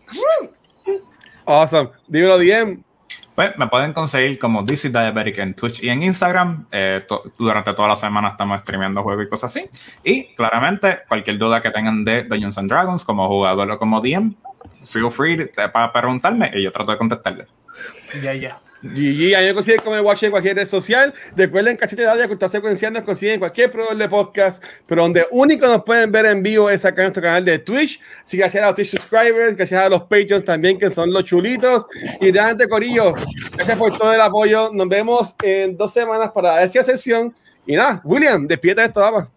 Awesome. 1.46 1.90
Dímelo, 2.06 2.38
DM. 2.38 2.84
Pues 3.38 3.56
me 3.56 3.68
pueden 3.68 3.92
conseguir 3.92 4.36
como 4.36 4.64
DC 4.64 4.88
Diabetic 4.88 5.38
en 5.38 5.54
Twitch 5.54 5.84
y 5.84 5.90
en 5.90 6.02
Instagram. 6.02 6.66
Eh, 6.72 7.06
durante 7.38 7.72
toda 7.72 7.86
la 7.86 7.94
semana 7.94 8.26
estamos 8.26 8.62
streameando 8.62 9.00
juegos 9.04 9.26
y 9.26 9.28
cosas 9.28 9.56
así. 9.56 9.70
Y 10.02 10.34
claramente, 10.34 11.02
cualquier 11.06 11.38
duda 11.38 11.62
que 11.62 11.70
tengan 11.70 12.02
de 12.02 12.24
Dungeons 12.24 12.58
and 12.58 12.68
Dragons 12.68 13.04
como 13.04 13.28
jugador 13.28 13.70
o 13.70 13.78
como 13.78 14.00
DM, 14.00 14.34
feel 14.88 15.12
free 15.12 15.48
para 15.72 15.92
preguntarme 15.92 16.50
y 16.52 16.64
yo 16.64 16.72
trato 16.72 16.90
de 16.90 16.98
contestarle. 16.98 17.46
Ya, 18.20 18.34
ya. 18.34 18.58
GG, 18.82 19.34
a 19.34 19.40
mí 19.40 19.46
me 19.46 19.54
consiguen 19.54 19.80
como 19.82 19.96
Watch 20.00 20.22
en 20.22 20.30
cualquier 20.30 20.56
red 20.56 20.66
social. 20.66 21.12
Recuerden 21.34 21.76
Cachete 21.76 22.02
de 22.02 22.08
Dalia, 22.08 22.28
Cultura 22.28 22.48
Secuencial, 22.48 22.92
nos 22.92 23.02
consiguen 23.02 23.34
en 23.34 23.40
cualquier 23.40 23.70
proveedor 23.70 23.96
de 23.96 24.08
podcast, 24.08 24.64
pero 24.86 25.02
donde 25.02 25.26
único 25.30 25.66
nos 25.66 25.82
pueden 25.82 26.12
ver 26.12 26.26
en 26.26 26.42
vivo 26.42 26.70
es 26.70 26.84
acá 26.84 27.02
en 27.02 27.06
nuestro 27.06 27.22
canal 27.22 27.44
de 27.44 27.58
Twitch. 27.58 28.00
Así 28.22 28.36
que 28.36 28.42
gracias 28.42 28.62
a 28.62 28.66
los 28.66 28.76
Twitch 28.76 28.90
subscribers, 28.90 29.56
gracias 29.56 29.84
a 29.84 29.88
los 29.88 30.02
Patreons 30.02 30.44
también, 30.44 30.78
que 30.78 30.90
son 30.90 31.12
los 31.12 31.24
chulitos. 31.24 31.86
Y 32.20 32.30
realmente, 32.30 32.68
Corillo, 32.68 33.14
gracias 33.52 33.76
por 33.76 33.96
todo 33.98 34.12
el 34.12 34.20
apoyo. 34.20 34.70
Nos 34.72 34.88
vemos 34.88 35.34
en 35.42 35.76
dos 35.76 35.92
semanas 35.92 36.30
para 36.32 36.62
esa 36.62 36.82
sesión. 36.82 37.34
Y 37.66 37.76
nada, 37.76 38.00
William, 38.04 38.46
despierta 38.46 38.84
esto, 38.84 39.00
dama. 39.00 39.28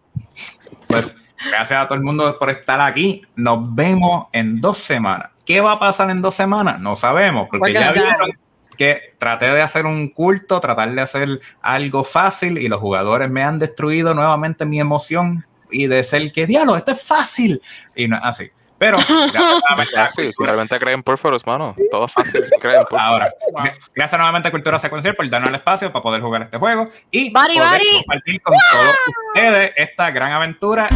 Pues 0.87 1.15
gracias 1.49 1.83
a 1.83 1.87
todo 1.87 1.97
el 1.97 2.03
mundo 2.03 2.37
por 2.37 2.49
estar 2.49 2.79
aquí. 2.79 3.23
Nos 3.35 3.73
vemos 3.73 4.27
en 4.31 4.61
dos 4.61 4.77
semanas. 4.77 5.31
¿Qué 5.45 5.59
va 5.61 5.73
a 5.73 5.79
pasar 5.79 6.09
en 6.11 6.21
dos 6.21 6.35
semanas? 6.35 6.79
No 6.79 6.95
sabemos, 6.95 7.47
porque 7.49 7.73
ya 7.73 7.91
vieron. 7.91 8.31
Que 8.77 9.01
traté 9.17 9.45
de 9.47 9.61
hacer 9.61 9.85
un 9.85 10.09
culto, 10.09 10.59
tratar 10.59 10.91
de 10.91 11.01
hacer 11.01 11.39
algo 11.61 12.03
fácil 12.03 12.57
y 12.57 12.67
los 12.67 12.79
jugadores 12.79 13.29
me 13.29 13.43
han 13.43 13.59
destruido 13.59 14.13
nuevamente 14.13 14.65
mi 14.65 14.79
emoción 14.79 15.45
y 15.69 15.87
de 15.87 16.03
ser 16.03 16.31
que 16.31 16.45
diablo, 16.47 16.75
esto 16.75 16.91
es 16.91 17.01
fácil. 17.01 17.61
Y 17.95 18.07
no 18.07 18.17
es 18.17 18.21
así. 18.25 18.49
Pero 18.77 18.97
gracias 19.07 19.33
nuevamente 19.61 19.95
a 19.95 20.01
Fácil, 20.07 20.25
Cultura- 20.33 20.47
realmente 20.47 20.79
creen 20.79 21.03
Porphyros, 21.03 21.45
mano. 21.45 21.75
Todo 21.91 22.07
fácil, 22.07 22.43
creen 22.59 22.81
Porphyros. 22.89 23.01
Ahora, 23.07 23.31
gra- 23.53 23.77
gracias 23.93 24.17
nuevamente 24.19 24.47
a 24.47 24.51
Cultura 24.51 24.79
Secuencial 24.79 25.15
por 25.15 25.29
darnos 25.29 25.49
el 25.49 25.55
espacio 25.55 25.91
para 25.91 26.01
poder 26.01 26.19
jugar 26.21 26.41
este 26.41 26.57
juego 26.57 26.89
y 27.11 27.31
Bari, 27.31 27.55
poder 27.57 27.69
bari. 27.69 27.87
compartir 27.97 28.41
con 28.41 28.55
todos 28.71 28.95
ustedes 29.35 29.73
esta 29.77 30.09
gran 30.09 30.31
aventura 30.31 30.89